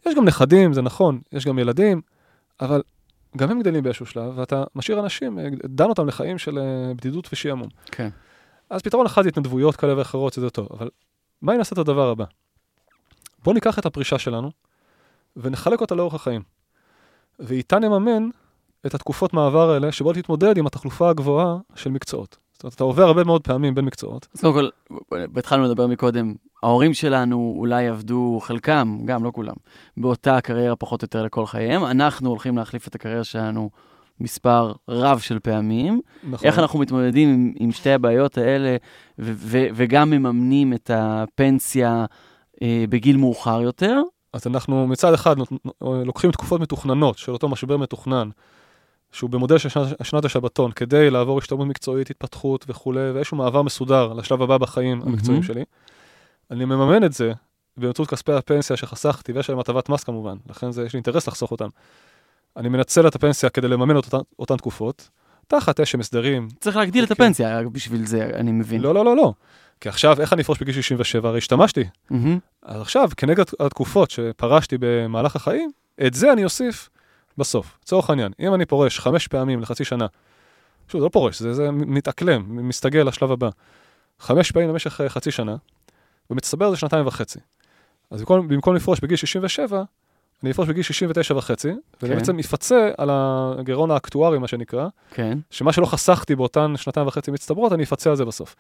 יש 0.05 0.15
גם 0.15 0.25
נכדים, 0.25 0.73
זה 0.73 0.81
נכון, 0.81 1.19
יש 1.31 1.45
גם 1.45 1.59
ילדים, 1.59 2.01
אבל 2.61 2.81
גם 3.37 3.51
הם 3.51 3.59
גדלים 3.59 3.83
באיזשהו 3.83 4.05
שלב, 4.05 4.37
ואתה 4.37 4.63
משאיר 4.75 4.99
אנשים, 4.99 5.39
דן 5.65 5.89
אותם 5.89 6.07
לחיים 6.07 6.37
של 6.37 6.59
אה, 6.59 6.93
בדידות 6.93 7.29
ושעמום. 7.31 7.67
כן. 7.85 8.09
אז 8.69 8.81
פתרון 8.81 9.05
אחד 9.05 9.21
זה 9.21 9.29
התנדבויות 9.29 9.75
כאלה 9.75 9.97
ואחרות, 9.97 10.33
שזה 10.33 10.49
טוב, 10.49 10.67
אבל 10.71 10.89
מה 11.41 11.53
אם 11.53 11.57
נעשה 11.57 11.73
את 11.73 11.77
הדבר 11.77 12.09
הבא? 12.09 12.25
בואו 13.43 13.53
ניקח 13.53 13.79
את 13.79 13.85
הפרישה 13.85 14.19
שלנו 14.19 14.51
ונחלק 15.37 15.81
אותה 15.81 15.95
לאורך 15.95 16.13
החיים. 16.13 16.41
ואיתה 17.39 17.79
נממן 17.79 18.29
את 18.85 18.95
התקופות 18.95 19.33
מעבר 19.33 19.71
האלה, 19.71 19.91
שבו 19.91 20.13
תתמודד 20.13 20.57
עם 20.57 20.67
התחלופה 20.67 21.09
הגבוהה 21.09 21.57
של 21.75 21.91
מקצועות. 21.91 22.37
זאת 22.53 22.63
אומרת, 22.63 22.75
אתה 22.75 22.83
עובר 22.83 23.03
הרבה 23.03 23.23
מאוד 23.23 23.43
פעמים 23.43 23.75
בין 23.75 23.85
מקצועות. 23.85 24.27
אז 24.35 24.41
קודם 24.41 24.53
כל, 24.53 24.69
התחלנו 25.37 25.63
לדבר 25.63 25.87
מקודם, 25.87 26.33
ההורים 26.63 26.93
שלנו 26.93 27.55
אולי 27.57 27.87
עבדו, 27.87 28.39
חלקם, 28.41 28.99
גם 29.05 29.23
לא 29.23 29.31
כולם, 29.31 29.53
באותה 29.97 30.41
קריירה 30.41 30.75
פחות 30.75 31.01
או 31.01 31.05
יותר 31.05 31.23
לכל 31.23 31.45
חייהם. 31.45 31.85
אנחנו 31.85 32.29
הולכים 32.29 32.57
להחליף 32.57 32.87
את 32.87 32.95
הקריירה 32.95 33.23
שלנו 33.23 33.69
מספר 34.19 34.73
רב 34.89 35.19
של 35.19 35.39
פעמים. 35.39 36.01
נכון. 36.23 36.47
איך 36.47 36.59
אנחנו 36.59 36.79
מתמודדים 36.79 37.29
עם, 37.29 37.53
עם 37.59 37.71
שתי 37.71 37.91
הבעיות 37.91 38.37
האלה, 38.37 38.75
ו- 39.19 39.33
ו- 39.35 39.67
וגם 39.75 40.09
מממנים 40.09 40.73
את 40.73 40.91
הפנסיה 40.93 42.05
אה, 42.61 42.85
בגיל 42.89 43.17
מאוחר 43.17 43.61
יותר. 43.61 44.01
אז 44.37 44.47
אנחנו 44.47 44.87
מצד 44.87 45.13
אחד 45.13 45.35
לוקחים 45.81 46.31
תקופות 46.31 46.61
מתוכננות 46.61 47.17
של 47.17 47.31
אותו 47.31 47.49
משבר 47.49 47.77
מתוכנן, 47.77 48.29
שהוא 49.11 49.29
במודל 49.29 49.57
של 49.57 49.69
שנת, 49.69 49.87
שנת 50.03 50.25
השבתון, 50.25 50.71
כדי 50.71 51.09
לעבור 51.09 51.37
השתלמות 51.37 51.67
מקצועית, 51.67 52.09
התפתחות 52.09 52.65
וכולי, 52.67 53.11
ואיזשהו 53.11 53.37
מעבר 53.37 53.61
מסודר 53.61 54.13
לשלב 54.13 54.41
הבא 54.41 54.57
בחיים 54.57 55.01
המקצועיים 55.01 55.41
מהמם. 55.41 55.43
שלי. 55.43 55.63
אני 56.51 56.65
מממן 56.65 57.03
את 57.03 57.13
זה 57.13 57.33
באמצעות 57.77 58.09
כספי 58.09 58.33
הפנסיה 58.33 58.77
שחסכתי, 58.77 59.31
ויש 59.31 59.49
להם 59.49 59.59
הטבת 59.59 59.89
מס 59.89 60.03
כמובן, 60.03 60.35
לכן 60.49 60.71
זה, 60.71 60.85
יש 60.85 60.93
לי 60.93 60.97
אינטרס 60.97 61.27
לחסוך 61.27 61.51
אותם. 61.51 61.67
אני 62.57 62.69
מנצל 62.69 63.07
את 63.07 63.15
הפנסיה 63.15 63.49
כדי 63.49 63.67
לממן 63.67 63.95
אותן, 63.95 64.17
אותן 64.39 64.57
תקופות, 64.57 65.09
תחת 65.47 65.79
איזשהם 65.79 65.99
הסדרים. 65.99 66.47
צריך 66.59 66.75
להגדיל 66.75 67.03
את 67.03 67.11
אוקיי. 67.11 67.25
הפנסיה 67.25 67.61
בשביל 67.71 68.05
זה, 68.05 68.29
אני 68.33 68.51
מבין. 68.51 68.81
לא, 68.81 68.93
לא, 68.93 69.05
לא, 69.05 69.15
לא. 69.15 69.33
כי 69.81 69.89
עכשיו, 69.89 70.21
איך 70.21 70.33
אני 70.33 70.41
אפרוש 70.41 70.59
בגיל 70.59 70.73
67? 70.73 71.29
הרי 71.29 71.37
השתמשתי. 71.37 71.83
מהמם. 72.09 72.39
אז 72.61 72.81
עכשיו, 72.81 73.09
כנגד 73.17 73.43
התקופות 73.59 74.11
שפרשתי 74.11 74.75
במהלך 74.79 75.35
החיים, 75.35 75.71
את 76.07 76.13
זה 76.13 76.33
אני 76.33 76.43
אוסיף 76.43 76.89
בסוף. 77.37 77.77
לצורך 77.83 78.09
העניין, 78.09 78.31
אם 78.39 78.53
אני 78.53 78.65
פורש 78.65 78.99
חמש 78.99 79.27
פעמים 79.27 79.61
לחצי 79.61 79.85
שנה, 79.85 80.05
שוב, 80.87 81.01
זה 81.01 81.05
לא 81.05 81.09
פורש, 81.09 81.39
זה, 81.39 81.53
זה 81.53 81.71
מתאקלם, 81.71 82.67
מסתגל 82.67 83.07
לשלב 83.07 83.31
הבא. 83.31 83.49
חמש 84.19 84.51
פעמים 84.51 84.69
במשך 84.69 85.01
אה, 85.01 85.09
חצי 85.09 85.31
שנה, 85.31 85.55
ומצטבר 86.29 86.71
זה 86.71 86.77
שנתיים 86.77 87.07
וחצי. 87.07 87.39
אז 88.11 88.19
במקום, 88.19 88.47
במקום 88.47 88.75
לפרוש 88.75 88.99
בגיל 88.99 89.17
67, 89.17 89.83
אני 90.43 90.51
אפרוש 90.51 90.67
בגיל 90.67 90.83
69 90.83 91.35
וחצי, 91.35 91.71
וזה 92.01 92.13
כן. 92.13 92.19
בעצם 92.19 92.39
יפצה 92.39 92.91
על 92.97 93.09
הגירעון 93.11 93.91
האקטוארי, 93.91 94.39
מה 94.39 94.47
שנקרא, 94.47 94.87
כן. 95.11 95.37
שמה 95.51 95.73
שלא 95.73 95.85
חסכתי 95.85 96.35
באותן 96.35 96.73
שנתיים 96.77 97.07
וחצי 97.07 97.31
מצטברות, 97.31 97.73
אני 97.73 97.83
אפצה 97.83 98.09
על 98.09 98.15
זה 98.15 98.25
בסוף. 98.25 98.55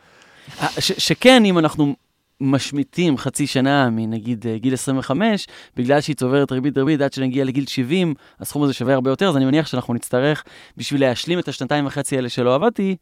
אה, 0.61 0.67
ש- 0.81 0.91
שכן, 1.07 1.45
אם 1.45 1.57
אנחנו 1.59 1.95
משמיטים 2.41 3.17
חצי 3.17 3.47
שנה 3.47 3.89
מנגיד 3.89 4.47
אה, 4.47 4.57
גיל 4.57 4.73
25, 4.73 5.47
בגלל 5.75 6.01
שהיא 6.01 6.15
צוברת 6.15 6.51
ריבית 6.51 6.73
דריבית 6.73 7.01
עד 7.01 7.13
שנגיע 7.13 7.43
לגיל 7.45 7.65
70, 7.67 8.13
הסכום 8.39 8.63
הזה 8.63 8.73
שווה 8.73 8.93
הרבה 8.93 9.09
יותר, 9.11 9.29
אז 9.29 9.37
אני 9.37 9.45
מניח 9.45 9.67
שאנחנו 9.67 9.93
נצטרך, 9.93 10.43
בשביל 10.77 11.01
להשלים 11.01 11.39
את 11.39 11.47
השנתיים 11.47 11.85
וחצי 11.85 12.15
האלה 12.15 12.29
שלא 12.29 12.55
עבדתי, 12.55 12.95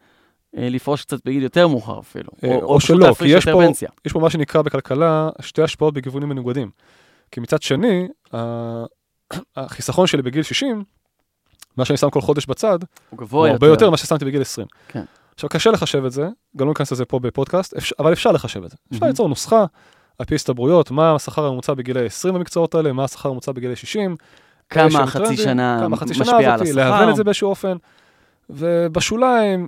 אה, 0.58 0.69
לפרוש 0.69 1.01
קצת 1.05 1.17
בגיל 1.25 1.43
יותר 1.43 1.67
מאוחר 1.67 1.99
אפילו. 1.99 2.29
או, 2.43 2.62
או 2.73 2.79
פשוט 2.79 2.97
שלא, 2.97 3.13
כי 3.19 3.27
יש 3.27 3.45
פה- 3.45 3.62
פנסיה. 3.67 3.89
יש 4.05 4.13
פה 4.13 4.19
מה 4.19 4.29
שנקרא 4.29 4.62
בכלכלה 4.62 5.29
שתי 5.41 5.62
השפעות 5.62 5.93
בכיוונים 5.93 6.29
מנוגדים. 6.29 6.69
כי 7.31 7.39
מצד 7.39 7.62
שני, 7.62 8.08
החיסכון 9.55 10.08
שלי 10.08 10.21
בגיל 10.21 10.43
60, 10.43 10.84
מה 11.77 11.86
שאני 11.86 11.97
שם 11.97 12.10
כל 12.10 12.21
חודש 12.21 12.45
בצד, 12.45 12.79
הוא 12.81 12.88
הוא 13.10 13.19
גבוה 13.19 13.49
הרבה 13.51 13.67
יותר 13.67 13.88
ממה 13.89 13.97
ששמתי 13.97 14.25
בגיל 14.25 14.41
20. 14.41 14.67
כן. 14.88 15.03
עכשיו, 15.35 15.49
קשה 15.49 15.71
לחשב 15.71 16.05
את 16.05 16.11
זה, 16.11 16.27
גם 16.57 16.65
לא 16.65 16.71
ניכנס 16.71 16.91
לזה 16.91 17.05
פה 17.05 17.19
בפודקאסט, 17.19 17.73
אפש- 17.77 17.93
אבל 17.99 18.13
אפשר 18.13 18.31
לחשב 18.31 18.63
את 18.63 18.69
זה. 18.69 18.77
אפשר 18.89 18.99
מהמם. 19.01 19.07
ליצור 19.11 19.29
נוסחה 19.29 19.65
על 20.19 20.25
פי 20.25 20.35
הסתברויות, 20.35 20.91
מה 20.91 21.15
השכר 21.15 21.45
הממוצע 21.45 21.73
בגילי 21.73 22.05
20 22.05 22.33
במקצועות 22.33 22.75
האלה, 22.75 22.91
מה 22.93 23.03
השכר 23.03 23.29
הממוצע 23.29 23.51
בגילי 23.51 23.75
60, 23.75 24.15
כמה 24.69 24.85
החצי 25.03 25.17
טרנדים, 25.23 25.37
שנה 25.37 25.77
כמה 25.81 25.97
שנה 25.97 26.07
משפיעה 26.21 26.39
על 26.39 26.61
הזאתי, 26.61 26.69
השכר. 26.69 26.89
להבין 26.89 27.09
את 27.09 27.15
זה 27.15 27.23
באיזשהו 27.23 27.49
אופן, 27.49 27.77
ובשוליים, 28.49 29.67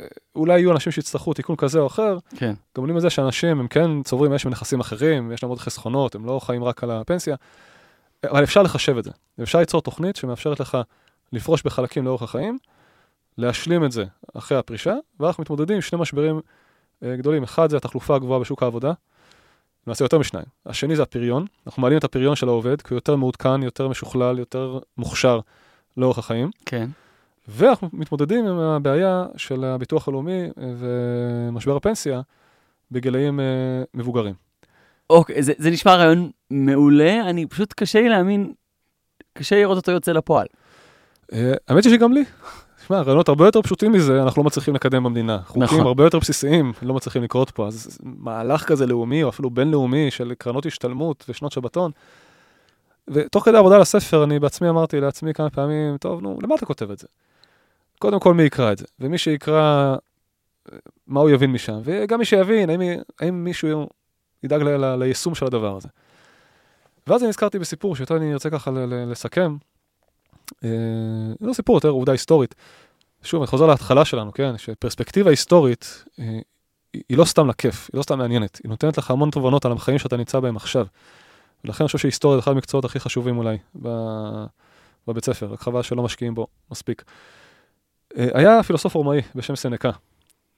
אה, 0.00 0.04
אולי 0.36 0.58
יהיו 0.60 0.72
אנשים 0.72 0.92
שיצטרכו 0.92 1.32
תיקון 1.34 1.56
כזה 1.56 1.78
או 1.78 1.86
אחר, 1.86 2.18
כן. 2.36 2.54
גומלים 2.76 2.96
לזה 2.96 3.10
שאנשים 3.10 3.60
הם 3.60 3.68
כן 3.68 4.02
צוברים 4.02 4.32
איזשהם 4.32 4.52
נכסים 4.52 4.80
אחרים, 4.80 5.32
יש 5.32 5.42
להם 5.42 5.50
עוד 5.50 5.58
חסכונות, 5.58 6.14
הם 6.14 6.26
לא 6.26 6.40
חיים 6.42 6.64
רק 6.64 6.84
על 6.84 6.90
הפנסיה, 6.90 7.36
אבל 8.24 8.44
אפשר 8.44 8.62
לחשב 8.62 8.98
את 8.98 9.04
זה. 9.04 9.10
אפשר 9.42 9.58
ליצור 9.58 9.82
תוכנית 9.82 10.16
שמאפשרת 10.16 10.60
לך 10.60 10.78
לפרוש 11.32 11.62
בחלקים 11.62 12.04
לאורך 12.04 12.22
החיים, 12.22 12.58
להשלים 13.38 13.84
את 13.84 13.92
זה 13.92 14.04
אחרי 14.34 14.58
הפרישה, 14.58 14.94
ואנחנו 15.20 15.40
מתמודדים 15.40 15.74
עם 15.74 15.82
שני 15.82 15.98
משברים 15.98 16.40
אה, 17.02 17.16
גדולים. 17.16 17.42
אחד 17.42 17.70
זה 17.70 17.76
התחלופה 17.76 18.16
הגבוהה 18.16 18.40
בשוק 18.40 18.62
העבודה, 18.62 18.92
למעשה 19.86 20.04
יותר 20.04 20.18
משניים. 20.18 20.46
השני 20.66 20.96
זה 20.96 21.02
הפריון, 21.02 21.46
אנחנו 21.66 21.82
מעלים 21.82 21.98
את 21.98 22.04
הפריון 22.04 22.36
של 22.36 22.48
העובד, 22.48 22.82
כי 22.82 22.94
הוא 22.94 22.96
יותר 22.96 23.16
מעודכן, 23.16 23.62
יותר 23.62 23.88
משוכלל, 23.88 24.38
יותר 24.38 24.78
מוכשר 24.98 25.40
לאורך 25.96 26.18
החיים. 26.18 26.50
כן. 26.66 26.88
ואנחנו 27.48 27.88
מתמודדים 27.92 28.46
עם 28.46 28.58
הבעיה 28.58 29.26
של 29.36 29.64
הביטוח 29.64 30.08
הלאומי 30.08 30.42
אה, 30.42 30.48
ומשבר 30.78 31.76
הפנסיה 31.76 32.20
בגילאים 32.90 33.40
אה, 33.40 33.44
מבוגרים. 33.94 34.34
אוקיי, 35.10 35.42
זה, 35.42 35.52
זה 35.58 35.70
נשמע 35.70 35.94
רעיון 35.94 36.30
מעולה, 36.50 37.30
אני 37.30 37.46
פשוט 37.46 37.72
קשה 37.76 38.00
לי 38.00 38.08
להאמין, 38.08 38.52
קשה 39.32 39.56
לראות 39.56 39.76
אותו 39.76 39.92
יוצא 39.92 40.12
לפועל. 40.12 40.46
האמת 41.68 41.84
היא 41.84 41.92
שגם 41.92 42.12
לי. 42.12 42.24
תשמע, 42.86 43.02
רעיונות 43.02 43.28
הרבה 43.28 43.46
יותר 43.46 43.62
פשוטים 43.62 43.92
מזה 43.92 44.22
אנחנו 44.22 44.42
לא 44.42 44.46
מצליחים 44.46 44.74
לקדם 44.74 45.04
במדינה. 45.04 45.38
חוקים 45.46 45.62
נכון. 45.62 45.80
הרבה 45.80 46.04
יותר 46.04 46.18
בסיסיים 46.18 46.72
לא 46.82 46.94
מצליחים 46.94 47.22
לקרות 47.22 47.50
פה. 47.50 47.66
אז 47.66 47.98
מהלך 48.02 48.64
כזה 48.64 48.86
לאומי 48.86 49.22
או 49.22 49.28
אפילו 49.28 49.50
בינלאומי 49.50 50.10
של 50.10 50.34
קרנות 50.38 50.66
השתלמות 50.66 51.24
ושנות 51.28 51.52
שבתון. 51.52 51.90
ותוך 53.08 53.44
כדי 53.44 53.58
עבודה 53.58 53.74
על 53.76 53.82
הספר 53.82 54.24
אני 54.24 54.38
בעצמי 54.38 54.68
אמרתי 54.68 55.00
לעצמי 55.00 55.34
כמה 55.34 55.50
פעמים, 55.50 55.96
טוב, 55.96 56.20
נו, 56.20 56.38
למה 56.42 56.54
אתה 56.54 56.66
כותב 56.66 56.90
את 56.90 56.98
זה? 56.98 57.06
קודם 57.98 58.20
כל 58.20 58.34
מי 58.34 58.42
יקרא 58.42 58.72
את 58.72 58.78
זה, 58.78 58.84
ומי 59.00 59.18
שיקרא, 59.18 59.96
מה 61.06 61.20
הוא 61.20 61.30
יבין 61.30 61.52
משם, 61.52 61.78
וגם 61.84 62.18
מי 62.18 62.24
שיבין, 62.24 62.70
האם, 62.70 62.80
האם 63.20 63.44
מישהו 63.44 63.88
ידאג 64.42 64.62
ל, 64.62 64.68
ל, 64.68 64.96
ליישום 64.96 65.34
של 65.34 65.46
הדבר 65.46 65.76
הזה. 65.76 65.88
ואז 67.06 67.22
אני 67.22 67.28
נזכרתי 67.28 67.58
בסיפור 67.58 67.96
שאותו 67.96 68.16
אני 68.16 68.32
ארצה 68.32 68.50
ככה 68.50 68.70
ל, 68.70 68.78
ל, 68.78 69.10
לסכם. 69.10 69.56
אה, 70.64 70.68
זה 71.40 71.46
לא 71.46 71.52
סיפור 71.52 71.76
יותר 71.76 71.88
עובדה 71.88 72.12
היסטורית. 72.12 72.54
שוב, 73.22 73.42
אני 73.42 73.46
חוזר 73.46 73.66
להתחלה 73.66 74.04
שלנו, 74.04 74.32
כן? 74.32 74.58
שפרספקטיבה 74.58 75.30
היסטורית 75.30 76.04
אה, 76.18 76.38
היא, 77.08 77.18
לא 77.18 77.24
סתם 77.24 77.48
לכיף, 77.48 77.90
היא 77.92 77.98
לא 77.98 78.02
סתם 78.02 78.18
מעניינת, 78.18 78.60
היא 78.64 78.70
נותנת 78.70 78.98
לך 78.98 79.10
המון 79.10 79.30
תובנות 79.30 79.64
על 79.64 79.72
החיים 79.72 79.98
שאתה 79.98 80.16
נמצא 80.16 80.40
בהם 80.40 80.56
עכשיו. 80.56 80.86
ולכן 81.64 81.84
אני 81.84 81.86
חושב 81.86 81.98
שהיסטוריה 81.98 82.36
זה 82.36 82.42
אחד 82.42 82.50
המקצועות 82.50 82.84
הכי 82.84 83.00
חשובים 83.00 83.38
אולי 83.38 83.58
בבית 85.08 85.24
ספר, 85.24 85.46
רק 85.46 85.60
חבל 85.60 85.82
שלא 85.82 86.02
משקיעים 86.02 86.34
בו 86.34 86.46
מספיק. 86.70 87.04
אה, 88.18 88.28
היה 88.34 88.62
פילוסוף 88.62 88.94
רומאי 88.94 89.22
בשם 89.34 89.56
סנקה. 89.56 89.90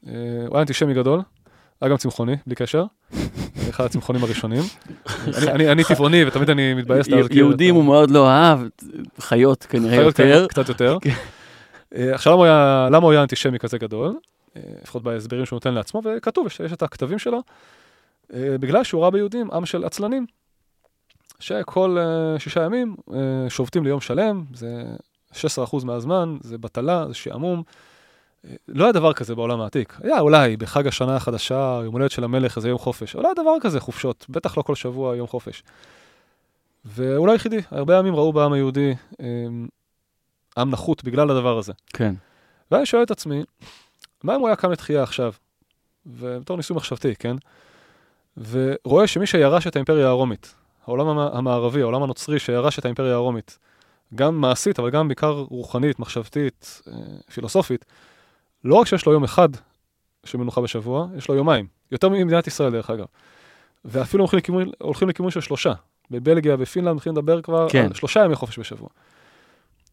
אה, 0.07 0.13
הוא 0.47 0.57
היה 0.57 0.61
אנטישמי 0.61 0.95
גדול, 0.95 1.21
היה 1.81 1.91
גם 1.91 1.97
צמחוני, 1.97 2.37
בלי 2.47 2.55
קשר. 2.55 2.85
אחד 3.69 3.85
הצמחונים 3.85 4.25
הראשונים. 4.25 4.63
אני- 5.49 5.85
טבעוני 5.85 6.25
ותמיד 6.25 6.51
אני 6.51 6.75
מתבאס 6.75 7.09
להזכיר. 7.09 7.37
יהודים 7.37 7.75
הוא 7.75 7.85
מאוד 7.85 8.11
לא 8.11 8.29
אהב, 8.31 8.59
חיות 9.21 9.63
כנראה 9.69 9.97
יותר. 10.03 10.47
קצת 10.49 10.69
יותר. 10.69 10.97
כן. 11.01 11.11
אה, 11.95 12.15
עכשיו, 12.15 12.39
למה 12.91 12.99
הוא 12.99 13.13
היה- 13.13 13.23
אנטישמי 13.23 13.59
כזה 13.59 13.79
גדול? 13.79 14.15
אה, 14.57 14.63
לפחות 14.83 15.03
בהסברים 15.03 15.47
שהוא 15.47 15.57
נותן 15.57 15.75
לעצמו, 15.75 16.03
וכתוב, 16.05 16.47
יש 16.47 16.73
את 16.73 16.83
הכתבים 16.83 17.19
שלו, 17.19 17.41
אה, 18.35 18.57
בגלל 18.61 18.85
שהוא 18.85 19.03
ראה 19.03 19.11
ביהודים 19.11 19.51
עם 19.53 19.67
של 19.67 19.85
עצלנים, 19.85 20.27
שכל 21.41 21.97
שישה 22.39 22.63
ימים 22.65 22.97
שובתים 23.49 23.85
ליום 23.85 24.01
שלם, 24.01 24.45
זה 24.55 24.85
16% 25.33 25.85
מהזמן, 25.85 26.37
זה 26.41 26.59
בטלה, 26.59 27.05
זה 27.09 27.15
שעמום. 27.15 27.63
לא 28.69 28.85
היה 28.85 28.93
דבר 28.93 29.13
כזה 29.13 29.35
בעולם 29.35 29.61
העתיק. 29.61 29.97
היה 30.03 30.21
אולי 30.21 30.57
בחג 30.57 30.87
השנה 30.87 31.17
החדשה, 31.17 31.81
יום 31.85 31.93
הולדת 31.93 32.11
של 32.11 32.25
המלך, 32.25 32.57
איזה 32.57 32.69
יום 32.69 32.79
חופש. 32.79 33.15
אבל 33.15 33.23
לא 33.25 33.29
היה 33.29 33.35
דבר 33.35 33.55
כזה 33.61 33.81
חופשות, 33.81 34.27
בטח 34.29 34.57
לא 34.57 34.63
כל 34.63 34.75
שבוע 34.75 35.17
יום 35.17 35.27
חופש. 35.27 35.63
והוא 36.85 37.27
לא 37.27 37.33
היחידי, 37.33 37.61
הרבה 37.71 37.99
עמים 37.99 38.15
ראו 38.17 38.33
בעם 38.33 38.53
היהודי 38.53 38.95
אה, 39.21 39.27
עם 40.59 40.71
נחות 40.71 41.05
בגלל 41.05 41.31
הדבר 41.31 41.59
הזה. 41.59 41.73
כן. 41.93 42.15
ואני 42.71 42.87
שואל 42.87 43.03
את 43.03 43.11
עצמי, 43.11 43.43
מה 44.23 44.35
אם 44.35 44.41
הוא 44.41 44.49
היה 44.49 44.57
קם 44.57 44.71
לתחייה 44.71 45.03
עכשיו? 45.03 45.33
ובתור 46.07 46.57
ניסוי 46.57 46.77
מחשבתי, 46.77 47.15
כן? 47.19 47.37
ורואה 48.51 49.07
שמי 49.07 49.27
שירש 49.27 49.67
את 49.67 49.77
האימפריה 49.77 50.09
הרומית, 50.09 50.55
העולם 50.87 51.07
המ- 51.09 51.37
המערבי, 51.37 51.81
העולם 51.83 52.03
הנוצרי 52.03 52.39
שירש 52.39 52.79
את 52.79 52.85
האימפריה 52.85 53.15
הרומית, 53.15 53.59
גם 54.15 54.41
מעשית, 54.41 54.79
אבל 54.79 54.91
גם 54.91 55.09
בעיקר 55.09 55.31
רוחנית, 55.51 55.99
מחשבתית, 55.99 56.83
אה, 56.89 56.93
פילוסופית, 57.33 57.85
לא 58.65 58.75
רק 58.75 58.87
שיש 58.87 59.07
לו 59.07 59.13
יום 59.13 59.25
אחד 59.25 59.49
של 60.25 60.39
מנוחה 60.39 60.61
בשבוע, 60.61 61.07
יש 61.17 61.29
לו 61.29 61.35
יומיים. 61.35 61.67
יותר 61.93 62.09
ממדינת 62.09 62.47
ישראל, 62.47 62.73
דרך 62.73 62.91
אגב. 62.91 63.07
ואפילו 63.85 64.23
הולכים 64.23 64.39
לכיוון, 64.39 64.71
הולכים 64.79 65.09
לכיוון 65.09 65.31
של 65.31 65.41
שלושה. 65.41 65.73
בבלגיה, 66.11 66.57
בפינלנד, 66.57 66.97
מתחילים 66.97 67.19
לדבר 67.19 67.43
כבר 67.43 67.69
כן. 67.69 67.85
על 67.85 67.95
שלושה 67.95 68.25
ימי 68.25 68.35
חופש 68.35 68.59
בשבוע. 68.59 68.89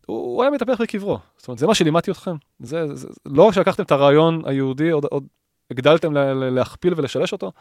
הוא, 0.06 0.18
הוא 0.18 0.44
היה 0.44 0.52
מתהפך 0.52 0.82
בקברו. 0.82 1.20
זאת 1.38 1.48
אומרת, 1.48 1.60
זה 1.60 1.68
מה 1.68 1.76
שלימדתי 1.76 2.12
אתכם. 2.12 2.36
זה, 2.60 2.96
זה, 2.96 3.08
לא 3.26 3.44
רק 3.44 3.54
שלקחתם 3.54 3.84
את 3.84 3.92
הרעיון 3.92 4.42
היהודי, 4.46 4.90
עוד, 4.90 5.06
עוד 5.06 5.24
הגדלתם 5.72 6.14
לה, 6.14 6.34
לה, 6.34 6.50
להכפיל 6.50 6.94
ולשלש 6.98 7.34
אותו. 7.34 7.52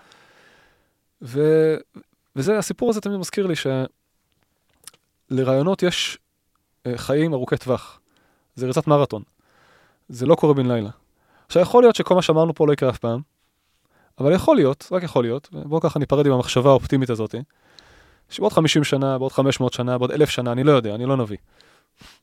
ו, 1.23 1.41
וזה, 2.37 2.59
הסיפור 2.59 2.91
הזה 2.91 3.01
תמיד 3.01 3.19
מזכיר 3.19 3.47
לי 3.47 3.55
שלרעיונות 5.31 5.83
יש 5.83 6.19
אה, 6.87 6.99
חיים 6.99 7.33
ארוכי 7.35 7.57
טווח. 7.57 8.01
זה 8.55 8.67
ריצת 8.67 8.87
מרתון. 8.87 9.23
זה 10.09 10.27
לא 10.27 10.35
קורה 10.35 10.55
בן 10.55 10.67
לילה. 10.67 10.91
עכשיו, 11.47 11.63
יכול 11.63 11.83
להיות 11.83 11.97
שכל 11.97 12.15
מה 12.15 12.23
שאמרנו 12.23 12.55
פה 12.55 12.67
לא 12.67 12.73
יקרה 12.73 12.91
אף 12.91 12.99
פעם, 12.99 13.21
אבל 14.19 14.33
יכול 14.33 14.57
להיות, 14.57 14.89
רק 14.93 15.03
יכול 15.03 15.25
להיות, 15.25 15.49
ובואו 15.53 15.81
ככה 15.81 15.99
ניפרד 15.99 16.27
עם 16.27 16.33
המחשבה 16.33 16.71
האופטימית 16.71 17.11
הזאת, 17.11 17.35
שבעוד 18.31 18.53
50 18.53 18.85
שנה, 18.85 19.19
בעוד 19.19 19.33
500 19.33 19.73
שנה, 19.73 19.99
בעוד 19.99 20.11
1,000 20.11 20.31
שנה, 20.31 20.53
אני 20.53 20.65
לא 20.65 20.73
יודע, 20.73 20.95
אני 20.95 21.07
לא 21.07 21.17
נביא. 21.17 21.37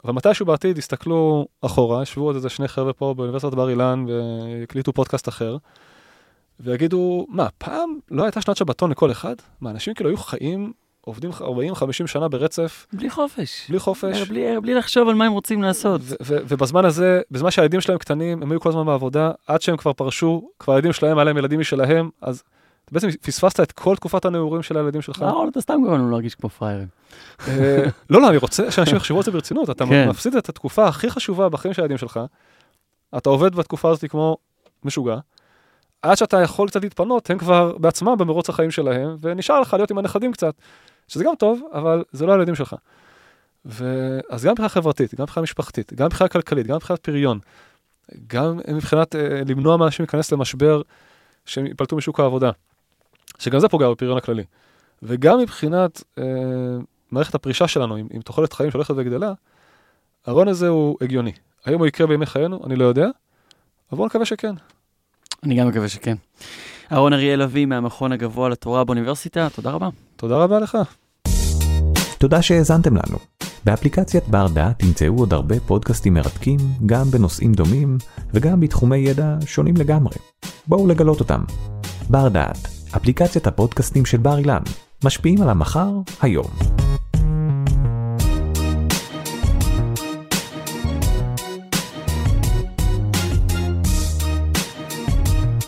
אבל 0.03 0.13
מתישהו 0.13 0.45
בעתיד 0.45 0.77
יסתכלו 0.77 1.47
אחורה, 1.61 2.03
ישבו 2.03 2.23
עוד 2.23 2.35
איזה 2.35 2.49
שני 2.49 2.67
חבר'ה 2.67 2.93
פה 2.93 3.13
באוניברסיטת 3.17 3.53
בר 3.53 3.69
אילן 3.69 4.05
ויקליטו 4.07 4.93
פודקאסט 4.93 5.29
אחר, 5.29 5.57
ויגידו, 6.59 7.25
מה, 7.29 7.47
פעם 7.57 7.99
לא 8.11 8.23
הייתה 8.23 8.41
שנת 8.41 8.57
שבתון 8.57 8.91
לכל 8.91 9.11
אחד? 9.11 9.35
מה, 9.61 9.69
אנשים 9.69 9.93
כאילו 9.93 10.09
היו 10.09 10.17
חיים, 10.17 10.73
עובדים 11.01 11.31
40-50 11.31 12.07
שנה 12.07 12.27
ברצף, 12.27 12.87
בלי 12.93 13.09
חופש. 13.09 13.65
בלי 13.69 13.79
חופש, 13.79 14.21
בלי, 14.21 14.59
בלי 14.61 14.73
לחשוב 14.73 15.09
על 15.09 15.15
מה 15.15 15.25
הם 15.25 15.31
רוצים 15.31 15.61
לעשות. 15.63 16.01
ו- 16.03 16.15
ו- 16.21 16.37
ובזמן 16.47 16.85
הזה, 16.85 17.21
בזמן 17.31 17.51
שהילדים 17.51 17.81
שלהם 17.81 17.97
קטנים, 17.97 18.41
הם 18.43 18.51
היו 18.51 18.59
כל 18.59 18.69
הזמן 18.69 18.85
בעבודה, 18.85 19.31
עד 19.47 19.61
שהם 19.61 19.77
כבר 19.77 19.93
פרשו, 19.93 20.49
כבר 20.59 20.73
הילדים 20.73 20.93
שלהם, 20.93 21.17
היה 21.17 21.25
להם 21.25 21.37
ילדים 21.37 21.59
משלהם, 21.59 22.09
אז 22.21 22.43
בעצם 22.91 23.07
פספסת 23.11 23.59
את 23.59 23.71
כל 23.71 23.95
תקופת 23.95 24.25
הנעורים 24.25 24.63
של 24.63 24.77
הילדים 24.77 25.01
שלך. 25.01 25.21
לא, 25.21 25.45
אתה 25.51 25.61
סתם 25.61 25.81
גורם 25.83 25.93
לנו 25.93 26.11
להרגיש 26.11 26.35
כמו 26.35 26.49
פראיירים. 26.49 26.87
אה, 27.47 27.83
לא, 28.09 28.21
לא, 28.21 28.29
אני 28.29 28.37
רוצה 28.37 28.71
שאנשים 28.71 28.95
יחשבו 28.95 29.17
על 29.17 29.23
זה 29.23 29.31
ברצינות, 29.31 29.69
אתה 29.69 29.85
כן. 29.85 30.09
מפסיד 30.09 30.35
את 30.35 30.49
התקופה 30.49 30.87
הכי 30.87 31.09
חשובה 31.09 31.49
בחיים 31.49 31.73
של 31.73 31.81
הילדים 31.81 31.97
שלך, 31.97 32.19
אתה 33.17 33.29
עובד 33.29 33.55
בתקופה 33.55 33.89
הזאת 33.89 34.05
כמו 34.11 34.37
משוגע, 34.83 35.17
עד 36.01 36.17
שאתה 36.17 36.41
יכול 36.41 36.67
קצת 36.67 36.83
להתפנות, 36.83 37.29
הם 37.29 37.37
כבר 37.37 37.77
בעצמם 37.77 38.17
במרוץ 38.17 38.49
החיים 38.49 38.71
שלהם, 38.71 39.17
ונשאר 39.21 39.59
לך 39.59 39.73
להיות 39.73 39.91
עם 39.91 39.97
הנכדים 39.97 40.31
קצת, 40.31 40.53
שזה 41.11 41.23
גם 41.23 41.35
טוב, 41.35 41.61
אבל 41.73 42.03
זה 42.11 42.25
לא 42.25 42.31
הילדים 42.31 42.55
שלך. 42.55 42.75
ו... 43.65 44.19
אז 44.29 44.45
גם 44.45 44.51
מבחינה 44.51 44.69
חברתית, 44.69 45.15
גם 45.15 45.23
מבחינה 45.23 45.43
משפחתית, 45.43 45.93
גם 45.93 46.05
מבחינה 46.05 46.27
כלכלית, 46.27 46.67
גם 46.67 46.75
מבחינת 46.75 46.99
פריון, 46.99 47.39
גם 48.27 48.59
מבחינת 48.67 49.15
אה, 49.15 49.41
למנוע 49.45 49.77
מאנשים 49.77 50.03
להיכנס 50.03 50.31
למשבר 50.31 50.81
שהם 51.45 51.65
ייפלטו 51.65 51.95
משוק 51.95 52.19
העבודה, 52.19 52.51
שגם 53.39 53.59
זה 53.59 53.67
פוגע 53.67 53.89
בפריון 53.89 54.17
הכללי. 54.17 54.43
וגם 55.03 55.39
מבחינת 55.39 56.03
אה, 56.17 56.23
מערכת 57.11 57.35
הפרישה 57.35 57.67
שלנו, 57.67 57.95
עם, 57.95 58.07
עם 58.11 58.21
תוחלת 58.21 58.53
חיים 58.53 58.71
שהולכת 58.71 58.93
וגדלה, 58.97 59.33
הרעיון 60.25 60.47
הזה 60.47 60.67
הוא 60.67 60.97
הגיוני. 61.01 61.31
האם 61.65 61.79
הוא 61.79 61.87
יקרה 61.87 62.07
בימי 62.07 62.25
חיינו? 62.25 62.65
אני 62.65 62.75
לא 62.75 62.85
יודע, 62.85 63.05
אבל 63.91 63.97
בואו 63.97 64.07
נקווה 64.07 64.25
שכן. 64.25 64.53
אני 65.43 65.55
גם 65.55 65.67
מקווה 65.67 65.89
שכן. 65.89 66.15
אהרון 66.91 67.13
אריאל 67.13 67.41
אבי 67.41 67.65
מהמכון 67.65 68.11
הגבוה 68.11 68.49
לתורה 68.49 68.83
באוניברסיטה, 68.83 69.47
תודה 69.55 69.71
רבה. 69.71 69.89
תודה 70.15 70.37
רבה 70.37 70.59
לך. 70.59 70.77
תודה 72.21 72.41
שהאזנתם 72.41 72.95
לנו. 72.95 73.17
באפליקציית 73.65 74.27
בר 74.27 74.47
דעת 74.47 74.79
תמצאו 74.79 75.17
עוד 75.17 75.33
הרבה 75.33 75.59
פודקאסטים 75.59 76.13
מרתקים, 76.13 76.57
גם 76.85 77.11
בנושאים 77.11 77.53
דומים 77.53 77.97
וגם 78.33 78.59
בתחומי 78.59 78.97
ידע 78.97 79.35
שונים 79.45 79.77
לגמרי. 79.77 80.15
בואו 80.67 80.87
לגלות 80.87 81.19
אותם. 81.19 81.43
בר 82.09 82.27
דעת, 82.27 82.67
אפליקציית 82.95 83.47
הפודקאסטים 83.47 84.05
של 84.05 84.17
בר 84.17 84.37
אילן, 84.37 84.61
משפיעים 85.03 85.41
על 85.41 85.49
המחר, 85.49 85.89
היום. 86.21 86.47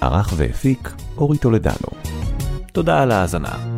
ערך 0.02 0.34
והפיק 0.38 0.94
אורי 1.18 1.38
טולדנו. 1.38 1.88
תודה 2.72 3.02
על 3.02 3.12
ההאזנה. 3.12 3.73